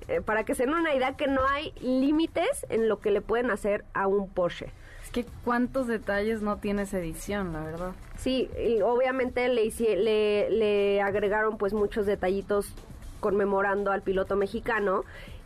Eh, 0.07 0.21
para 0.21 0.43
que 0.43 0.53
se 0.53 0.65
den 0.65 0.75
una 0.75 0.93
idea 0.93 1.15
que 1.15 1.27
no 1.27 1.41
hay 1.47 1.73
límites 1.81 2.65
en 2.69 2.89
lo 2.89 2.99
que 2.99 3.11
le 3.11 3.21
pueden 3.21 3.49
hacer 3.49 3.85
a 3.93 4.07
un 4.07 4.29
Porsche. 4.29 4.71
Es 5.03 5.09
que 5.11 5.25
cuántos 5.43 5.87
detalles 5.87 6.41
no 6.41 6.57
tiene 6.57 6.83
esa 6.83 6.99
edición, 6.99 7.53
la 7.53 7.61
verdad. 7.61 7.91
Sí, 8.17 8.49
y 8.63 8.81
obviamente 8.81 9.47
le, 9.47 9.71
le, 9.71 10.49
le 10.49 11.01
agregaron 11.01 11.57
pues 11.57 11.73
muchos 11.73 12.05
detallitos 12.05 12.73
conmemorando 13.19 13.91
al 13.91 14.03
piloto 14.03 14.35
mexicano 14.35 15.03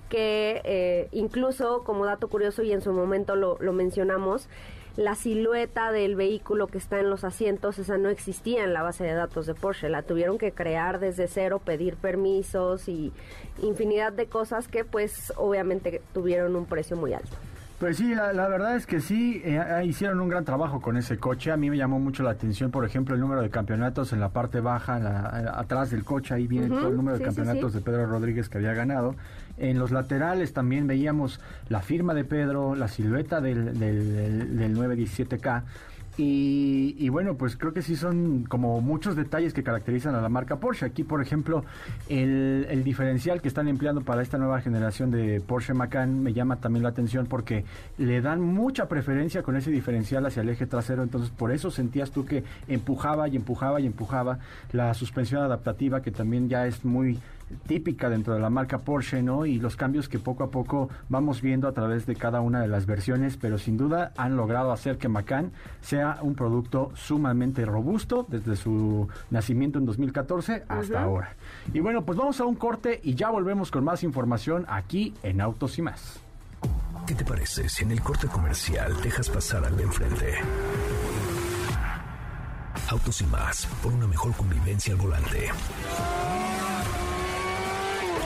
que 0.10 0.62
eh, 0.64 1.08
incluso 1.12 1.84
como 1.84 2.06
dato 2.06 2.28
curioso 2.28 2.64
y 2.64 2.72
en 2.72 2.82
su 2.82 2.92
momento 2.92 3.36
lo, 3.36 3.58
lo, 3.60 3.74
mencionamos, 3.74 4.50
la 4.98 5.16
silueta 5.16 5.92
del 5.92 6.16
vehículo 6.16 6.68
que 6.68 6.78
está 6.78 7.00
en 7.00 7.10
los 7.10 7.24
asientos, 7.24 7.80
esa 7.80 7.98
no 7.98 8.10
existía 8.10 8.64
en 8.64 8.74
la 8.74 8.82
base 8.82 9.04
de 9.04 9.14
datos 9.14 9.46
de 9.46 9.54
Porsche, 9.54 9.88
la 9.88 10.02
tuvieron 10.02 10.38
que 10.38 10.52
crear 10.52 11.00
desde 11.00 11.28
cero, 11.28 11.62
pedir 11.64 11.96
permisos 11.96 12.90
y 12.90 13.14
infinidad 13.62 14.12
de 14.12 14.26
cosas 14.26 14.68
que 14.68 14.84
pues 14.84 15.32
obviamente 15.38 16.02
tuvieron 16.14 16.56
un 16.56 16.66
precio 16.66 16.98
muy 16.98 17.14
alto. 17.14 17.38
Pues 17.80 17.96
sí, 17.96 18.14
la, 18.14 18.34
la, 18.34 18.50
verdad 18.50 18.76
es 18.76 18.86
que 18.86 19.00
sí, 19.00 19.42
eh, 19.46 19.62
hicieron 19.86 20.20
un 20.20 20.28
gran 20.28 20.44
trabajo 20.44 20.82
con 20.82 20.98
ese 20.98 21.18
coche. 21.18 21.50
A 21.50 21.56
mí 21.56 21.70
me 21.70 21.78
llamó 21.78 21.98
mucho 21.98 22.24
la 22.24 22.32
atención, 22.32 22.72
por 22.72 22.84
ejemplo, 22.84 23.16
el 23.16 23.22
número 23.22 23.42
de 23.42 23.50
campeonatos 23.50 24.12
en 24.12 24.20
la 24.20 24.30
parte 24.30 24.60
baja, 24.60 25.00
la, 25.00 25.54
atrás 25.56 25.90
del 25.92 26.04
coche, 26.04 26.34
ahí 26.34 26.46
viene 26.46 26.68
uh 26.68 26.72
-huh. 26.72 26.80
todo 26.80 26.90
el 26.90 26.98
número 26.98 27.18
de 27.18 27.24
campeonatos 27.24 27.72
sí, 27.72 27.78
sí. 27.78 27.86
de 27.86 27.90
Pedro 27.90 28.06
Rodríguez 28.08 28.50
que 28.50 28.58
había 28.58 28.74
ganado. 28.74 29.16
En 29.58 29.80
los 29.80 29.92
laterales 29.92 30.52
también 30.52 30.88
veíamos 30.88 31.40
la 31.70 31.82
firma 31.82 32.14
de 32.14 32.26
Pedro, 32.26 32.76
la 32.76 32.90
silueta 32.90 33.40
del, 33.40 33.80
del, 33.80 34.14
del, 34.14 34.58
del 34.58 34.78
917K. 34.78 35.64
Y, 36.18 36.96
y, 36.98 37.10
bueno, 37.10 37.36
pues 37.36 37.56
creo 37.56 37.74
que 37.74 37.82
sí 37.82 37.96
son 37.96 38.44
como 38.44 38.82
muchos 38.82 39.16
detalles 39.16 39.54
que 39.54 39.64
caracterizan 39.64 40.16
a 40.16 40.22
la 40.22 40.28
marca 40.28 40.58
Porsche. 40.58 40.86
Aquí, 40.86 41.04
por 41.04 41.22
ejemplo, 41.22 41.64
el, 42.10 42.68
el, 42.70 42.84
diferencial 42.84 43.42
que 43.42 43.48
están 43.48 43.68
empleando 43.70 44.02
para 44.02 44.22
esta 44.22 44.38
nueva 44.38 44.60
generación 44.60 45.12
de 45.12 45.40
Porsche 45.40 45.74
Macan 45.74 46.22
me 46.22 46.34
llama 46.34 46.58
también 46.58 46.84
la 46.84 46.90
atención 46.90 47.26
porque 47.26 47.64
le 47.98 48.22
dan 48.22 48.42
mucha 48.42 48.88
preferencia 48.90 49.44
con 49.44 49.56
ese 49.56 49.72
diferencial 49.72 50.26
hacia 50.26 50.42
el 50.42 50.50
eje 50.50 50.66
trasero. 50.66 51.04
Entonces, 51.04 51.30
por 51.30 51.52
eso 51.52 51.72
sentías 51.72 52.12
tú 52.12 52.26
que 52.26 52.44
empujaba 52.68 53.28
y 53.30 53.38
empujaba 53.38 53.80
y 53.80 53.86
empujaba 53.86 54.40
la 54.74 54.94
suspensión 54.94 55.42
adaptativa 55.42 56.02
que 56.02 56.12
también 56.12 56.50
ya 56.50 56.68
es 56.68 56.84
muy 56.84 57.20
típica 57.68 58.10
dentro 58.10 58.34
de 58.34 58.40
la 58.40 58.50
marca 58.50 58.80
Porsche, 58.80 59.22
¿no? 59.22 59.46
Y 59.46 59.60
los 59.60 59.76
cambios 59.76 60.10
que 60.10 60.20
poco 60.20 60.44
a 60.44 60.52
poco 60.52 60.90
vamos 61.10 61.42
viendo 61.42 61.68
a 61.68 61.74
través 61.74 62.06
de 62.06 62.16
cada 62.16 62.42
una 62.42 62.62
de 62.62 62.68
las 62.68 62.86
versiones, 62.86 63.38
pero 63.38 63.58
sin 63.58 63.78
duda 63.78 64.12
han 64.18 64.36
logrado 64.36 64.72
hacer 64.72 64.98
que 64.98 65.08
Macan 65.08 65.52
sea 65.82 66.20
un 66.22 66.36
producto 66.36 66.92
sumamente 66.96 67.66
robusto 67.66 68.26
desde 68.30 68.56
su 68.56 69.08
nacimiento 69.30 69.80
en 69.80 69.86
2014 69.86 70.64
hasta 70.68 70.78
uh 70.78 70.84
-huh. 70.84 71.04
ahora. 71.04 71.36
Y 71.74 71.80
bueno, 71.80 72.04
pues 72.04 72.18
vamos 72.18 72.40
a 72.40 72.46
un 72.46 72.56
corte 72.56 73.00
y 73.04 73.16
ya 73.16 73.30
volvemos 73.30 73.72
con 73.72 73.84
más 73.84 74.04
información 74.04 74.66
aquí 74.68 75.14
en 75.24 75.42
Autos 75.42 75.78
y 75.78 75.82
más. 75.82 76.20
¿Qué 77.06 77.16
te 77.16 77.26
parece 77.26 77.68
si 77.70 77.84
en 77.84 77.92
el 77.92 78.02
corte 78.02 78.28
comercial 78.28 78.94
dejas 79.02 79.30
pasar 79.30 79.66
al 79.66 79.76
de 79.76 79.84
enfrente? 79.84 80.34
Autos 82.90 83.22
y 83.22 83.26
más, 83.26 83.66
por 83.82 83.94
una 83.94 84.08
mejor 84.08 84.34
convivencia 84.34 84.94
al 84.94 85.00
volante. 85.00 85.50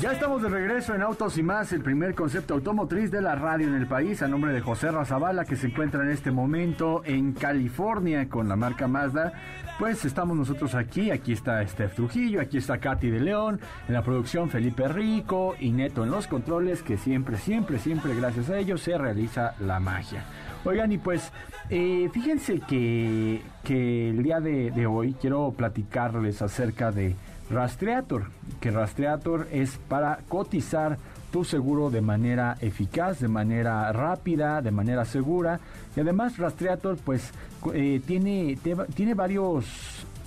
Ya 0.00 0.12
estamos 0.12 0.40
de 0.40 0.48
regreso 0.48 0.94
en 0.94 1.02
Autos 1.02 1.36
y 1.36 1.42
más, 1.42 1.72
el 1.72 1.82
primer 1.82 2.14
concepto 2.14 2.54
automotriz 2.54 3.10
de 3.10 3.20
la 3.20 3.34
radio 3.34 3.68
en 3.68 3.74
el 3.74 3.86
país, 3.86 4.22
a 4.22 4.28
nombre 4.28 4.52
de 4.52 4.62
José 4.62 4.90
Razabala, 4.90 5.44
que 5.44 5.56
se 5.56 5.66
encuentra 5.66 6.02
en 6.02 6.10
este 6.10 6.30
momento 6.30 7.02
en 7.04 7.32
California 7.32 8.28
con 8.28 8.48
la 8.48 8.56
marca 8.56 8.88
Mazda. 8.88 9.32
Pues 9.78 10.04
estamos 10.06 10.36
nosotros 10.36 10.74
aquí, 10.74 11.10
aquí 11.10 11.32
está 11.32 11.66
Steph 11.66 11.94
Trujillo, 11.94 12.40
aquí 12.40 12.56
está 12.58 12.78
Katy 12.78 13.10
de 13.10 13.20
León, 13.20 13.60
en 13.88 13.94
la 13.94 14.02
producción 14.02 14.48
Felipe 14.48 14.88
Rico 14.88 15.54
y 15.60 15.70
Neto 15.70 16.02
en 16.02 16.10
los 16.10 16.26
controles, 16.26 16.82
que 16.82 16.96
siempre, 16.96 17.36
siempre, 17.36 17.78
siempre 17.78 18.14
gracias 18.14 18.48
a 18.48 18.58
ellos 18.58 18.80
se 18.80 18.96
realiza 18.96 19.54
la 19.60 19.80
magia. 19.80 20.24
Oigan, 20.64 20.92
y 20.92 20.98
pues 20.98 21.30
eh, 21.68 22.08
fíjense 22.12 22.60
que, 22.60 23.42
el 23.66 24.22
día 24.22 24.40
de 24.40 24.86
hoy 24.86 25.14
quiero 25.20 25.52
platicarles 25.52 26.42
acerca 26.42 26.90
de 26.90 27.16
Rastreator, 27.50 28.26
que 28.60 28.70
Rastreator 28.70 29.48
es 29.50 29.78
para 29.88 30.20
cotizar 30.28 30.98
tu 31.30 31.44
seguro 31.44 31.90
de 31.90 32.00
manera 32.00 32.56
eficaz, 32.60 33.20
de 33.20 33.28
manera 33.28 33.92
rápida, 33.92 34.62
de 34.62 34.70
manera 34.70 35.04
segura. 35.04 35.60
Y 35.96 36.00
además 36.00 36.38
Rastreator 36.38 36.96
pues 36.98 37.30
eh, 37.74 38.00
tiene, 38.06 38.58
tiene 38.94 39.14
varios 39.14 39.64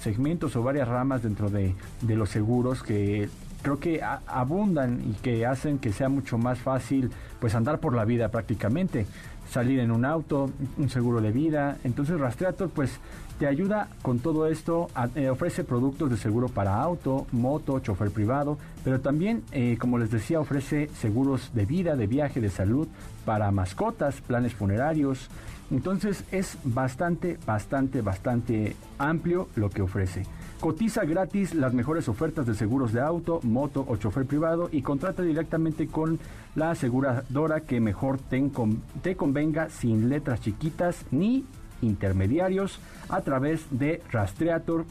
segmentos 0.01 0.55
o 0.55 0.63
varias 0.63 0.87
ramas 0.87 1.23
dentro 1.23 1.49
de, 1.49 1.75
de 2.01 2.15
los 2.15 2.29
seguros 2.29 2.83
que 2.83 3.29
creo 3.61 3.79
que 3.79 4.01
abundan 4.27 5.01
y 5.09 5.13
que 5.13 5.45
hacen 5.45 5.79
que 5.79 5.93
sea 5.93 6.09
mucho 6.09 6.37
más 6.37 6.59
fácil 6.59 7.09
pues 7.39 7.55
andar 7.55 7.79
por 7.79 7.95
la 7.95 8.03
vida 8.03 8.27
prácticamente 8.27 9.05
salir 9.49 9.79
en 9.79 9.91
un 9.91 10.03
auto, 10.05 10.49
un 10.77 10.89
seguro 10.89 11.21
de 11.21 11.31
vida. 11.31 11.77
Entonces 11.83 12.19
Rastreator 12.19 12.69
pues 12.69 12.99
te 13.39 13.47
ayuda 13.47 13.87
con 14.01 14.19
todo 14.19 14.47
esto, 14.47 14.89
eh, 15.15 15.29
ofrece 15.29 15.63
productos 15.63 16.09
de 16.09 16.17
seguro 16.17 16.47
para 16.49 16.81
auto, 16.81 17.27
moto, 17.31 17.79
chofer 17.79 18.11
privado, 18.11 18.57
pero 18.83 19.01
también, 19.01 19.43
eh, 19.51 19.77
como 19.79 19.97
les 19.97 20.11
decía, 20.11 20.39
ofrece 20.39 20.89
seguros 20.99 21.51
de 21.53 21.65
vida, 21.65 21.95
de 21.95 22.07
viaje, 22.07 22.41
de 22.41 22.49
salud, 22.49 22.87
para 23.25 23.51
mascotas, 23.51 24.21
planes 24.21 24.53
funerarios. 24.53 25.29
Entonces 25.71 26.23
es 26.31 26.57
bastante, 26.63 27.39
bastante, 27.45 28.01
bastante 28.01 28.75
amplio 28.97 29.47
lo 29.55 29.69
que 29.69 29.81
ofrece. 29.81 30.23
Cotiza 30.59 31.03
gratis 31.03 31.55
las 31.55 31.73
mejores 31.73 32.07
ofertas 32.07 32.45
de 32.45 32.53
seguros 32.53 32.93
de 32.93 33.01
auto, 33.01 33.39
moto 33.43 33.83
o 33.87 33.97
chofer 33.97 34.25
privado 34.25 34.69
y 34.71 34.81
contrata 34.81 35.23
directamente 35.23 35.87
con 35.87 36.19
la 36.55 36.71
aseguradora 36.71 37.61
que 37.61 37.81
mejor 37.81 38.19
te, 38.19 38.49
te 39.01 39.15
convenga 39.15 39.69
sin 39.69 40.09
letras 40.09 40.41
chiquitas 40.41 41.05
ni 41.11 41.43
intermediarios 41.83 42.79
a 43.09 43.21
través 43.21 43.65
de 43.69 44.01
rastreator.mx, 44.11 44.87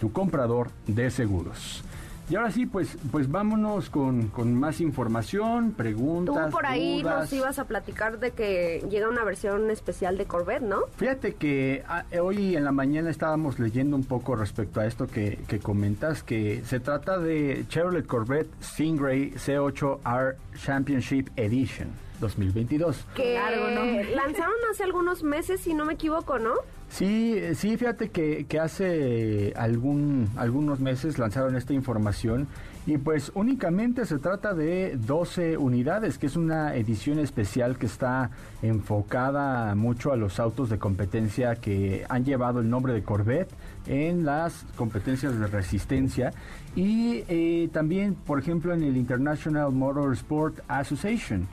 tu 0.00 0.12
comprador 0.12 0.70
de 0.86 1.10
seguros. 1.10 1.82
Y 2.30 2.36
ahora 2.36 2.50
sí, 2.50 2.66
pues, 2.66 2.98
pues 3.10 3.30
vámonos 3.30 3.88
con, 3.88 4.30
más 4.54 4.82
información, 4.82 5.72
preguntas. 5.72 6.46
Tú 6.46 6.52
por 6.52 6.66
ahí 6.66 7.02
nos 7.02 7.32
ibas 7.32 7.58
a 7.58 7.64
platicar 7.64 8.18
de 8.18 8.32
que 8.32 8.84
llega 8.90 9.08
una 9.08 9.24
versión 9.24 9.70
especial 9.70 10.18
de 10.18 10.26
Corvette, 10.26 10.62
¿no? 10.62 10.80
Fíjate 10.96 11.36
que 11.36 11.84
ah, 11.88 12.04
hoy 12.20 12.54
en 12.54 12.64
la 12.64 12.72
mañana 12.72 13.08
estábamos 13.08 13.58
leyendo 13.58 13.96
un 13.96 14.04
poco 14.04 14.36
respecto 14.36 14.80
a 14.80 14.86
esto 14.86 15.06
que, 15.06 15.38
que 15.48 15.58
comentas, 15.58 16.22
que 16.22 16.62
se 16.66 16.80
trata 16.80 17.18
de 17.18 17.64
Chevrolet 17.68 18.06
Corvette 18.06 18.50
Stingray 18.62 19.30
C8R 19.32 20.36
Championship 20.62 21.28
Edition 21.36 22.07
2022. 22.20 23.06
Que 23.14 23.34
lanzaron 24.14 24.54
hace 24.70 24.84
algunos 24.84 25.22
meses, 25.22 25.60
si 25.60 25.74
no 25.74 25.84
me 25.84 25.94
equivoco, 25.94 26.38
¿no? 26.38 26.54
Sí, 26.90 27.38
sí, 27.54 27.76
fíjate 27.76 28.08
que, 28.08 28.46
que 28.48 28.58
hace 28.58 29.52
algún, 29.56 30.30
algunos 30.36 30.80
meses 30.80 31.18
lanzaron 31.18 31.54
esta 31.54 31.74
información 31.74 32.48
y 32.88 32.96
pues 32.96 33.30
únicamente 33.34 34.06
se 34.06 34.18
trata 34.18 34.54
de 34.54 34.96
12 34.96 35.58
unidades, 35.58 36.16
que 36.16 36.24
es 36.24 36.36
una 36.36 36.74
edición 36.74 37.18
especial 37.18 37.76
que 37.76 37.84
está 37.84 38.30
enfocada 38.62 39.74
mucho 39.74 40.10
a 40.10 40.16
los 40.16 40.40
autos 40.40 40.70
de 40.70 40.78
competencia 40.78 41.56
que 41.56 42.06
han 42.08 42.24
llevado 42.24 42.60
el 42.60 42.70
nombre 42.70 42.94
de 42.94 43.02
Corvette 43.02 43.50
en 43.86 44.24
las 44.24 44.64
competencias 44.74 45.38
de 45.38 45.46
resistencia 45.48 46.32
y 46.74 47.24
eh, 47.28 47.68
también, 47.74 48.14
por 48.14 48.38
ejemplo, 48.38 48.72
en 48.72 48.82
el 48.82 48.96
International 48.96 49.70
Motorsport 49.70 50.60
Association 50.68 51.46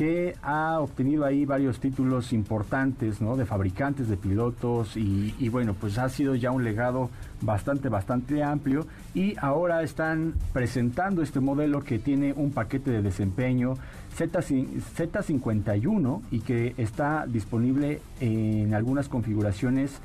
que 0.00 0.34
ha 0.42 0.80
obtenido 0.80 1.26
ahí 1.26 1.44
varios 1.44 1.78
títulos 1.78 2.32
importantes, 2.32 3.20
¿no? 3.20 3.36
De 3.36 3.44
fabricantes, 3.44 4.08
de 4.08 4.16
pilotos 4.16 4.96
y, 4.96 5.46
bueno, 5.50 5.74
pues 5.78 5.98
ha 5.98 6.08
sido 6.08 6.34
ya 6.34 6.50
un 6.52 6.64
legado 6.64 7.10
bastante, 7.42 7.90
bastante 7.90 8.42
amplio 8.42 8.86
y 9.12 9.34
ahora 9.38 9.82
están 9.82 10.32
presentando 10.54 11.20
este 11.20 11.40
modelo 11.40 11.82
que 11.82 11.98
tiene 11.98 12.32
un 12.32 12.50
paquete 12.50 12.90
de 12.90 13.02
desempeño 13.02 13.74
Z, 14.14 14.40
Z51 14.40 16.22
y 16.30 16.40
que 16.40 16.72
está 16.78 17.26
disponible 17.26 18.00
en 18.20 18.72
algunas 18.72 19.06
configuraciones 19.06 20.00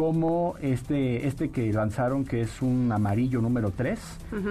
como 0.00 0.54
este, 0.62 1.26
este 1.26 1.50
que 1.50 1.70
lanzaron, 1.74 2.24
que 2.24 2.40
es 2.40 2.62
un 2.62 2.90
amarillo 2.90 3.42
número 3.42 3.70
3, 3.70 4.00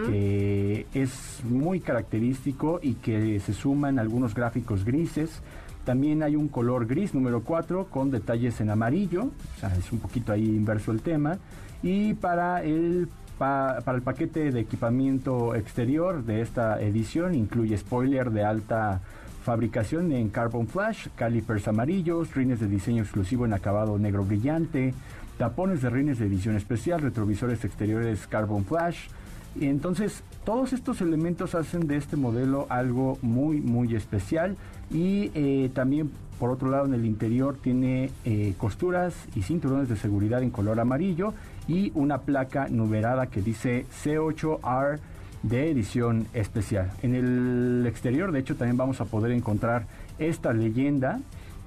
que 0.05 0.85
es 0.93 1.41
muy 1.43 1.79
característico 1.79 2.79
y 2.83 2.93
que 2.93 3.39
se 3.39 3.53
suman 3.53 3.97
algunos 3.97 4.35
gráficos 4.35 4.85
grises. 4.85 5.41
También 5.85 6.21
hay 6.21 6.35
un 6.35 6.49
color 6.49 6.85
gris 6.85 7.15
número 7.15 7.41
4 7.41 7.87
con 7.89 8.11
detalles 8.11 8.61
en 8.61 8.69
amarillo, 8.69 9.23
o 9.23 9.59
sea, 9.59 9.75
es 9.75 9.91
un 9.91 9.97
poquito 9.97 10.33
ahí 10.33 10.45
inverso 10.45 10.91
el 10.91 11.01
tema. 11.01 11.39
Y 11.81 12.13
para 12.13 12.61
el, 12.61 13.07
para 13.39 13.81
el 13.95 14.03
paquete 14.03 14.51
de 14.51 14.59
equipamiento 14.59 15.55
exterior 15.55 16.23
de 16.23 16.41
esta 16.41 16.79
edición 16.79 17.33
incluye 17.33 17.75
spoiler 17.75 18.29
de 18.29 18.43
alta 18.43 19.01
fabricación 19.43 20.11
en 20.11 20.29
carbon 20.29 20.67
flash, 20.67 21.07
calipers 21.15 21.67
amarillos, 21.67 22.35
rines 22.35 22.59
de 22.59 22.67
diseño 22.67 23.01
exclusivo 23.01 23.45
en 23.47 23.53
acabado 23.53 23.97
negro 23.97 24.23
brillante, 24.23 24.93
tapones 25.39 25.81
de 25.81 25.89
rines 25.89 26.19
de 26.19 26.25
edición 26.25 26.57
especial, 26.57 27.01
retrovisores 27.01 27.63
exteriores 27.63 28.27
Carbon 28.27 28.65
Flash. 28.65 29.07
Y 29.55 29.67
entonces 29.67 30.21
todos 30.43 30.73
estos 30.73 30.99
elementos 31.01 31.55
hacen 31.55 31.87
de 31.87 31.95
este 31.95 32.17
modelo 32.17 32.67
algo 32.69 33.17
muy 33.21 33.61
muy 33.61 33.95
especial 33.95 34.57
y 34.91 35.31
eh, 35.33 35.71
también 35.73 36.11
por 36.39 36.51
otro 36.51 36.69
lado 36.69 36.85
en 36.85 36.93
el 36.93 37.05
interior 37.05 37.57
tiene 37.59 38.11
eh, 38.25 38.53
costuras 38.57 39.13
y 39.33 39.41
cinturones 39.41 39.87
de 39.89 39.95
seguridad 39.95 40.43
en 40.43 40.51
color 40.51 40.79
amarillo 40.79 41.33
y 41.67 41.91
una 41.95 42.19
placa 42.19 42.67
numerada 42.69 43.27
que 43.27 43.41
dice 43.41 43.85
C8R 44.03 44.99
de 45.43 45.71
edición 45.71 46.27
especial. 46.33 46.91
En 47.01 47.15
el 47.15 47.85
exterior 47.87 48.33
de 48.33 48.39
hecho 48.39 48.55
también 48.55 48.77
vamos 48.77 48.99
a 48.99 49.05
poder 49.05 49.31
encontrar 49.31 49.87
esta 50.19 50.51
leyenda 50.51 51.21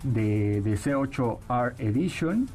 de, 0.04 0.60
de 0.60 0.74
C8R 0.74 1.74
Edition 1.78 2.48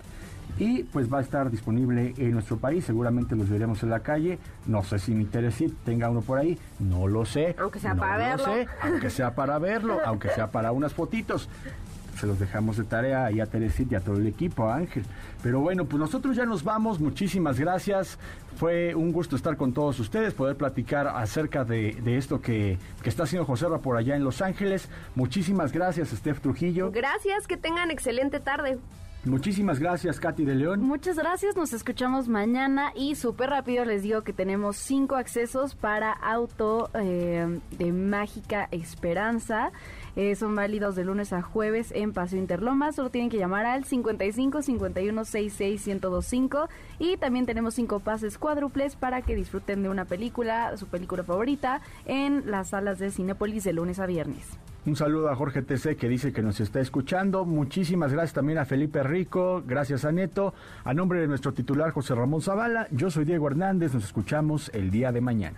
y 0.59 0.83
pues 0.83 1.11
va 1.11 1.19
a 1.19 1.21
estar 1.21 1.49
disponible 1.49 2.13
en 2.17 2.31
nuestro 2.31 2.57
país, 2.57 2.85
seguramente 2.85 3.35
los 3.35 3.49
veremos 3.49 3.81
en 3.83 3.89
la 3.89 4.01
calle, 4.01 4.37
no 4.67 4.83
sé 4.83 4.99
si 4.99 5.13
mi 5.13 5.25
Teresit 5.25 5.73
tenga 5.85 6.09
uno 6.09 6.21
por 6.21 6.37
ahí, 6.37 6.59
no 6.79 7.07
lo 7.07 7.25
sé. 7.25 7.55
Aunque 7.57 7.79
sea 7.79 7.95
para 7.95 8.17
verlo. 8.17 8.45
aunque 8.81 9.09
sea 9.09 9.33
para 9.33 9.59
verlo, 9.59 9.99
aunque 10.05 10.29
sea 10.29 10.51
para 10.51 10.71
unas 10.71 10.93
fotitos 10.93 11.49
se 12.25 12.27
los 12.27 12.39
dejamos 12.39 12.77
de 12.77 12.83
tarea 12.83 13.31
y 13.31 13.39
a 13.39 13.45
Teresita 13.45 13.93
y 13.93 13.97
a 13.97 13.99
todo 13.99 14.17
el 14.17 14.27
equipo, 14.27 14.69
Ángel. 14.69 15.03
Pero 15.43 15.59
bueno, 15.59 15.85
pues 15.85 15.99
nosotros 15.99 16.35
ya 16.35 16.45
nos 16.45 16.63
vamos, 16.63 16.99
muchísimas 16.99 17.59
gracias. 17.59 18.17
Fue 18.55 18.95
un 18.95 19.11
gusto 19.11 19.35
estar 19.35 19.57
con 19.57 19.73
todos 19.73 19.99
ustedes, 19.99 20.33
poder 20.33 20.55
platicar 20.55 21.07
acerca 21.07 21.63
de, 21.63 22.17
esto 22.17 22.41
que, 22.41 22.79
que, 23.03 23.09
está 23.09 23.23
haciendo 23.23 23.45
José 23.45 23.67
Ra 23.69 23.77
por 23.77 23.97
allá 23.97 24.15
en 24.15 24.23
Los 24.23 24.41
Ángeles. 24.41 24.89
Muchísimas 25.13 25.71
gracias, 25.71 26.09
Steph 26.09 26.39
Trujillo. 26.39 26.89
Gracias, 26.91 27.47
que 27.47 27.57
tengan 27.57 27.91
excelente 27.91 28.39
tarde. 28.39 28.79
Muchísimas 29.25 29.79
gracias, 29.79 30.19
Katy 30.19 30.45
de 30.45 30.53
León. 30.53 30.81
Muchas 30.81 31.17
gracias, 31.17 31.55
nos 31.55 31.73
escuchamos 31.73 32.27
mañana 32.27 32.91
y 32.95 33.15
súper 33.15 33.49
rápido 33.49 33.83
les 33.83 34.03
digo 34.03 34.21
que 34.21 34.33
tenemos 34.33 34.77
cinco 34.77 35.15
accesos 35.15 35.73
para 35.73 36.11
auto 36.11 36.91
eh, 36.93 37.59
de 37.71 37.91
Mágica 37.91 38.67
Esperanza. 38.69 39.71
Eh, 40.15 40.35
son 40.35 40.55
válidos 40.55 40.95
de 40.95 41.03
lunes 41.03 41.33
a 41.33 41.41
jueves 41.41 41.91
en 41.93 42.13
Paseo 42.13 42.39
Interlomas. 42.39 42.95
Solo 42.95 43.09
tienen 43.09 43.29
que 43.29 43.37
llamar 43.37 43.65
al 43.65 43.83
55 43.83 44.61
51 44.61 45.25
66 45.25 45.87
1025 45.87 46.69
y 46.99 47.17
también 47.17 47.45
tenemos 47.45 47.73
cinco 47.73 47.99
pases 47.99 48.37
cuádruples 48.37 48.95
para 48.95 49.21
que 49.21 49.35
disfruten 49.35 49.83
de 49.83 49.89
una 49.89 50.05
película, 50.05 50.75
su 50.77 50.87
película 50.87 51.23
favorita, 51.23 51.81
en 52.05 52.49
las 52.49 52.69
salas 52.69 52.99
de 52.99 53.11
Cinépolis 53.11 53.63
de 53.63 53.73
lunes 53.73 53.99
a 53.99 54.05
viernes. 54.05 54.57
Un 54.85 54.95
saludo 54.95 55.29
a 55.29 55.35
Jorge 55.35 55.63
TC 55.63 55.97
que 55.97 56.07
dice 56.07 56.31
que 56.31 56.43
nos 56.43 56.59
está 56.59 56.79
escuchando. 56.79 57.43
Muchísimas 57.43 58.13
gracias 58.13 58.33
también 58.33 58.59
a 58.59 58.65
Felipe 58.65 59.01
Rico, 59.01 59.63
gracias 59.65 60.05
a 60.05 60.11
Neto. 60.11 60.53
A 60.83 60.93
nombre 60.93 61.19
de 61.19 61.27
nuestro 61.27 61.53
titular 61.53 61.89
José 61.89 62.13
Ramón 62.13 62.41
Zavala, 62.41 62.87
yo 62.91 63.09
soy 63.09 63.25
Diego 63.25 63.47
Hernández, 63.47 63.95
nos 63.95 64.03
escuchamos 64.03 64.69
el 64.75 64.91
día 64.91 65.11
de 65.11 65.21
mañana. 65.21 65.57